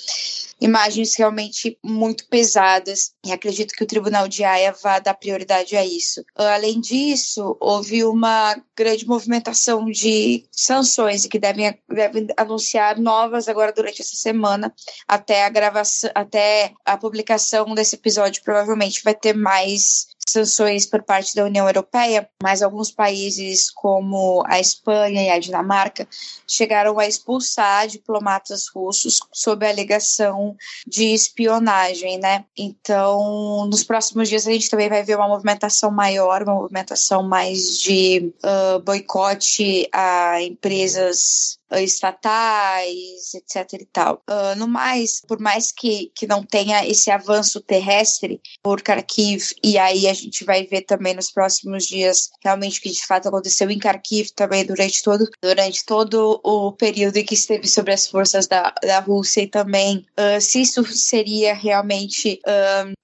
[0.62, 5.84] imagens realmente muito pesadas e acredito que o Tribunal de Haia vá dar prioridade a
[5.84, 6.24] isso.
[6.36, 14.04] Além disso, houve uma grande movimentação de sanções que devem, devem anunciar novas agora durante
[14.04, 14.72] essa semana
[15.08, 21.36] até a gravação, até a publicação desse episódio provavelmente vai ter mais sanções por parte
[21.36, 26.08] da União Europeia, mas alguns países como a Espanha e a Dinamarca
[26.48, 30.56] chegaram a expulsar diplomatas russos sob a alegação
[30.88, 32.46] de espionagem, né?
[32.58, 37.78] Então, nos próximos dias a gente também vai ver uma movimentação maior, uma movimentação mais
[37.80, 44.22] de uh, boicote a empresas estatais, etc e tal.
[44.30, 49.78] Uh, no mais, por mais que, que não tenha esse avanço terrestre por Kharkiv, e
[49.78, 53.70] aí a gente vai ver também nos próximos dias realmente o que de fato aconteceu
[53.70, 58.48] em Kharkiv também durante todo, durante todo o período em que esteve sobre as forças
[58.48, 62.40] da, da Rússia e também uh, se isso seria realmente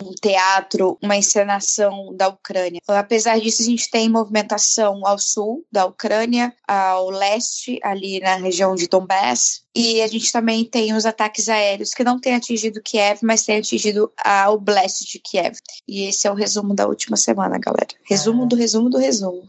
[0.02, 2.82] um teatro, uma encenação da Ucrânia.
[2.88, 8.36] Uh, apesar disso, a gente tem movimentação ao sul da Ucrânia, ao leste, ali na
[8.36, 9.64] região região de Donbass.
[9.78, 13.58] E a gente também tem os ataques aéreos que não têm atingido Kiev, mas têm
[13.58, 15.56] atingido a Oblast de Kiev.
[15.88, 17.88] E esse é o resumo da última semana, galera.
[18.04, 19.48] Resumo do resumo do resumo.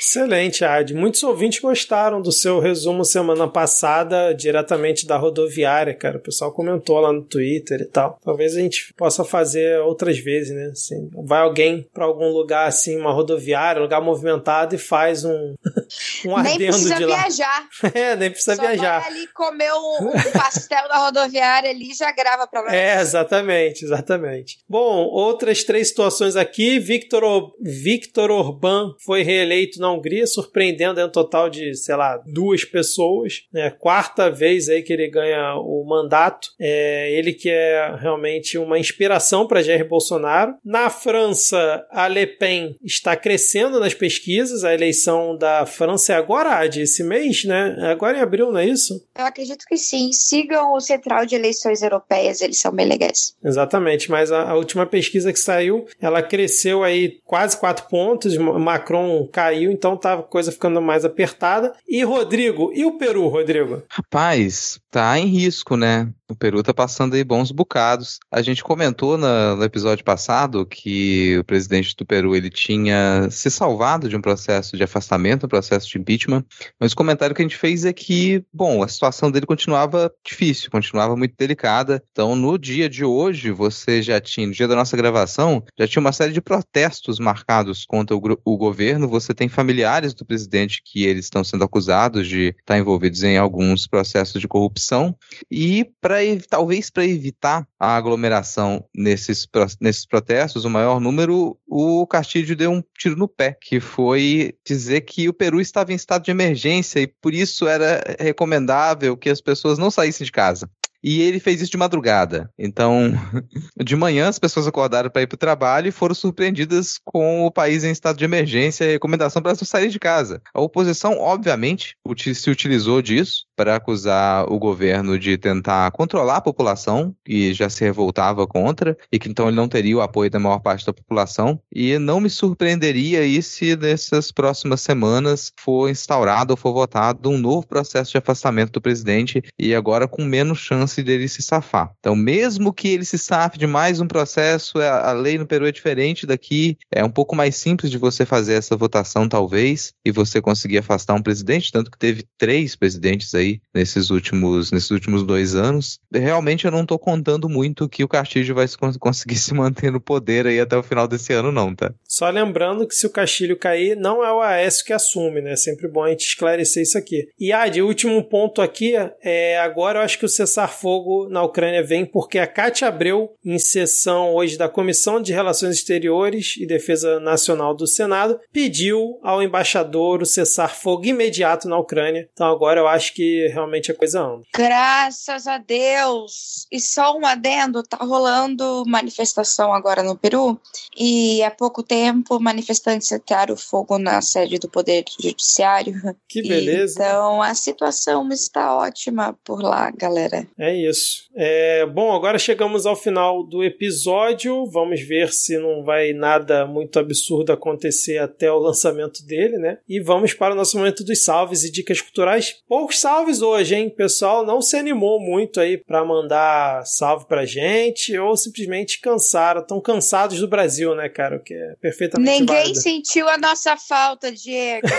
[0.00, 0.94] Excelente, Ad.
[0.94, 6.16] Muitos ouvintes gostaram do seu resumo semana passada, diretamente da rodoviária, cara.
[6.16, 8.18] O pessoal comentou lá no Twitter e tal.
[8.24, 10.70] Talvez a gente possa fazer outras vezes, né?
[10.72, 15.54] Assim, vai alguém para algum lugar, assim, uma rodoviária, um lugar movimentado e faz um,
[16.24, 16.56] um ardendo de lá.
[16.56, 17.68] Nem precisa viajar.
[17.92, 19.00] é, nem precisa Só viajar.
[19.00, 22.72] Vai ali comer um, um pastel da rodoviária ali já grava pra nós.
[22.72, 24.58] É, exatamente, exatamente.
[24.68, 26.78] Bom, outras três situações aqui.
[26.78, 33.42] Victor, Victor Orbán foi reeleito na Hungria, surpreendendo um total de, sei lá, duas pessoas.
[33.54, 36.48] É quarta vez aí que ele ganha o mandato.
[36.60, 40.54] É, ele que é realmente uma inspiração para Jair Bolsonaro.
[40.64, 44.64] Na França, a Le Pen está crescendo nas pesquisas.
[44.64, 47.76] A eleição da França é agora, de esse mês, né?
[47.90, 49.06] Agora em abril, não é isso?
[49.16, 50.12] Eu acredito que sim.
[50.12, 53.34] Sigam o Central de Eleições Europeias, eles são bem legais.
[53.42, 59.28] Exatamente, mas a, a última pesquisa que saiu, ela cresceu aí quase quatro pontos, Macron
[59.32, 61.72] caiu, então tá a coisa ficando mais apertada.
[61.88, 63.82] E Rodrigo, e o Peru, Rodrigo?
[63.88, 66.08] Rapaz, tá em risco, né?
[66.30, 68.18] O Peru tá passando aí bons bocados.
[68.30, 73.50] A gente comentou na, no episódio passado que o presidente do Peru ele tinha se
[73.50, 76.44] salvado de um processo de afastamento, um processo de impeachment,
[76.78, 80.70] mas o comentário que a gente fez é que, bom, a situação dele continuava difícil,
[80.70, 82.02] continuava muito delicada.
[82.12, 86.00] Então, no dia de hoje, você já tinha, no dia da nossa gravação, já tinha
[86.00, 89.08] uma série de protestos marcados contra o, o governo.
[89.08, 93.86] Você tem familiares do presidente que eles estão sendo acusados de estar envolvidos em alguns
[93.86, 95.16] processos de corrupção.
[95.50, 96.17] E para
[96.48, 99.46] talvez para evitar a aglomeração nesses,
[99.80, 105.02] nesses protestos, o maior número, o Castilho deu um tiro no pé, que foi dizer
[105.02, 109.40] que o Peru estava em estado de emergência e por isso era recomendável que as
[109.40, 110.68] pessoas não saíssem de casa.
[111.02, 112.52] E ele fez isso de madrugada.
[112.58, 113.12] Então,
[113.82, 117.52] de manhã as pessoas acordaram para ir para o trabalho e foram surpreendidas com o
[117.52, 120.42] país em estado de emergência e recomendação para elas não saírem de casa.
[120.52, 121.96] A oposição, obviamente,
[122.34, 127.84] se utilizou disso para acusar o governo de tentar controlar a população, e já se
[127.84, 131.60] revoltava contra, e que então ele não teria o apoio da maior parte da população.
[131.70, 137.36] E não me surpreenderia aí se nessas próximas semanas for instaurado ou for votado um
[137.36, 141.92] novo processo de afastamento do presidente, e agora com menos chance chance dele se safar.
[141.98, 145.66] Então, mesmo que ele se safe de mais um processo, é, a lei no Peru
[145.66, 150.10] é diferente daqui, é um pouco mais simples de você fazer essa votação, talvez, e
[150.10, 155.22] você conseguir afastar um presidente, tanto que teve três presidentes aí nesses últimos, nesses últimos
[155.22, 155.98] dois anos.
[156.12, 158.66] Realmente eu não estou contando muito que o Castilho vai
[158.98, 161.92] conseguir se manter no poder aí até o final desse ano, não, tá?
[162.06, 165.52] Só lembrando que se o Castilho cair, não é o Aécio que assume, né?
[165.52, 167.28] É sempre bom a gente esclarecer isso aqui.
[167.38, 171.82] E, Ad, último ponto aqui, é, agora eu acho que o cessar fogo na Ucrânia
[171.82, 177.20] vem porque a Cátia Abreu, em sessão hoje da Comissão de Relações Exteriores e Defesa
[177.20, 182.28] Nacional do Senado, pediu ao embaixador o cessar-fogo imediato na Ucrânia.
[182.32, 184.42] Então agora eu acho que realmente a coisa anda.
[184.54, 186.66] Graças a Deus!
[186.70, 190.60] E só um adendo, tá rolando manifestação agora no Peru
[190.96, 195.94] e há pouco tempo manifestantes setaram fogo na sede do Poder Judiciário.
[196.28, 197.02] Que beleza!
[197.02, 200.46] Então a situação está ótima por lá, galera.
[200.58, 201.28] É é isso.
[201.34, 204.66] É, bom, agora chegamos ao final do episódio.
[204.66, 209.78] Vamos ver se não vai nada muito absurdo acontecer até o lançamento dele, né?
[209.88, 212.56] E vamos para o nosso momento dos salves e dicas culturais.
[212.68, 213.90] Poucos salves hoje, hein?
[213.90, 219.80] Pessoal não se animou muito aí para mandar salve pra gente ou simplesmente cansaram, estão
[219.80, 221.36] cansados do Brasil, né, cara?
[221.36, 222.80] O que é perfeitamente Ninguém válido.
[222.80, 224.86] sentiu a nossa falta, Diego.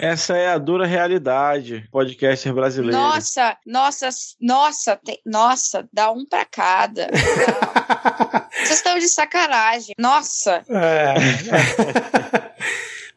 [0.00, 2.96] Essa é a dura realidade, podcaster brasileiro.
[2.96, 4.08] Nossa, nossa,
[4.40, 7.08] nossa, tem, nossa, dá um pra cada.
[8.52, 9.94] Vocês estão de sacanagem.
[9.98, 10.62] Nossa.
[10.68, 11.14] É.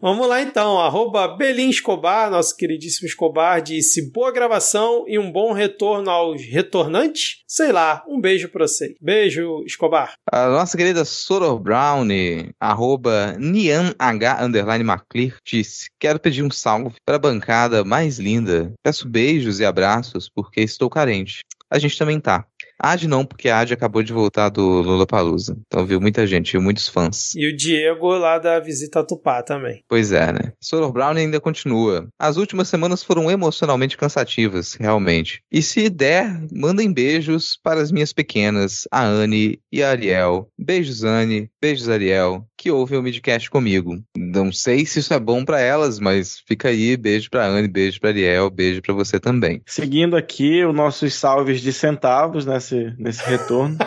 [0.08, 5.52] Vamos lá então, arroba Belin Escobar, nosso queridíssimo Escobar, disse boa gravação e um bom
[5.52, 7.44] retorno aos retornantes.
[7.46, 8.96] Sei lá, um beijo pra você.
[9.02, 10.14] Beijo, Escobar.
[10.32, 17.20] A nossa querida Soror Brownie, arroba underline Maclear, disse: Quero pedir um salve para a
[17.20, 18.72] bancada mais linda.
[18.82, 21.42] Peço beijos e abraços porque estou carente.
[21.70, 22.46] A gente também tá.
[22.80, 25.58] Ad não, porque a Ad acabou de voltar do Lollapalooza.
[25.68, 27.34] Então viu muita gente, viu muitos fãs.
[27.36, 29.84] E o Diego lá da visita a Tupá também.
[29.88, 30.54] Pois é, né?
[30.62, 32.08] Solar Brown ainda continua.
[32.20, 35.42] As últimas semanas foram emocionalmente cansativas, realmente.
[35.52, 40.50] E se der, mandem beijos para as minhas pequenas, a Anne e a Ariel.
[40.58, 41.50] Beijos, Anne.
[41.62, 42.46] Beijos, Ariel.
[42.58, 44.02] Que ouvem o Midcast comigo.
[44.18, 46.98] Não sei se isso é bom para elas, mas fica aí.
[46.98, 49.62] Beijo pra Anne, beijo pra Ariel, beijo para você também.
[49.66, 52.60] Seguindo aqui os nossos salves de centavos, né?
[52.68, 53.78] Nesse, nesse retorno.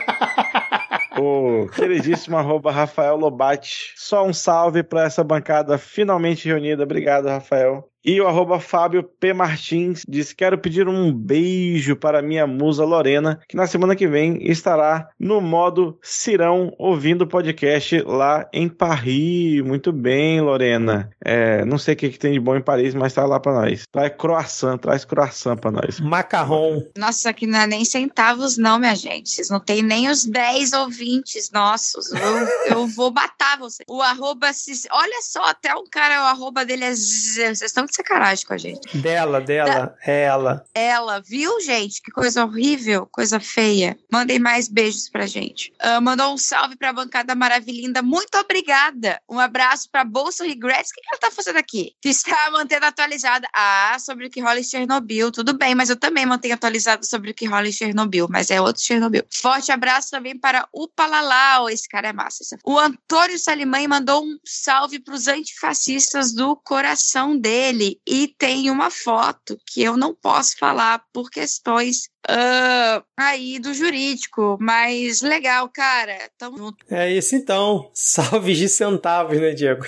[1.19, 3.93] o queridíssimo arroba Rafael Lobate.
[3.97, 6.83] Só um salve para essa bancada finalmente reunida.
[6.83, 7.90] Obrigado, Rafael.
[8.05, 9.35] E o arroba Fábio P.
[9.35, 14.39] Martins diz: Quero pedir um beijo para minha musa Lorena, que na semana que vem
[14.51, 19.61] estará no modo Cirão ouvindo o podcast lá em Paris.
[19.63, 21.11] Muito bem, Lorena.
[21.23, 23.53] É, não sei o que, que, tem de bom em Paris, mas tá lá para
[23.53, 23.85] nós.
[23.93, 26.01] Traz croissant, traz croissant para nós.
[26.01, 26.83] Macarrão.
[26.97, 29.31] Nossa, aqui não é nem centavos, não, minha gente.
[29.31, 32.11] Vocês não tem nem os 10 ouvintes nossos.
[32.13, 33.83] Eu, eu vou matar você.
[33.89, 34.51] O arroba.
[34.91, 36.95] Olha só, até um cara, o arroba dele é.
[36.95, 38.97] Vocês estão de sacanagem com a gente.
[38.97, 39.95] Dela, dela, da...
[40.07, 40.65] é ela.
[40.75, 42.01] Ela, viu, gente?
[42.01, 43.99] Que coisa horrível, coisa feia.
[44.11, 45.73] Mandem mais beijos pra gente.
[45.83, 48.03] Uh, mandou um salve pra bancada maravilhinda.
[48.03, 49.21] Muito obrigada.
[49.29, 50.91] Um abraço pra Bolsa Regrets.
[50.91, 51.93] O que, que ela tá fazendo aqui?
[52.01, 53.47] Que está mantendo atualizada.
[53.55, 55.31] Ah, sobre o que rola em Chernobyl.
[55.31, 58.61] Tudo bem, mas eu também mantenho atualizado sobre o que rola em Chernobyl, mas é
[58.61, 59.25] outro Chernobyl.
[59.31, 61.69] Forte abraço também para o Palalau.
[61.69, 62.41] Esse cara é massa.
[62.65, 68.91] O Antônio Salimãe mandou um salve pros antifascistas do coração dele dele e tem uma
[68.91, 76.17] foto que eu não posso falar por questões uh, aí do jurídico, mas legal, cara.
[76.39, 76.85] Tamo junto.
[76.91, 77.91] É isso então.
[77.95, 79.85] Salve de centavos, né, Diego?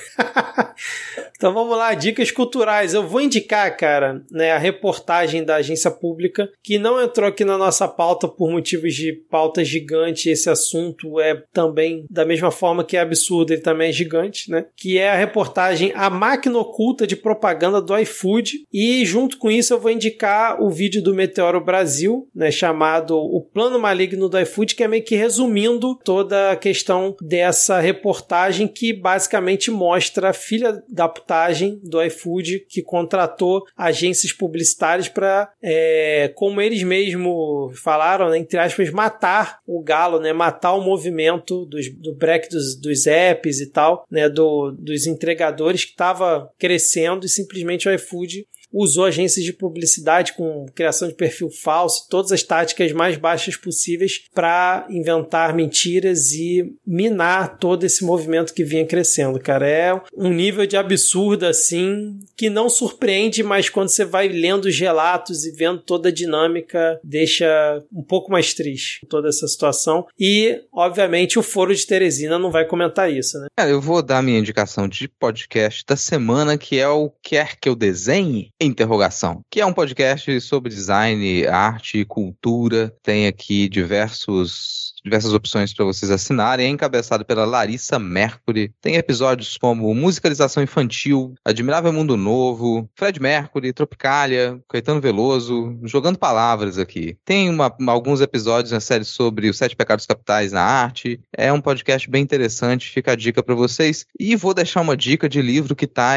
[1.37, 2.95] então vamos lá, dicas culturais.
[2.95, 7.59] Eu vou indicar, cara, né, a reportagem da agência pública que não entrou aqui na
[7.59, 10.31] nossa pauta por motivos de pauta gigante.
[10.31, 14.67] Esse assunto é também da mesma forma que é absurdo, ele também é gigante, né?
[14.77, 18.65] Que é a reportagem A Máquina Oculta de Propaganda do iFood.
[18.73, 23.41] E junto com isso eu vou indicar o vídeo do Meteoro Brasil, né, chamado O
[23.41, 28.93] Plano Maligno do iFood, que é meio que resumindo toda a questão dessa reportagem que
[28.93, 36.61] basicamente mostra a filha da putagem do iFood que contratou agências publicitárias para, é, como
[36.61, 42.15] eles mesmos falaram, né, entre aspas, matar o galo, né, matar o movimento dos, do
[42.15, 47.89] break dos, dos apps e tal, né, do, dos entregadores que estava crescendo e simplesmente
[47.89, 53.17] o iFood usou agências de publicidade com criação de perfil falso, todas as táticas mais
[53.17, 59.67] baixas possíveis para inventar mentiras e minar todo esse movimento que vinha crescendo, cara.
[59.67, 64.79] É um nível de absurdo assim que não surpreende, mas quando você vai lendo os
[64.79, 70.07] relatos e vendo toda a dinâmica, deixa um pouco mais triste toda essa situação.
[70.21, 73.47] E, obviamente, o Foro de Teresina não vai comentar isso, né?
[73.57, 77.71] Cara, eu vou dar minha indicação de podcast da semana, que é o Quer Que
[77.71, 78.51] Eu Desenhe?
[78.61, 82.91] Interrogação, que é um podcast sobre design, arte cultura.
[83.03, 86.67] Tem aqui diversos diversas opções para vocês assinarem.
[86.67, 88.73] É encabeçado pela Larissa Mercury.
[88.81, 96.79] Tem episódios como Musicalização Infantil, Admirável Mundo Novo, Fred Mercury, Tropicália, Caetano Veloso, jogando palavras
[96.79, 97.17] aqui.
[97.25, 101.21] Tem uma, alguns episódios na série sobre os Sete Pecados Capitais na arte.
[101.37, 104.07] É um podcast bem interessante, fica a dica para vocês.
[104.19, 106.13] E vou deixar uma dica de livro que está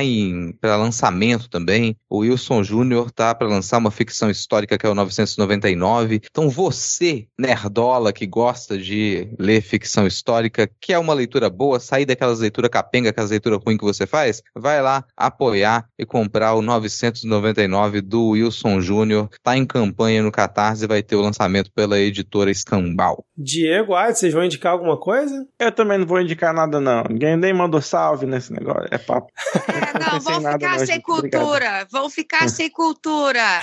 [0.60, 1.95] para lançamento também.
[2.10, 6.22] O Wilson Júnior tá para lançar uma ficção histórica que é o 999.
[6.30, 11.80] Então você, nerdola que gosta gosta de ler ficção histórica, que é uma leitura boa,
[11.80, 16.54] sair daquelas leituras capenga, aquelas leituras ruins que você faz, vai lá apoiar e comprar
[16.54, 19.30] o 999 do Wilson Júnior.
[19.42, 23.26] Tá em campanha no Catarse e vai ter o lançamento pela editora Escambau.
[23.38, 25.46] Diego, ah, vocês vão indicar alguma coisa?
[25.60, 27.04] Eu também não vou indicar nada, não.
[27.10, 28.88] Ninguém nem mandou salve nesse negócio.
[28.92, 29.32] É papo.
[29.76, 31.44] É, não, vão ficar sem cultura.
[31.44, 31.88] Obrigado.
[31.92, 33.62] Vão ficar sem cultura.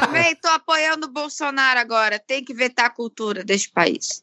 [0.00, 2.18] também tô apoiando o Bolsonaro agora.
[2.18, 4.22] Tem que vetar a cultura deste país.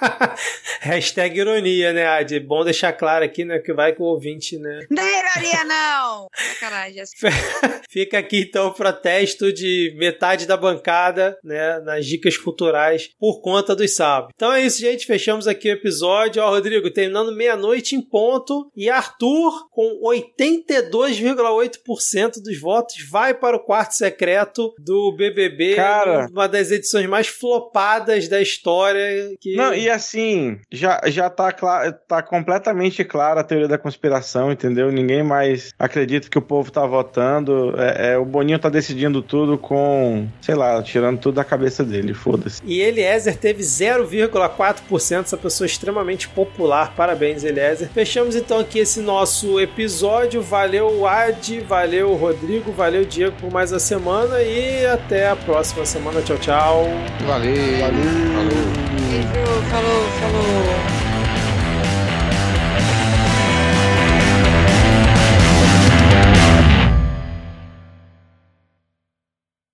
[0.80, 2.40] Hashtag ironia, né, Adi?
[2.40, 4.86] Bom deixar claro aqui, né, que vai com o ouvinte, né?
[4.90, 6.28] Não é ironia, não!
[6.34, 7.04] Sacanagem.
[7.90, 13.74] Fica aqui, então, o protesto de metade da bancada, né, nas dicas culturais por conta
[13.74, 14.30] dos sábios.
[14.34, 15.06] Então é isso, gente.
[15.06, 16.42] Fechamos aqui o episódio.
[16.42, 18.70] Ó, Rodrigo, terminando meia-noite em ponto.
[18.76, 25.74] E Arthur, com 82,8% dos votos, vai para o quarto secreto do BBB.
[25.74, 26.28] Cara...
[26.30, 29.56] Uma das edições mais flopadas da história que.
[29.56, 34.90] Não, e assim, já, já tá, clara, tá completamente clara a teoria da conspiração, entendeu?
[34.90, 37.74] Ninguém mais acredita que o povo tá votando.
[37.78, 42.14] É, é o Boninho tá decidindo tudo com, sei lá, tirando tudo da cabeça dele,
[42.14, 42.60] foda-se.
[42.64, 46.94] E Eliezer teve 0,4%, essa pessoa extremamente popular.
[46.94, 47.88] Parabéns, Eliezer.
[47.88, 50.42] Fechamos então aqui esse nosso episódio.
[50.42, 56.22] Valeu, Ad, valeu, Rodrigo, valeu, Diego, por mais a semana e até a próxima semana.
[56.22, 56.84] Tchau, tchau.
[57.26, 57.54] Valeu.
[57.80, 58.30] Valeu.
[58.34, 58.90] Falou.
[59.10, 61.09] Beijo, falou, falou.